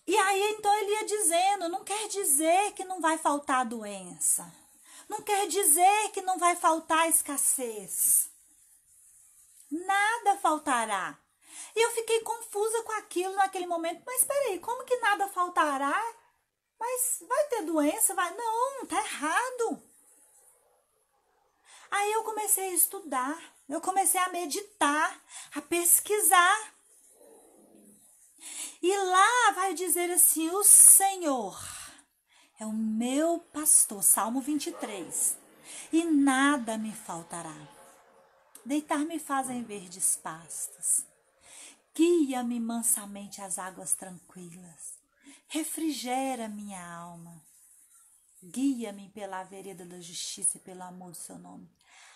E 0.05 0.15
aí, 0.15 0.43
então, 0.51 0.73
ele 0.75 0.91
ia 0.91 1.05
dizendo: 1.05 1.69
não 1.69 1.83
quer 1.83 2.07
dizer 2.07 2.73
que 2.73 2.83
não 2.83 3.01
vai 3.01 3.17
faltar 3.17 3.65
doença. 3.65 4.51
Não 5.09 5.21
quer 5.21 5.47
dizer 5.47 6.11
que 6.11 6.21
não 6.21 6.37
vai 6.37 6.55
faltar 6.55 7.09
escassez. 7.09 8.29
Nada 9.69 10.37
faltará. 10.39 11.17
E 11.75 11.81
eu 11.85 11.91
fiquei 11.91 12.19
confusa 12.21 12.83
com 12.83 12.91
aquilo 12.93 13.35
naquele 13.35 13.65
momento. 13.65 14.03
Mas 14.05 14.23
peraí, 14.23 14.59
como 14.59 14.85
que 14.85 14.97
nada 14.97 15.27
faltará? 15.27 16.01
Mas 16.81 17.23
vai 17.27 17.45
ter 17.45 17.61
doença? 17.61 18.15
Vai? 18.15 18.35
Não, 18.35 18.87
tá 18.87 18.97
errado. 18.97 19.83
Aí 21.91 22.11
eu 22.11 22.23
comecei 22.23 22.69
a 22.69 22.73
estudar, 22.73 23.39
eu 23.69 23.79
comecei 23.79 24.19
a 24.19 24.29
meditar, 24.29 25.21
a 25.53 25.61
pesquisar. 25.61 26.73
E 28.81 28.97
lá 28.97 29.51
vai 29.51 29.75
dizer 29.75 30.09
assim: 30.09 30.49
o 30.49 30.63
Senhor 30.63 31.61
é 32.59 32.65
o 32.65 32.73
meu 32.73 33.37
pastor, 33.53 34.01
Salmo 34.01 34.41
23, 34.41 35.37
e 35.93 36.03
nada 36.03 36.79
me 36.79 36.91
faltará. 36.91 37.55
Deitar-me 38.65 39.19
fazem 39.19 39.63
verdes 39.63 40.15
pastos, 40.15 41.05
guia-me 41.93 42.59
mansamente 42.59 43.39
às 43.39 43.59
águas 43.59 43.93
tranquilas, 43.93 45.00
refrigera 45.51 46.47
minha 46.47 46.81
alma. 46.81 47.43
Guia-me 48.41 49.09
pela 49.09 49.43
vereda 49.43 49.85
da 49.85 49.99
justiça 49.99 50.55
e 50.55 50.61
pelo 50.61 50.81
amor 50.81 51.11
do 51.11 51.17
seu 51.17 51.37
nome. 51.37 51.69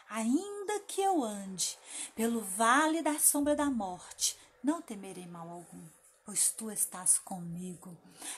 Ainda 0.09 0.79
que 0.87 1.01
eu 1.01 1.21
ande 1.21 1.77
pelo 2.15 2.39
vale 2.39 3.01
da 3.01 3.19
sombra 3.19 3.53
da 3.53 3.69
morte, 3.69 4.37
não 4.63 4.81
temerei 4.81 5.27
mal 5.27 5.49
algum, 5.49 5.83
pois 6.23 6.49
tu 6.49 6.71
estás 6.71 7.19
comigo. 7.19 7.97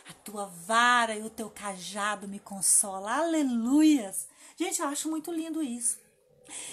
A 0.09 0.13
tua 0.13 0.47
vara 0.47 1.15
e 1.15 1.21
o 1.21 1.29
teu 1.29 1.51
cajado 1.51 2.27
me 2.27 2.39
consolam. 2.39 3.07
Aleluias! 3.07 4.27
Gente, 4.55 4.81
eu 4.81 4.87
acho 4.87 5.11
muito 5.11 5.31
lindo 5.31 5.61
isso. 5.61 5.99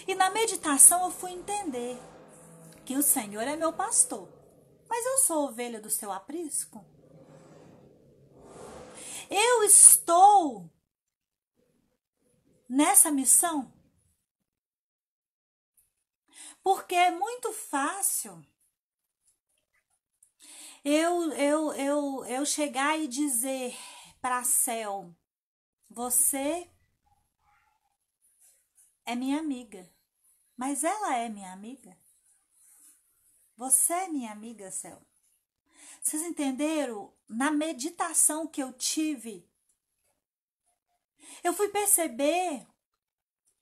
E 0.09 0.15
na 0.15 0.31
meditação 0.31 1.05
eu 1.05 1.11
fui 1.11 1.33
entender 1.33 2.01
que 2.87 2.97
o 2.97 3.03
Senhor 3.03 3.43
é 3.43 3.55
meu 3.55 3.73
pastor. 3.75 4.27
Mas 4.89 5.05
eu 5.05 5.19
sou 5.19 5.49
ovelha 5.49 5.79
do 5.79 5.91
seu 5.91 6.11
aprisco? 6.11 6.83
Eu 9.31 9.65
estou 9.65 10.71
nessa 12.69 13.11
missão? 13.11 13.73
Porque 16.63 16.95
é 16.95 17.11
muito 17.11 17.53
fácil 17.53 18.45
eu, 20.85 21.33
eu, 21.33 21.73
eu, 21.73 22.25
eu 22.27 22.45
chegar 22.45 22.99
e 23.01 23.09
dizer 23.09 23.75
para 24.21 24.45
céu: 24.45 25.15
Você 25.89 26.71
é 29.07 29.15
minha 29.15 29.39
amiga. 29.39 29.91
Mas 30.57 30.85
ela 30.85 31.17
é 31.17 31.29
minha 31.29 31.53
amiga? 31.53 31.97
Você 33.57 33.93
é 33.95 34.09
minha 34.09 34.31
amiga, 34.31 34.71
céu? 34.71 35.01
Vocês 36.03 36.23
entenderam? 36.23 37.14
Na 37.29 37.51
meditação 37.51 38.47
que 38.47 38.63
eu 38.63 38.73
tive, 38.73 39.49
eu 41.43 41.53
fui 41.53 41.69
perceber 41.69 42.67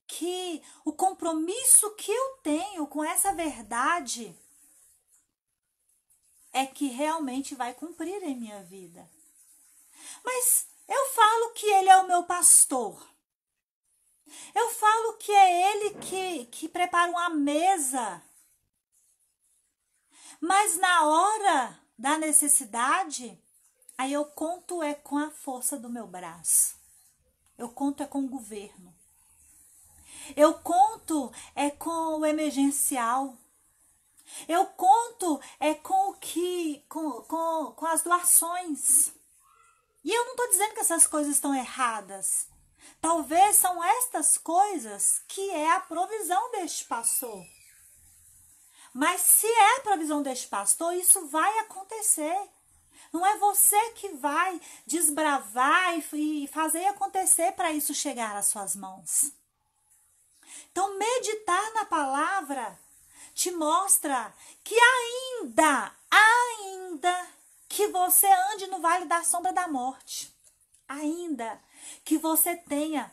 que 0.06 0.62
o 0.84 0.92
compromisso 0.92 1.94
que 1.94 2.10
eu 2.10 2.36
tenho 2.42 2.86
com 2.86 3.02
essa 3.02 3.32
verdade 3.32 4.36
é 6.52 6.66
que 6.66 6.88
realmente 6.88 7.54
vai 7.54 7.72
cumprir 7.72 8.22
em 8.22 8.36
minha 8.36 8.62
vida. 8.62 9.10
Mas 10.22 10.66
eu 10.86 11.06
falo 11.12 11.50
que 11.54 11.66
ele 11.66 11.88
é 11.88 11.96
o 11.96 12.06
meu 12.06 12.24
pastor. 12.24 13.08
Eu 14.54 14.68
falo 14.70 15.14
que 15.14 15.32
é 15.32 15.70
ele 15.70 15.94
que, 15.98 16.46
que 16.46 16.68
prepara 16.68 17.10
uma 17.10 17.30
mesa. 17.30 18.22
Mas 20.40 20.76
na 20.76 21.06
hora 21.06 21.80
da 21.96 22.18
necessidade, 22.18 23.41
aí 23.96 24.12
eu 24.12 24.24
conto 24.24 24.82
é 24.82 24.94
com 24.94 25.18
a 25.18 25.30
força 25.30 25.78
do 25.78 25.88
meu 25.90 26.06
braço. 26.06 26.76
Eu 27.56 27.68
conto 27.68 28.02
é 28.02 28.06
com 28.06 28.20
o 28.20 28.28
governo. 28.28 28.94
Eu 30.36 30.54
conto 30.54 31.32
é 31.54 31.70
com 31.70 32.20
o 32.20 32.26
emergencial. 32.26 33.36
Eu 34.48 34.66
conto 34.66 35.40
é 35.60 35.74
com 35.74 36.10
o 36.10 36.14
que 36.14 36.84
com, 36.88 37.22
com, 37.22 37.72
com 37.76 37.86
as 37.86 38.02
doações. 38.02 39.12
E 40.04 40.10
eu 40.10 40.24
não 40.24 40.32
estou 40.32 40.48
dizendo 40.50 40.74
que 40.74 40.80
essas 40.80 41.06
coisas 41.06 41.34
estão 41.34 41.54
erradas. 41.54 42.48
Talvez 43.00 43.56
são 43.56 43.82
estas 43.82 44.38
coisas 44.38 45.20
que 45.28 45.50
é 45.50 45.72
a 45.72 45.80
provisão 45.80 46.50
deste 46.52 46.84
pastor. 46.84 47.44
Mas 48.92 49.20
se 49.22 49.46
é 49.46 49.76
a 49.76 49.80
provisão 49.80 50.22
deste 50.22 50.48
pastor, 50.48 50.94
isso 50.94 51.26
vai 51.28 51.58
acontecer. 51.60 52.48
Não 53.12 53.26
é 53.26 53.36
você 53.38 53.90
que 53.90 54.08
vai 54.14 54.60
desbravar 54.86 55.98
e 56.14 56.46
fazer 56.48 56.86
acontecer 56.86 57.52
para 57.52 57.72
isso 57.72 57.92
chegar 57.92 58.34
às 58.36 58.46
suas 58.46 58.74
mãos. 58.74 59.32
Então, 60.70 60.98
meditar 60.98 61.74
na 61.74 61.84
palavra 61.84 62.78
te 63.34 63.50
mostra 63.50 64.34
que 64.64 64.74
ainda, 64.74 65.94
ainda 66.10 67.28
que 67.68 67.88
você 67.88 68.26
ande 68.52 68.66
no 68.68 68.80
vale 68.80 69.04
da 69.04 69.22
sombra 69.22 69.52
da 69.52 69.68
morte, 69.68 70.34
ainda 70.88 71.60
que 72.04 72.16
você 72.16 72.56
tenha 72.56 73.12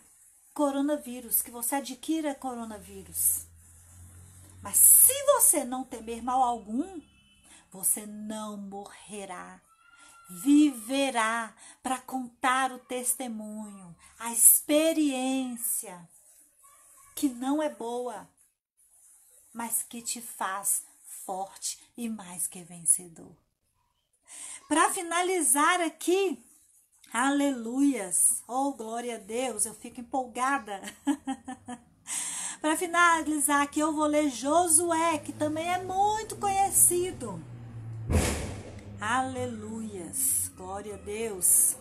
coronavírus, 0.53 1.41
que 1.41 1.51
você 1.51 1.75
adquira 1.75 2.35
coronavírus. 2.35 3.45
Mas 4.61 4.77
se 4.77 5.13
você 5.25 5.63
não 5.63 5.83
temer 5.83 6.21
mal 6.21 6.43
algum, 6.43 7.01
você 7.71 8.05
não 8.05 8.57
morrerá. 8.57 9.61
Viverá 10.29 11.55
para 11.81 11.99
contar 11.99 12.71
o 12.71 12.79
testemunho, 12.79 13.95
a 14.19 14.31
experiência 14.31 16.07
que 17.15 17.29
não 17.29 17.61
é 17.61 17.69
boa, 17.69 18.29
mas 19.51 19.83
que 19.83 20.01
te 20.01 20.21
faz 20.21 20.83
forte 21.25 21.79
e 21.97 22.07
mais 22.07 22.47
que 22.47 22.63
vencedor. 22.63 23.35
Para 24.67 24.91
finalizar 24.91 25.81
aqui, 25.81 26.37
Aleluias! 27.11 28.43
Oh, 28.47 28.71
glória 28.71 29.15
a 29.15 29.17
Deus! 29.17 29.65
Eu 29.65 29.73
fico 29.73 29.99
empolgada. 29.99 30.79
Para 32.61 32.77
finalizar 32.77 33.63
aqui, 33.63 33.79
eu 33.79 33.91
vou 33.91 34.05
ler 34.05 34.29
Josué, 34.29 35.17
que 35.17 35.33
também 35.33 35.67
é 35.67 35.81
muito 35.81 36.35
conhecido. 36.35 37.41
Aleluias! 39.01 39.88
Glória 40.59 40.95
a 40.95 40.97
Deus! 40.97 41.77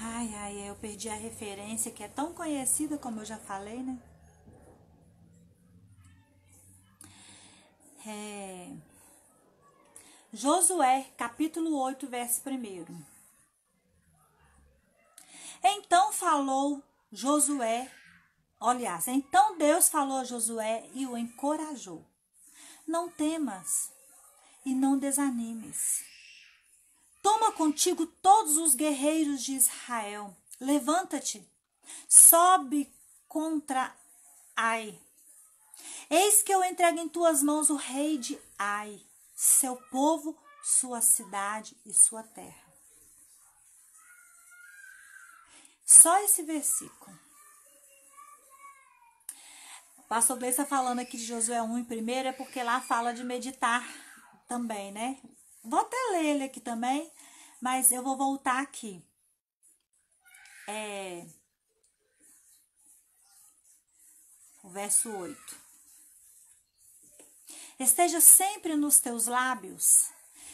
Ai, 0.00 0.32
ai, 0.36 0.70
eu 0.70 0.76
perdi 0.76 1.08
a 1.08 1.16
referência 1.16 1.90
que 1.90 2.04
é 2.04 2.06
tão 2.06 2.32
conhecida 2.32 2.96
como 2.96 3.20
eu 3.20 3.24
já 3.24 3.38
falei, 3.38 3.82
né? 3.82 4.00
É. 8.06 8.70
Josué, 10.32 11.10
capítulo 11.16 11.76
8, 11.76 12.06
verso 12.06 12.40
1. 12.48 13.02
Então 15.64 16.12
falou 16.12 16.80
Josué, 17.10 17.90
aliás, 18.60 19.08
então 19.08 19.58
Deus 19.58 19.88
falou 19.88 20.18
a 20.18 20.24
Josué 20.24 20.88
e 20.94 21.04
o 21.04 21.18
encorajou. 21.18 22.06
Não 22.86 23.10
temas 23.10 23.91
e 24.64 24.74
não 24.74 24.98
desanimes. 24.98 26.04
Toma 27.22 27.52
contigo 27.52 28.06
todos 28.06 28.56
os 28.56 28.74
guerreiros 28.74 29.42
de 29.42 29.52
Israel. 29.54 30.36
Levanta-te, 30.60 31.46
sobe 32.08 32.92
contra 33.28 33.94
Ai. 34.56 34.98
Eis 36.10 36.42
que 36.42 36.52
eu 36.52 36.62
entrego 36.62 36.98
em 36.98 37.08
tuas 37.08 37.42
mãos 37.42 37.70
o 37.70 37.76
rei 37.76 38.18
de 38.18 38.38
Ai 38.58 39.00
seu 39.42 39.74
povo, 39.90 40.38
sua 40.62 41.00
cidade 41.00 41.76
e 41.84 41.92
sua 41.92 42.22
terra. 42.22 42.62
Só 45.84 46.16
esse 46.24 46.44
versículo. 46.44 47.18
O 49.98 50.02
pastor 50.04 50.38
Gleice 50.38 50.60
está 50.60 50.64
falando 50.64 51.00
aqui 51.00 51.16
de 51.16 51.24
Josué 51.24 51.60
1 51.60 51.78
em 51.78 51.84
primeiro, 51.84 52.28
é 52.28 52.32
porque 52.32 52.62
lá 52.62 52.80
fala 52.80 53.12
de 53.12 53.24
meditar 53.24 53.84
também, 54.52 54.92
né? 54.92 55.18
Vou 55.64 55.80
até 55.80 55.96
ler 56.10 56.24
ele 56.26 56.44
aqui 56.44 56.60
também, 56.60 57.10
mas 57.58 57.90
eu 57.90 58.02
vou 58.02 58.18
voltar 58.18 58.60
aqui. 58.60 59.02
É, 60.68 61.26
o 64.62 64.68
verso 64.68 65.10
8 65.10 65.56
esteja 67.78 68.20
sempre 68.20 68.76
nos 68.76 69.00
teus 69.00 69.26
lábios. 69.26 70.10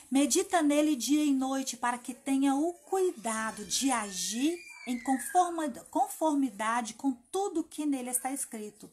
Medita 0.09 0.63
nele 0.63 0.95
dia 0.95 1.25
e 1.25 1.35
noite 1.35 1.77
para 1.77 1.99
que 1.99 2.15
tenha 2.15 2.55
o 2.55 2.73
cuidado 2.73 3.65
de 3.65 3.91
agir 3.91 4.57
em 4.87 5.03
conformidade 5.91 6.95
com 6.95 7.13
tudo 7.33 7.65
que 7.65 7.85
nele 7.85 8.11
está 8.11 8.31
escrito. 8.31 8.89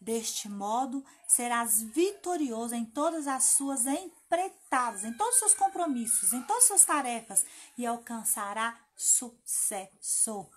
Deste 0.00 0.48
modo, 0.48 1.04
serás 1.26 1.82
vitorioso 1.82 2.74
em 2.74 2.84
todas 2.84 3.26
as 3.26 3.44
suas 3.44 3.86
empreitadas, 3.86 5.04
em 5.04 5.12
todos 5.14 5.34
os 5.34 5.38
seus 5.40 5.54
compromissos, 5.54 6.32
em 6.32 6.42
todas 6.42 6.62
as 6.62 6.68
suas 6.68 6.84
tarefas 6.84 7.44
e 7.78 7.86
alcançará 7.86 8.78
sucesso. 8.94 10.48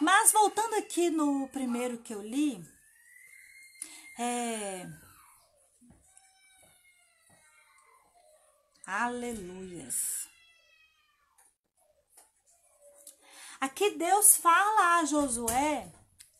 Mas 0.00 0.32
voltando 0.32 0.74
aqui 0.74 1.08
no 1.10 1.48
primeiro 1.48 1.98
que 1.98 2.12
eu 2.12 2.20
li, 2.20 2.62
é. 4.18 4.86
Aleluias. 8.86 10.28
Aqui 13.60 13.92
Deus 13.92 14.36
fala 14.36 14.98
a 14.98 15.04
Josué 15.06 15.90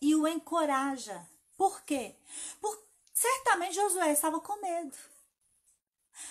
e 0.00 0.14
o 0.14 0.28
encoraja. 0.28 1.26
Por 1.56 1.82
quê? 1.82 2.14
Por, 2.60 2.78
certamente 3.12 3.74
Josué 3.74 4.12
estava 4.12 4.40
com 4.40 4.60
medo. 4.60 4.96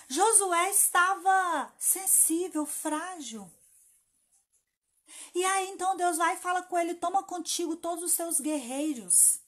Josué 0.08 0.70
estava 0.70 1.74
sensível, 1.78 2.66
frágil. 2.66 3.50
E 5.36 5.44
aí 5.44 5.70
então 5.70 5.96
Deus 5.98 6.18
vai 6.18 6.36
e 6.36 6.40
fala 6.40 6.62
com 6.62 6.78
ele: 6.78 6.94
toma 6.96 7.24
contigo 7.24 7.76
todos 7.76 8.04
os 8.04 8.14
seus 8.14 8.40
guerreiros. 8.40 9.40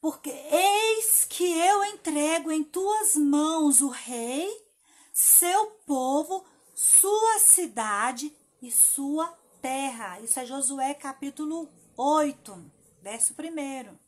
Porque 0.00 0.30
eis 0.30 1.24
que 1.24 1.44
eu 1.44 1.84
entrego 1.84 2.50
em 2.50 2.64
tuas 2.64 3.14
mãos 3.14 3.80
o 3.80 3.88
rei, 3.88 4.50
seu 5.12 5.66
povo, 5.86 6.44
sua 6.74 7.38
cidade 7.38 8.34
e 8.60 8.72
sua 8.72 9.28
terra. 9.60 10.18
Isso 10.20 10.40
é 10.40 10.44
Josué 10.44 10.92
capítulo 10.94 11.68
8, 11.96 12.72
verso 13.02 13.34
1. 13.34 13.98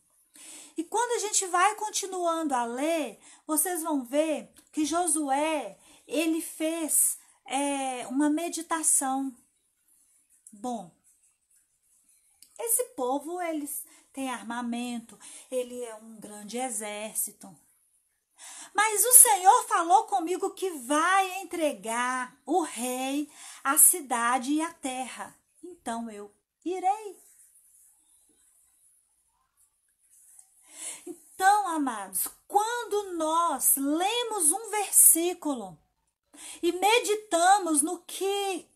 E 0.77 0.83
quando 0.83 1.11
a 1.11 1.19
gente 1.19 1.45
vai 1.47 1.75
continuando 1.75 2.53
a 2.55 2.65
ler, 2.65 3.19
vocês 3.45 3.83
vão 3.83 4.03
ver 4.03 4.49
que 4.71 4.85
Josué, 4.85 5.77
ele 6.07 6.41
fez 6.41 7.17
é, 7.45 8.07
uma 8.07 8.29
meditação. 8.29 9.35
Bom, 10.51 10.91
esse 12.57 12.83
povo, 12.95 13.41
eles 13.41 13.83
têm 14.11 14.29
armamento, 14.29 15.19
ele 15.51 15.81
é 15.83 15.95
um 15.95 16.17
grande 16.19 16.57
exército. 16.57 17.55
Mas 18.73 19.05
o 19.05 19.13
Senhor 19.13 19.67
falou 19.67 20.03
comigo 20.05 20.49
que 20.51 20.69
vai 20.71 21.41
entregar 21.41 22.37
o 22.45 22.61
rei, 22.61 23.29
a 23.63 23.77
cidade 23.77 24.53
e 24.53 24.61
a 24.61 24.73
terra. 24.73 25.33
Então 25.63 26.09
eu 26.09 26.33
irei. 26.63 27.24
Então, 31.05 31.67
amados, 31.67 32.27
quando 32.47 33.13
nós 33.13 33.75
lemos 33.75 34.51
um 34.51 34.69
versículo 34.69 35.77
e 36.61 36.71
meditamos 36.71 37.81
no 37.81 37.99
que 38.03 38.67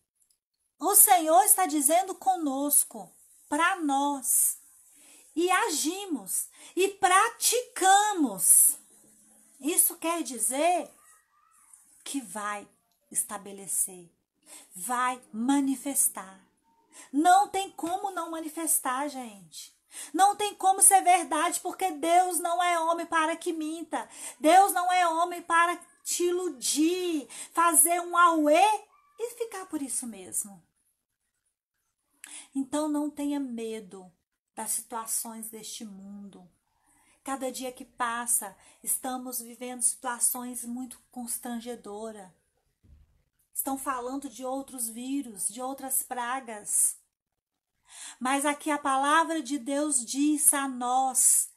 o 0.78 0.94
Senhor 0.94 1.42
está 1.44 1.66
dizendo 1.66 2.14
conosco, 2.14 3.12
para 3.48 3.76
nós, 3.80 4.58
e 5.34 5.50
agimos 5.50 6.48
e 6.76 6.88
praticamos, 6.88 8.78
isso 9.58 9.96
quer 9.96 10.22
dizer 10.22 10.90
que 12.04 12.20
vai 12.20 12.68
estabelecer, 13.10 14.10
vai 14.74 15.20
manifestar. 15.32 16.40
Não 17.12 17.48
tem 17.48 17.70
como 17.72 18.10
não 18.10 18.30
manifestar, 18.30 19.08
gente. 19.08 19.74
Não 20.12 20.36
tem 20.36 20.54
como 20.54 20.82
ser 20.82 21.02
verdade, 21.02 21.60
porque 21.60 21.90
Deus 21.90 22.38
não 22.38 22.62
é 22.62 22.78
homem 22.80 23.06
para 23.06 23.36
que 23.36 23.52
minta. 23.52 24.08
Deus 24.38 24.72
não 24.72 24.92
é 24.92 25.06
homem 25.08 25.42
para 25.42 25.76
te 26.04 26.24
iludir, 26.24 27.28
fazer 27.52 28.00
um 28.00 28.16
auê 28.16 28.62
e 29.18 29.30
ficar 29.36 29.66
por 29.66 29.82
isso 29.82 30.06
mesmo. 30.06 30.62
Então 32.54 32.88
não 32.88 33.10
tenha 33.10 33.38
medo 33.38 34.10
das 34.54 34.72
situações 34.72 35.48
deste 35.48 35.84
mundo. 35.84 36.48
Cada 37.22 37.52
dia 37.52 37.70
que 37.70 37.84
passa, 37.84 38.56
estamos 38.82 39.40
vivendo 39.40 39.82
situações 39.82 40.64
muito 40.64 41.00
constrangedoras. 41.10 42.30
Estão 43.52 43.76
falando 43.76 44.28
de 44.28 44.44
outros 44.44 44.88
vírus, 44.88 45.48
de 45.48 45.60
outras 45.60 46.02
pragas. 46.02 46.99
Mas 48.18 48.44
aqui 48.44 48.70
a 48.70 48.78
palavra 48.78 49.42
de 49.42 49.58
Deus 49.58 50.04
diz 50.04 50.52
a 50.52 50.68
nós 50.68 51.50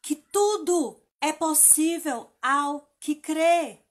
que 0.00 0.16
tudo 0.16 1.02
é 1.20 1.32
possível 1.32 2.32
ao 2.40 2.88
que 3.00 3.14
crê. 3.14 3.84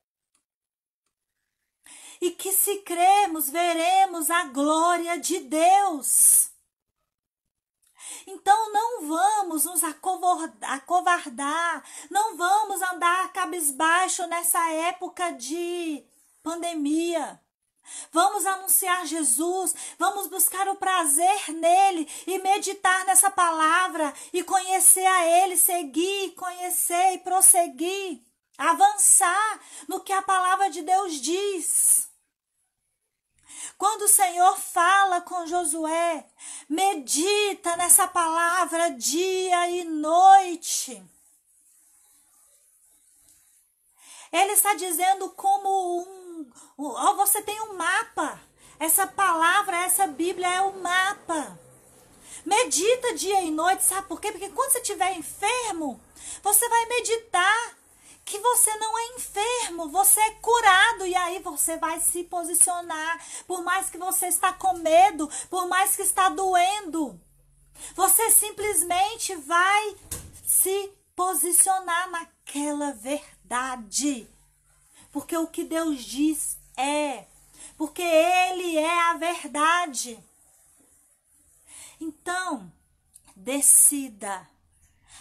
E 2.19 2.31
que 2.31 2.51
se 2.51 2.77
cremos, 2.77 3.49
veremos 3.49 4.31
a 4.31 4.45
glória 4.45 5.19
de 5.19 5.39
Deus. 5.39 6.49
Então 8.25 8.73
não 8.73 9.07
vamos 9.07 9.65
nos 9.65 9.81
acovardar, 10.61 11.83
não 12.09 12.35
vamos 12.35 12.81
andar 12.81 13.31
cabisbaixo 13.31 14.25
nessa 14.27 14.71
época 14.71 15.31
de 15.31 16.03
pandemia. 16.41 17.39
Vamos 18.11 18.45
anunciar 18.45 19.05
Jesus, 19.05 19.73
vamos 19.97 20.27
buscar 20.27 20.67
o 20.67 20.75
prazer 20.75 21.53
nele 21.53 22.09
e 22.25 22.39
meditar 22.39 23.05
nessa 23.05 23.29
palavra 23.29 24.13
e 24.33 24.43
conhecer 24.43 25.05
a 25.05 25.25
ele, 25.25 25.57
seguir, 25.57 26.31
conhecer 26.35 27.13
e 27.13 27.19
prosseguir, 27.19 28.21
avançar 28.57 29.59
no 29.87 30.01
que 30.01 30.13
a 30.13 30.21
palavra 30.21 30.69
de 30.69 30.81
Deus 30.81 31.13
diz. 31.21 32.07
Quando 33.77 34.03
o 34.03 34.07
Senhor 34.07 34.57
fala 34.57 35.21
com 35.21 35.45
Josué, 35.45 36.25
medita 36.67 37.77
nessa 37.77 38.07
palavra 38.07 38.91
dia 38.91 39.69
e 39.69 39.83
noite. 39.83 41.03
Ele 44.31 44.51
está 44.53 44.73
dizendo 44.73 45.29
como 45.31 46.01
um, 46.01 46.26
oh, 46.77 47.15
você 47.15 47.41
tem 47.41 47.59
um 47.61 47.73
mapa. 47.75 48.39
Essa 48.79 49.07
palavra, 49.07 49.77
essa 49.77 50.07
Bíblia 50.07 50.47
é 50.47 50.61
o 50.61 50.69
um 50.69 50.81
mapa. 50.81 51.59
Medita 52.45 53.15
dia 53.15 53.41
e 53.41 53.51
noite, 53.51 53.83
sabe 53.83 54.07
por 54.07 54.21
quê? 54.21 54.31
Porque 54.31 54.49
quando 54.49 54.71
você 54.71 54.79
estiver 54.79 55.17
enfermo, 55.17 55.99
você 56.41 56.69
vai 56.69 56.85
meditar 56.85 57.77
que 58.23 58.39
você 58.39 58.75
não 58.75 58.97
é 58.97 59.07
enfermo, 59.15 59.89
você 59.89 60.19
é 60.19 60.31
curado 60.31 61.05
e 61.05 61.15
aí 61.15 61.39
você 61.39 61.77
vai 61.77 61.99
se 62.01 62.25
posicionar, 62.25 63.25
por 63.47 63.63
mais 63.63 63.89
que 63.89 63.97
você 63.97 64.27
está 64.27 64.51
com 64.51 64.73
medo, 64.73 65.29
por 65.49 65.67
mais 65.67 65.95
que 65.95 66.01
está 66.01 66.29
doendo. 66.29 67.19
Você 67.95 68.29
simplesmente 68.31 69.35
vai 69.35 69.95
se 70.45 70.91
posicionar 71.15 72.09
naquela 72.11 72.91
verdade. 72.91 74.27
Porque 75.17 75.35
o 75.35 75.47
que 75.47 75.63
Deus 75.63 76.03
diz 76.03 76.59
é, 76.77 77.25
porque 77.75 78.03
ele 78.03 78.77
é 78.77 79.09
a 79.09 79.15
verdade. 79.15 80.23
Então, 81.99 82.71
decida. 83.35 84.47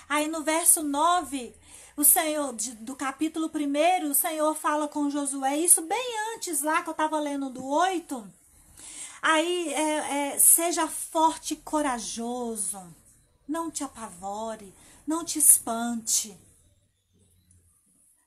Aí 0.06 0.28
no 0.28 0.42
verso 0.42 0.82
9, 0.82 1.56
o 1.96 2.04
Senhor, 2.04 2.52
do 2.80 2.94
capítulo 2.94 3.50
1, 3.50 4.10
o 4.10 4.14
Senhor 4.14 4.54
fala 4.54 4.86
com 4.86 5.08
Josué, 5.08 5.56
isso 5.56 5.80
bem 5.80 6.34
antes 6.34 6.60
lá 6.60 6.82
que 6.82 6.90
eu 6.90 6.92
estava 6.92 7.18
lendo 7.18 7.48
do 7.48 7.64
8. 7.64 8.30
Aí, 9.22 9.72
é, 9.72 10.34
é, 10.34 10.38
seja 10.38 10.86
forte 10.86 11.54
e 11.54 11.56
corajoso, 11.56 12.94
não 13.48 13.70
te 13.70 13.82
apavore, 13.82 14.74
não 15.06 15.24
te 15.24 15.38
espante, 15.38 16.38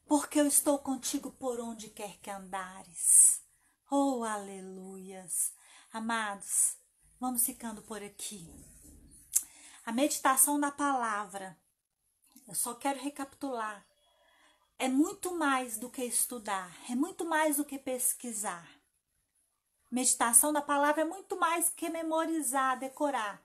porque 0.09 0.39
eu 0.39 0.47
estou 0.47 0.79
contigo 0.79 1.29
por 1.29 1.59
onde 1.59 1.87
quer 1.87 2.17
que 2.17 2.31
andares. 2.31 3.43
Oh, 3.91 4.23
aleluias. 4.23 5.53
Amados, 5.93 6.77
vamos 7.19 7.45
ficando 7.45 7.83
por 7.83 8.01
aqui. 8.01 8.51
A 9.85 9.91
meditação 9.91 10.59
da 10.59 10.71
palavra 10.71 11.55
eu 12.47 12.55
só 12.55 12.73
quero 12.73 12.99
recapitular. 12.99 13.85
É 14.79 14.87
muito 14.87 15.35
mais 15.35 15.77
do 15.77 15.91
que 15.91 16.03
estudar, 16.03 16.75
é 16.89 16.95
muito 16.95 17.23
mais 17.23 17.57
do 17.57 17.65
que 17.65 17.77
pesquisar. 17.77 18.67
Meditação 19.91 20.51
da 20.51 20.61
palavra 20.61 21.03
é 21.03 21.05
muito 21.05 21.39
mais 21.39 21.69
que 21.69 21.87
memorizar, 21.87 22.79
decorar. 22.79 23.43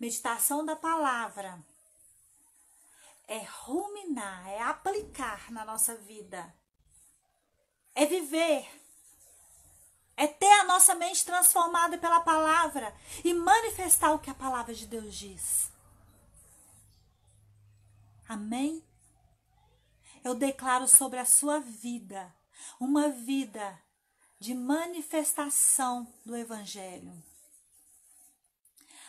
Meditação 0.00 0.64
da 0.64 0.76
palavra 0.76 1.62
é 3.26 3.42
ruminar, 3.64 4.48
é 4.48 4.62
aplicar 4.62 5.50
na 5.50 5.64
nossa 5.64 5.94
vida. 5.96 6.54
É 7.94 8.06
viver. 8.06 8.68
É 10.16 10.26
ter 10.26 10.50
a 10.60 10.64
nossa 10.64 10.94
mente 10.94 11.24
transformada 11.24 11.98
pela 11.98 12.20
palavra 12.20 12.94
e 13.24 13.34
manifestar 13.34 14.12
o 14.12 14.18
que 14.18 14.30
a 14.30 14.34
palavra 14.34 14.74
de 14.74 14.86
Deus 14.86 15.14
diz. 15.14 15.70
Amém? 18.28 18.82
Eu 20.24 20.34
declaro 20.34 20.88
sobre 20.88 21.18
a 21.18 21.24
sua 21.24 21.60
vida 21.60 22.34
uma 22.80 23.08
vida 23.08 23.80
de 24.38 24.54
manifestação 24.54 26.12
do 26.24 26.36
Evangelho. 26.36 27.22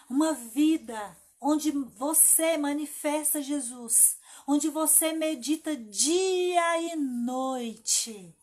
Uma 0.09 0.33
vida 0.33 1.17
onde 1.39 1.71
você 1.71 2.57
manifesta 2.57 3.41
Jesus, 3.41 4.17
onde 4.47 4.69
você 4.69 5.13
medita 5.13 5.75
dia 5.75 6.81
e 6.81 6.95
noite. 6.95 8.35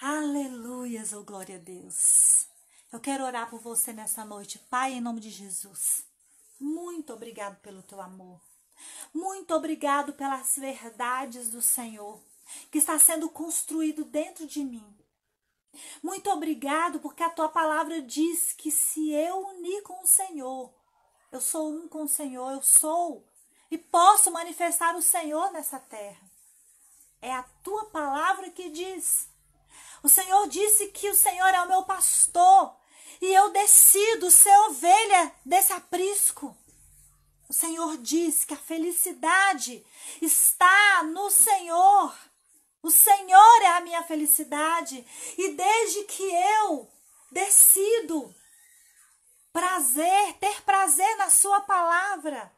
Aleluias, 0.00 1.12
oh 1.12 1.22
glória 1.22 1.56
a 1.56 1.58
Deus. 1.58 2.48
Eu 2.92 3.00
quero 3.00 3.24
orar 3.24 3.50
por 3.50 3.60
você 3.60 3.92
nessa 3.92 4.24
noite, 4.24 4.58
Pai, 4.70 4.92
em 4.92 5.00
nome 5.00 5.20
de 5.20 5.30
Jesus. 5.30 6.04
Muito 6.60 7.12
obrigado 7.12 7.60
pelo 7.60 7.82
teu 7.82 8.00
amor. 8.00 8.40
Muito 9.12 9.54
obrigado 9.54 10.12
pelas 10.12 10.56
verdades 10.56 11.50
do 11.50 11.62
Senhor 11.62 12.20
que 12.70 12.78
está 12.78 12.98
sendo 12.98 13.28
construído 13.28 14.04
dentro 14.04 14.46
de 14.46 14.62
mim. 14.62 14.84
Muito 16.02 16.30
obrigado 16.30 17.00
porque 17.00 17.22
a 17.22 17.30
tua 17.30 17.48
palavra 17.48 18.00
diz 18.00 18.52
que 18.52 18.70
se 18.70 19.10
eu 19.10 19.46
unir 19.48 19.82
com 19.82 20.02
o 20.02 20.06
Senhor, 20.06 20.72
eu 21.34 21.40
sou 21.40 21.68
um 21.68 21.88
com 21.88 22.04
o 22.04 22.08
Senhor, 22.08 22.52
eu 22.52 22.62
sou 22.62 23.26
e 23.68 23.76
posso 23.76 24.30
manifestar 24.30 24.94
o 24.94 25.02
Senhor 25.02 25.50
nessa 25.50 25.80
terra. 25.80 26.30
É 27.20 27.32
a 27.34 27.42
tua 27.64 27.86
palavra 27.86 28.50
que 28.50 28.70
diz. 28.70 29.28
O 30.00 30.08
Senhor 30.08 30.46
disse 30.46 30.92
que 30.92 31.10
o 31.10 31.14
Senhor 31.14 31.48
é 31.48 31.60
o 31.62 31.68
meu 31.68 31.82
pastor 31.82 32.76
e 33.20 33.34
eu 33.34 33.50
decido 33.50 34.30
ser 34.30 34.56
ovelha 34.68 35.34
desse 35.44 35.72
aprisco. 35.72 36.56
O 37.48 37.52
Senhor 37.52 37.96
diz 37.96 38.44
que 38.44 38.54
a 38.54 38.58
felicidade 38.58 39.84
está 40.22 41.02
no 41.02 41.30
Senhor. 41.32 42.14
O 42.80 42.92
Senhor 42.92 43.62
é 43.62 43.72
a 43.72 43.80
minha 43.80 44.04
felicidade. 44.04 45.04
E 45.36 45.50
desde 45.50 46.04
que 46.04 46.22
eu 46.22 46.88
decido 47.32 48.32
prazer, 49.54 50.34
ter 50.40 50.62
prazer 50.62 51.16
na 51.16 51.30
Sua 51.30 51.60
palavra, 51.60 52.52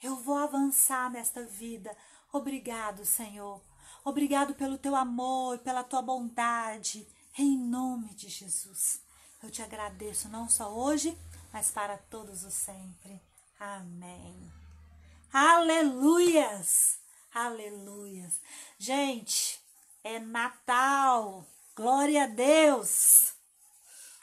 eu 0.00 0.14
vou 0.14 0.36
avançar 0.36 1.10
nesta 1.10 1.44
vida. 1.44 1.94
Obrigado, 2.32 3.04
Senhor. 3.04 3.60
Obrigado 4.04 4.54
pelo 4.54 4.78
teu 4.78 4.94
amor 4.94 5.56
e 5.56 5.58
pela 5.58 5.82
tua 5.82 6.00
bondade. 6.00 7.04
Em 7.36 7.58
nome 7.58 8.14
de 8.14 8.28
Jesus. 8.28 9.02
Eu 9.42 9.50
te 9.50 9.60
agradeço 9.60 10.28
não 10.28 10.48
só 10.48 10.72
hoje, 10.72 11.18
mas 11.52 11.72
para 11.72 11.98
todos 11.98 12.44
os 12.44 12.54
sempre. 12.54 13.20
Amém. 13.58 14.52
Aleluias! 15.32 17.00
Aleluias. 17.34 18.40
Gente, 18.78 19.60
é 20.04 20.20
Natal. 20.20 21.44
Glória 21.74 22.22
a 22.22 22.26
Deus. 22.28 23.33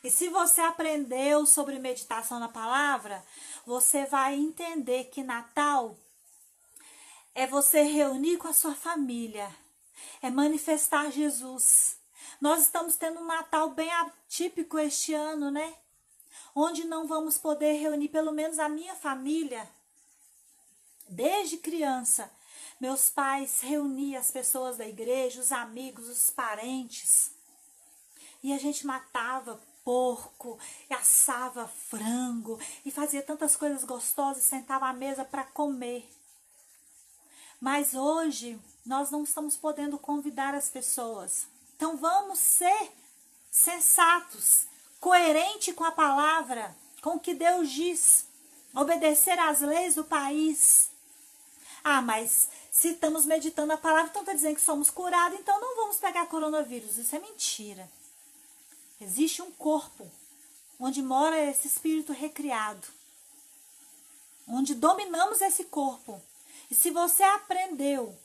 E 0.03 0.09
se 0.09 0.29
você 0.29 0.61
aprendeu 0.61 1.45
sobre 1.45 1.77
meditação 1.77 2.39
na 2.39 2.49
palavra, 2.49 3.23
você 3.65 4.05
vai 4.05 4.35
entender 4.35 5.05
que 5.05 5.23
Natal 5.23 5.95
é 7.35 7.45
você 7.45 7.83
reunir 7.83 8.37
com 8.37 8.47
a 8.47 8.53
sua 8.53 8.73
família, 8.73 9.55
é 10.21 10.29
manifestar 10.31 11.11
Jesus. 11.11 11.97
Nós 12.39 12.63
estamos 12.63 12.95
tendo 12.95 13.19
um 13.19 13.25
Natal 13.25 13.69
bem 13.69 13.91
atípico 13.91 14.79
este 14.79 15.13
ano, 15.13 15.51
né? 15.51 15.75
Onde 16.55 16.83
não 16.83 17.07
vamos 17.07 17.37
poder 17.37 17.73
reunir 17.73 18.09
pelo 18.09 18.31
menos 18.31 18.57
a 18.57 18.67
minha 18.67 18.95
família. 18.95 19.69
Desde 21.07 21.57
criança, 21.57 22.31
meus 22.79 23.11
pais 23.11 23.61
reuniam 23.61 24.19
as 24.19 24.31
pessoas 24.31 24.77
da 24.77 24.87
igreja, 24.87 25.39
os 25.39 25.51
amigos, 25.51 26.09
os 26.09 26.31
parentes. 26.31 27.31
E 28.41 28.51
a 28.51 28.57
gente 28.57 28.87
matava 28.87 29.61
porco, 29.83 30.59
e 30.89 30.93
assava 30.93 31.67
frango 31.67 32.59
e 32.85 32.91
fazia 32.91 33.21
tantas 33.21 33.55
coisas 33.55 33.83
gostosas, 33.83 34.43
sentava 34.43 34.87
à 34.87 34.93
mesa 34.93 35.25
para 35.25 35.43
comer. 35.43 36.09
Mas 37.59 37.93
hoje 37.93 38.59
nós 38.85 39.11
não 39.11 39.23
estamos 39.23 39.55
podendo 39.55 39.97
convidar 39.97 40.55
as 40.55 40.69
pessoas. 40.69 41.47
Então 41.75 41.97
vamos 41.97 42.39
ser 42.39 42.91
sensatos, 43.51 44.67
coerente 44.99 45.73
com 45.73 45.83
a 45.83 45.91
palavra, 45.91 46.75
com 47.01 47.15
o 47.15 47.19
que 47.19 47.33
Deus 47.33 47.69
diz, 47.69 48.25
obedecer 48.73 49.37
às 49.39 49.61
leis 49.61 49.95
do 49.95 50.03
país. 50.03 50.89
Ah, 51.83 52.01
mas 52.01 52.49
se 52.71 52.89
estamos 52.89 53.25
meditando 53.25 53.73
a 53.73 53.77
palavra, 53.77 54.09
então 54.09 54.21
está 54.21 54.33
dizendo 54.33 54.55
que 54.55 54.61
somos 54.61 54.89
curados, 54.89 55.39
então 55.39 55.59
não 55.59 55.75
vamos 55.75 55.97
pegar 55.97 56.27
coronavírus. 56.27 56.97
Isso 56.97 57.15
é 57.15 57.19
mentira. 57.19 57.89
Existe 59.01 59.41
um 59.41 59.51
corpo 59.51 60.09
onde 60.79 61.01
mora 61.01 61.35
esse 61.49 61.67
espírito 61.67 62.13
recriado, 62.13 62.87
onde 64.47 64.75
dominamos 64.75 65.41
esse 65.41 65.63
corpo. 65.65 66.21
E 66.69 66.75
se 66.75 66.91
você 66.91 67.23
aprendeu 67.23 68.15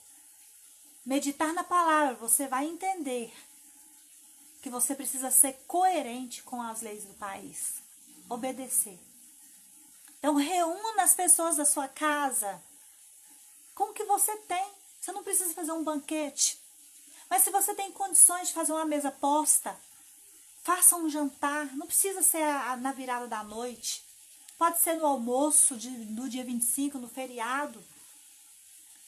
meditar 1.05 1.55
na 1.55 1.65
palavra, 1.65 2.15
você 2.17 2.47
vai 2.47 2.67
entender 2.67 3.33
que 4.61 4.69
você 4.69 4.95
precisa 4.95 5.31
ser 5.31 5.55
coerente 5.67 6.43
com 6.43 6.61
as 6.61 6.83
leis 6.83 7.05
do 7.05 7.15
país, 7.15 7.77
obedecer. 8.29 8.99
Então 10.19 10.35
reúna 10.35 11.05
as 11.05 11.15
pessoas 11.15 11.57
da 11.57 11.65
sua 11.65 11.89
casa 11.89 12.63
com 13.75 13.85
o 13.85 13.95
que 13.95 14.05
você 14.05 14.37
tem. 14.39 14.71
Você 15.01 15.11
não 15.11 15.25
precisa 15.25 15.55
fazer 15.55 15.73
um 15.73 15.85
banquete. 15.85 16.61
Mas 17.31 17.45
se 17.45 17.51
você 17.51 17.75
tem 17.75 17.91
condições 17.93 18.49
de 18.49 18.55
fazer 18.55 18.73
uma 18.73 18.85
mesa 18.85 19.11
posta, 19.11 19.79
faça 20.67 20.97
um 20.97 21.09
jantar. 21.09 21.77
Não 21.77 21.87
precisa 21.87 22.23
ser 22.23 22.43
a, 22.43 22.73
a, 22.73 22.77
na 22.77 22.91
virada 22.91 23.29
da 23.29 23.45
noite. 23.45 24.05
Pode 24.59 24.81
ser 24.81 24.95
no 24.95 25.07
almoço 25.07 25.77
de, 25.77 25.89
do 25.89 26.29
dia 26.29 26.43
25, 26.43 26.99
no 26.99 27.09
feriado. 27.09 27.83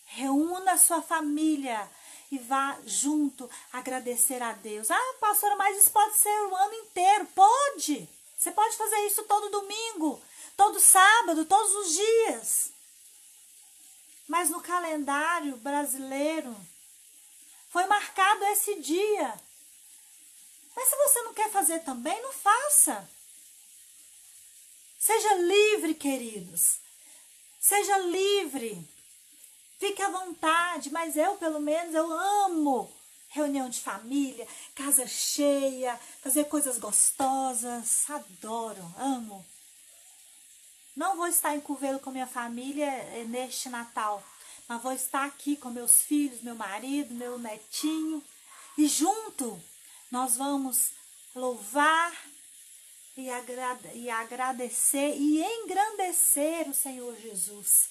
Reúna 0.04 0.72
a 0.72 0.78
sua 0.78 1.02
família 1.02 1.90
e 2.30 2.38
vá 2.38 2.78
junto 2.86 3.50
agradecer 3.72 4.40
a 4.40 4.52
Deus. 4.52 4.88
Ah, 4.88 5.14
pastora, 5.18 5.56
mas 5.56 5.76
isso 5.78 5.90
pode 5.90 6.14
ser 6.14 6.28
o 6.28 6.54
ano 6.54 6.74
inteiro. 6.74 7.26
Pode! 7.34 8.08
Você 8.38 8.52
pode 8.52 8.76
fazer 8.76 8.98
isso 9.06 9.24
todo 9.24 9.50
domingo, 9.50 10.22
todo 10.56 10.78
sábado, 10.78 11.44
todos 11.44 11.74
os 11.74 11.92
dias. 11.92 12.72
Mas 14.28 14.48
no 14.48 14.60
calendário 14.60 15.56
brasileiro 15.56 16.54
foi 17.72 17.84
marcado 17.86 18.44
esse 18.44 18.76
dia. 18.80 19.47
Mas 20.78 20.90
se 20.90 20.96
você 20.96 21.22
não 21.22 21.34
quer 21.34 21.50
fazer 21.50 21.80
também, 21.80 22.22
não 22.22 22.32
faça. 22.32 23.10
Seja 24.96 25.34
livre, 25.34 25.92
queridos. 25.92 26.78
Seja 27.58 27.98
livre. 27.98 28.88
Fique 29.80 30.00
à 30.00 30.08
vontade, 30.08 30.92
mas 30.92 31.16
eu, 31.16 31.36
pelo 31.36 31.58
menos, 31.58 31.96
eu 31.96 32.12
amo 32.12 32.88
reunião 33.30 33.68
de 33.68 33.80
família, 33.80 34.46
casa 34.76 35.04
cheia, 35.04 35.98
fazer 36.22 36.44
coisas 36.44 36.78
gostosas. 36.78 38.08
Adoro, 38.08 38.94
amo. 38.98 39.44
Não 40.94 41.16
vou 41.16 41.26
estar 41.26 41.56
em 41.56 41.60
Curvelo 41.60 41.98
com 41.98 42.12
minha 42.12 42.26
família 42.28 42.86
eh, 42.86 43.24
neste 43.24 43.68
Natal, 43.68 44.22
mas 44.68 44.80
vou 44.80 44.92
estar 44.92 45.24
aqui 45.24 45.56
com 45.56 45.70
meus 45.70 46.02
filhos, 46.02 46.40
meu 46.40 46.54
marido, 46.54 47.12
meu 47.14 47.36
netinho. 47.36 48.22
E 48.76 48.86
junto 48.86 49.60
nós 50.10 50.36
vamos 50.36 50.90
louvar 51.34 52.12
e, 53.16 53.30
agrade 53.30 53.88
e 53.94 54.10
agradecer 54.10 55.16
e 55.16 55.42
engrandecer 55.42 56.68
o 56.68 56.74
Senhor 56.74 57.16
Jesus 57.20 57.90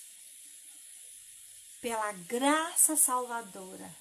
pela 1.81 2.11
graça 2.11 2.95
salvadora. 2.95 3.95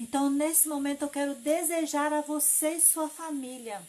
Então, 0.00 0.28
nesse 0.28 0.68
momento, 0.68 1.02
eu 1.02 1.08
quero 1.08 1.34
desejar 1.36 2.12
a 2.12 2.20
você 2.20 2.76
e 2.76 2.80
sua 2.80 3.08
família 3.08 3.86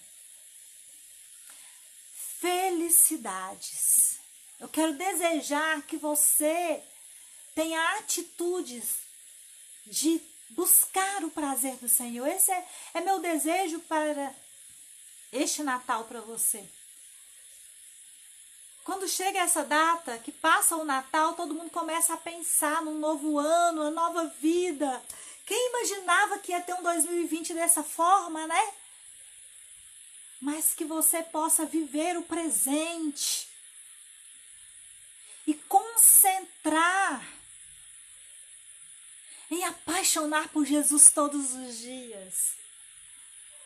felicidades 2.39 4.13
eu 4.63 4.69
quero 4.69 4.93
desejar 4.93 5.81
que 5.81 5.97
você 5.97 6.81
tenha 7.53 7.97
atitudes 7.97 8.99
de 9.85 10.17
buscar 10.55 11.23
o 11.23 11.31
prazer 11.31 11.75
do 11.77 11.89
Senhor. 11.89 12.27
Esse 12.27 12.51
é, 12.51 12.67
é 12.95 13.01
meu 13.01 13.19
desejo 13.19 13.79
para 13.81 14.33
este 15.31 15.63
Natal 15.63 16.05
para 16.05 16.21
você. 16.21 16.63
Quando 18.83 19.07
chega 19.07 19.39
essa 19.39 19.63
data, 19.63 20.17
que 20.19 20.31
passa 20.31 20.75
o 20.75 20.83
Natal, 20.83 21.33
todo 21.33 21.53
mundo 21.53 21.69
começa 21.69 22.13
a 22.13 22.17
pensar 22.17 22.81
num 22.81 22.99
novo 22.99 23.39
ano, 23.39 23.81
uma 23.81 23.91
nova 23.91 24.27
vida. 24.41 25.01
Quem 25.45 25.69
imaginava 25.69 26.39
que 26.39 26.51
ia 26.51 26.61
ter 26.61 26.73
um 26.73 26.83
2020 26.83 27.53
dessa 27.53 27.83
forma, 27.83 28.45
né? 28.47 28.73
mas 30.43 30.73
que 30.73 30.83
você 30.83 31.23
possa 31.23 31.65
viver 31.65 32.17
o 32.17 32.23
presente 32.23 33.47
e 35.47 35.53
concentrar 35.53 37.25
em 39.53 39.63
apaixonar 39.63 40.49
por 40.49 40.65
Jesus 40.65 41.11
todos 41.11 41.53
os 41.53 41.77
dias. 41.77 42.53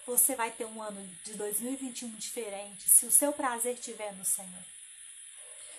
Você 0.05 0.35
vai 0.35 0.51
ter 0.51 0.65
um 0.65 0.81
ano 0.81 1.01
de 1.23 1.33
2021 1.33 2.09
diferente 2.15 2.89
se 2.89 3.05
o 3.05 3.11
seu 3.11 3.33
prazer 3.33 3.73
estiver 3.73 4.13
no 4.13 4.25
Senhor. 4.25 4.65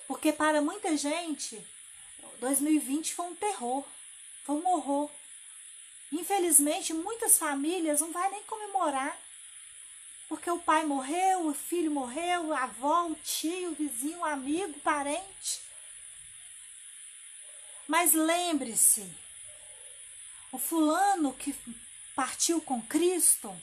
Porque 0.07 0.33
para 0.33 0.61
muita 0.61 0.97
gente, 0.97 1.63
2020 2.41 3.15
foi 3.15 3.27
um 3.27 3.37
terror, 3.37 3.85
foi 4.45 4.57
um 4.57 4.67
horror. 4.67 5.11
Infelizmente, 6.11 6.95
muitas 6.95 7.39
famílias 7.39 8.01
não 8.01 8.11
vai 8.13 8.31
nem 8.31 8.43
comemorar. 8.45 9.17
Porque 10.29 10.51
o 10.51 10.59
pai 10.59 10.85
morreu, 10.85 11.47
o 11.47 11.55
filho 11.55 11.91
morreu, 11.91 12.53
a 12.53 12.65
avó, 12.65 13.07
o 13.07 13.15
tio, 13.15 13.71
o 13.71 13.75
vizinho, 13.75 14.19
o 14.19 14.25
amigo, 14.25 14.77
o 14.77 14.81
parente. 14.81 15.63
Mas 17.87 18.13
lembre-se, 18.13 19.11
o 20.53 20.59
fulano 20.59 21.33
que 21.35 21.55
partiu 22.15 22.61
com 22.61 22.81
Cristo 22.83 23.55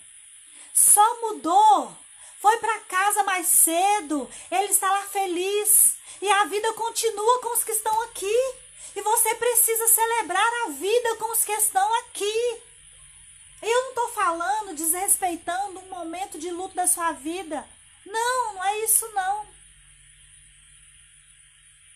só 0.74 1.22
mudou, 1.22 1.96
foi 2.40 2.58
para 2.58 2.80
casa 2.82 3.24
mais 3.24 3.48
cedo, 3.48 4.30
ele 4.52 4.72
está 4.72 4.92
lá 4.92 5.04
feliz 5.04 5.98
e 6.22 6.30
a 6.30 6.46
vida 6.46 6.72
continua 6.74 7.42
com 7.42 7.54
os 7.54 7.64
que 7.64 7.72
estão 7.72 8.02
aqui. 8.04 8.56
E 8.96 9.02
você 9.02 9.36
precisa 9.36 9.88
celebrar 9.88 10.52
a 10.66 10.70
vida 10.70 11.16
com 11.18 11.32
os 11.32 11.44
que 11.44 11.52
estão 11.52 11.94
aqui. 12.00 12.62
Eu 13.62 13.82
não 13.84 13.90
estou 13.90 14.08
falando 14.10 14.76
desrespeitando 14.76 15.80
um 15.80 15.90
momento 15.90 16.40
de 16.40 16.50
luto 16.50 16.76
da 16.76 16.88
sua 16.88 17.12
vida. 17.12 17.68
Não, 18.06 18.54
não 18.54 18.64
é 18.64 18.80
isso 18.86 19.08
não. 19.10 19.55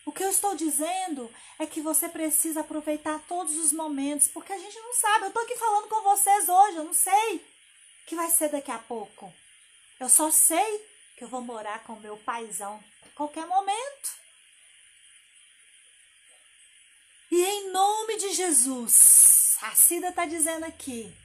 O 0.10 0.12
que 0.12 0.24
eu 0.24 0.30
estou 0.30 0.55
dizendo 0.55 1.32
é 1.60 1.68
que 1.68 1.82
você 1.82 2.10
precisa 2.10 2.62
aproveitar 2.62 3.22
todos 3.28 3.55
os 3.57 3.72
momentos, 3.72 4.28
porque 4.28 4.51
a 4.51 4.57
gente 4.57 4.76
não 4.80 4.91
sabe. 4.91 5.26
Eu 5.26 5.28
estou 5.28 5.43
aqui 5.43 5.55
falando 5.55 5.88
com 5.88 6.01
vocês 6.01 6.49
hoje, 6.49 6.78
eu 6.78 6.84
não 6.84 6.95
sei 6.95 7.36
o 7.36 7.41
que 8.07 8.16
vai 8.16 8.28
ser 8.32 8.49
daqui 8.49 8.72
a 8.72 8.80
pouco. 8.80 9.32
Eu 9.99 10.10
só 10.10 10.32
sei 10.32 10.84
que 11.16 11.24
eu 11.24 11.28
vou 11.28 11.41
morar 11.41 11.84
com 11.84 11.95
meu 11.97 12.18
paizão 12.18 12.84
a 13.05 13.10
qualquer 13.10 13.45
momento. 13.45 14.10
E 17.30 17.45
em 17.45 17.72
nome 17.72 18.18
de 18.18 18.34
Jesus, 18.34 19.57
a 19.62 19.76
Cida 19.76 20.10
está 20.10 20.26
dizendo 20.26 20.66
aqui, 20.66 21.16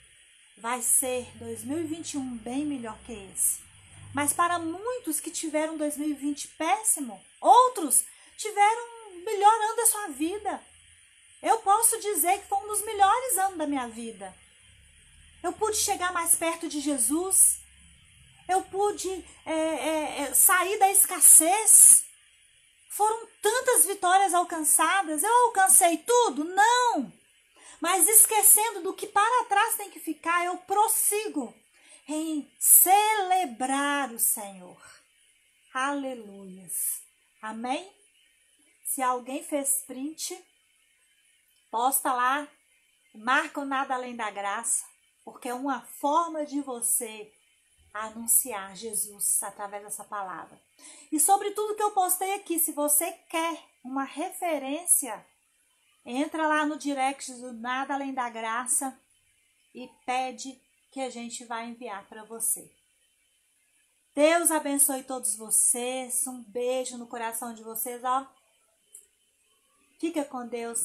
vai 0.59 0.83
ser 0.83 1.27
2021 1.39 2.37
bem 2.37 2.67
melhor 2.67 2.99
que 3.07 3.15
esse. 3.33 3.65
Mas 4.13 4.35
para 4.35 4.59
muitos 4.59 5.21
que 5.21 5.31
tiveram 5.31 5.79
2020 5.79 6.49
péssimo, 6.49 7.19
outros 7.41 8.05
tiveram 8.37 9.13
um 9.13 9.25
melhor 9.25 9.53
ano 9.53 9.77
da 9.77 9.87
sua 9.87 10.09
vida. 10.09 10.63
Eu 11.43 11.59
posso 11.59 12.01
dizer 12.01 12.41
que 12.41 12.49
foi 12.49 12.59
um 12.59 12.69
dos 12.69 12.83
melhores 12.83 13.39
anos 13.39 13.59
da 13.59 13.67
minha 13.67 13.87
vida. 13.89 14.35
Eu 15.43 15.53
pude 15.53 15.77
chegar 15.77 16.13
mais 16.13 16.35
perto 16.35 16.69
de 16.69 16.81
Jesus. 16.81 17.61
Eu 18.49 18.63
pude 18.63 19.11
é, 19.45 19.53
é, 19.53 20.21
é, 20.23 20.35
sair 20.35 20.79
da 20.79 20.91
escassez. 20.91 22.05
Foram 22.89 23.27
tantas 23.43 23.85
vitórias 23.85 24.33
alcançadas. 24.33 25.23
Eu 25.23 25.47
alcancei 25.47 25.99
tudo? 25.99 26.45
Não! 26.45 27.13
Mas 27.81 28.09
esquecendo 28.09 28.81
do 28.81 28.95
que 28.95 29.07
para 29.07 29.45
trás 29.45 29.77
tem 29.77 29.91
que 29.91 30.01
ficar, 30.01 30.47
eu 30.47 30.57
prossigo 30.59 31.55
em 32.09 32.51
celebrar 32.59 34.11
o 34.13 34.19
Senhor. 34.19 34.81
Aleluias. 35.75 37.03
Amém? 37.43 37.93
Se 38.95 39.03
alguém 39.03 39.43
fez 39.43 39.83
print, 39.85 40.41
posta 41.69 42.13
lá, 42.13 42.47
marca 43.13 43.61
o 43.61 43.65
nada 43.65 43.93
além 43.93 44.15
da 44.15 44.31
graça, 44.31 44.85
porque 45.25 45.49
é 45.49 45.55
uma 45.55 45.81
forma 45.81 46.47
de 46.47 46.61
você 46.61 47.35
anunciar 47.93 48.77
Jesus 48.77 49.43
através 49.43 49.83
dessa 49.83 50.05
palavra. 50.05 50.63
E 51.11 51.19
sobre 51.19 51.51
tudo 51.51 51.75
que 51.75 51.83
eu 51.83 51.91
postei 51.91 52.35
aqui, 52.35 52.57
se 52.57 52.71
você 52.71 53.11
quer 53.29 53.61
uma 53.83 54.05
referência, 54.05 55.27
entra 56.07 56.47
lá 56.47 56.65
no 56.65 56.79
direct 56.79 57.33
do 57.35 57.53
Nada 57.53 57.95
Além 57.95 58.15
da 58.15 58.31
Graça 58.31 58.97
e 59.75 59.91
pede 60.07 60.57
que 60.93 61.01
a 61.01 61.11
gente 61.11 61.45
vai 61.45 61.67
enviar 61.67 62.07
para 62.07 62.23
você. 62.23 62.73
Deus 64.15 64.53
abençoe 64.53 65.03
todos 65.03 65.35
vocês. 65.35 66.29
Um 66.29 66.45
beijo 66.45 66.97
no 66.97 67.09
coração 67.09 67.53
de 67.53 67.65
vocês, 67.65 68.05
ó. 68.05 68.25
Fica 69.99 70.25
com 70.25 70.47
Deus. 70.47 70.81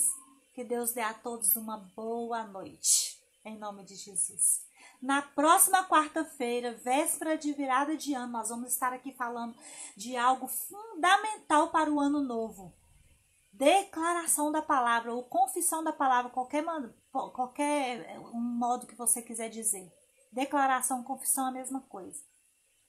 Que 0.54 0.64
Deus 0.64 0.94
dê 0.94 1.02
a 1.02 1.14
todos 1.14 1.56
uma 1.56 1.78
boa 1.96 2.44
noite. 2.44 3.20
Em 3.44 3.58
nome 3.58 3.84
de 3.84 3.96
Jesus. 3.96 4.68
Na 5.02 5.22
próxima 5.22 5.88
quarta-feira, 5.88 6.76
véspera 6.76 7.38
de 7.38 7.54
virada 7.54 7.96
de 7.96 8.14
ano, 8.14 8.34
nós 8.34 8.50
vamos 8.50 8.74
estar 8.74 8.92
aqui 8.92 9.14
falando 9.14 9.56
de 9.96 10.18
algo 10.18 10.48
fundamental 10.48 11.70
para 11.70 11.90
o 11.90 12.00
ano 12.00 12.22
novo. 12.22 12.74
Declaração 13.54 14.52
da 14.52 14.62
palavra 14.62 15.14
ou 15.14 15.24
confissão 15.24 15.84
da 15.84 15.94
palavra, 15.94 16.32
qualquer, 16.32 16.64
qualquer 17.12 18.20
um 18.20 18.40
modo 18.40 18.88
que 18.88 18.96
você 18.96 19.22
quiser 19.22 19.50
dizer. 19.50 19.92
Declaração, 20.32 21.04
confissão 21.04 21.48
é 21.48 21.50
a 21.50 21.54
mesma 21.54 21.82
coisa. 21.82 22.22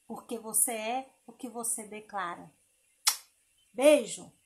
Porque 0.07 0.39
você 0.39 0.73
é 0.73 1.15
o 1.27 1.33
que 1.33 1.49
você 1.49 1.87
declara. 1.87 2.53
Beijo! 3.73 4.40